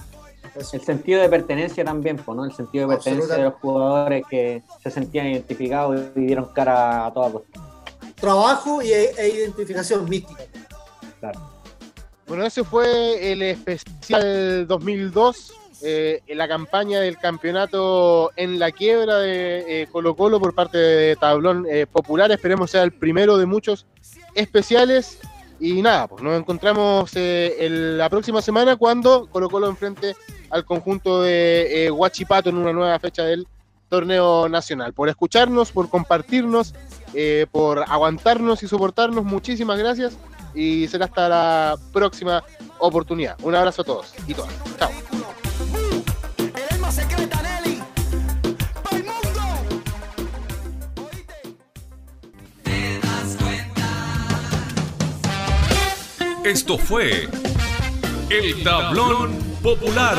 Eso. 0.54 0.76
el 0.76 0.82
sentido 0.82 1.22
de 1.22 1.30
pertenencia 1.30 1.82
también, 1.82 2.20
¿no? 2.26 2.44
El 2.44 2.52
sentido 2.52 2.86
de 2.86 2.96
pertenencia 2.96 3.36
de 3.36 3.44
los 3.44 3.54
jugadores 3.54 4.26
que 4.28 4.62
se 4.82 4.90
sentían 4.90 5.28
identificados 5.28 5.98
y 6.14 6.20
dieron 6.20 6.52
cara 6.52 7.06
a 7.06 7.14
toda 7.14 7.32
costa. 7.32 7.71
Trabajo 8.22 8.80
y, 8.80 8.92
e 8.92 9.28
identificación 9.34 10.08
mística. 10.08 10.44
Bueno, 12.28 12.46
ese 12.46 12.62
fue 12.62 13.32
el 13.32 13.42
especial 13.42 14.64
2002, 14.68 15.52
eh, 15.82 16.20
en 16.28 16.38
la 16.38 16.46
campaña 16.46 17.00
del 17.00 17.18
campeonato 17.18 18.30
en 18.36 18.60
la 18.60 18.70
quiebra 18.70 19.18
de 19.18 19.82
eh, 19.82 19.88
Colo 19.90 20.14
Colo 20.14 20.38
por 20.38 20.54
parte 20.54 20.78
de 20.78 21.16
Tablón 21.16 21.66
eh, 21.68 21.88
Popular. 21.90 22.30
Esperemos 22.30 22.70
sea 22.70 22.84
el 22.84 22.92
primero 22.92 23.38
de 23.38 23.46
muchos 23.46 23.86
especiales. 24.36 25.18
Y 25.58 25.82
nada, 25.82 26.06
pues 26.06 26.22
nos 26.22 26.38
encontramos 26.38 27.10
eh, 27.16 27.68
la 27.68 28.08
próxima 28.08 28.40
semana 28.40 28.76
cuando 28.76 29.26
Colo 29.32 29.50
Colo 29.50 29.68
enfrente 29.68 30.14
al 30.48 30.64
conjunto 30.64 31.22
de 31.22 31.90
Huachipato 31.92 32.50
en 32.50 32.58
una 32.58 32.72
nueva 32.72 33.00
fecha 33.00 33.24
del 33.24 33.48
torneo 33.88 34.48
nacional. 34.48 34.94
Por 34.94 35.10
escucharnos, 35.10 35.70
por 35.70 35.90
compartirnos, 35.90 36.72
eh, 37.14 37.46
por 37.50 37.80
aguantarnos 37.80 38.62
y 38.62 38.68
soportarnos, 38.68 39.24
muchísimas 39.24 39.78
gracias 39.78 40.16
y 40.54 40.86
será 40.88 41.06
hasta 41.06 41.28
la 41.28 41.78
próxima 41.92 42.42
oportunidad. 42.78 43.36
Un 43.42 43.54
abrazo 43.54 43.82
a 43.82 43.84
todos 43.84 44.14
y 44.26 44.34
todas. 44.34 44.52
Chao. 44.78 44.90
Esto 56.44 56.76
fue 56.76 57.28
El 58.28 58.64
Tablón 58.64 59.38
Popular. 59.62 60.18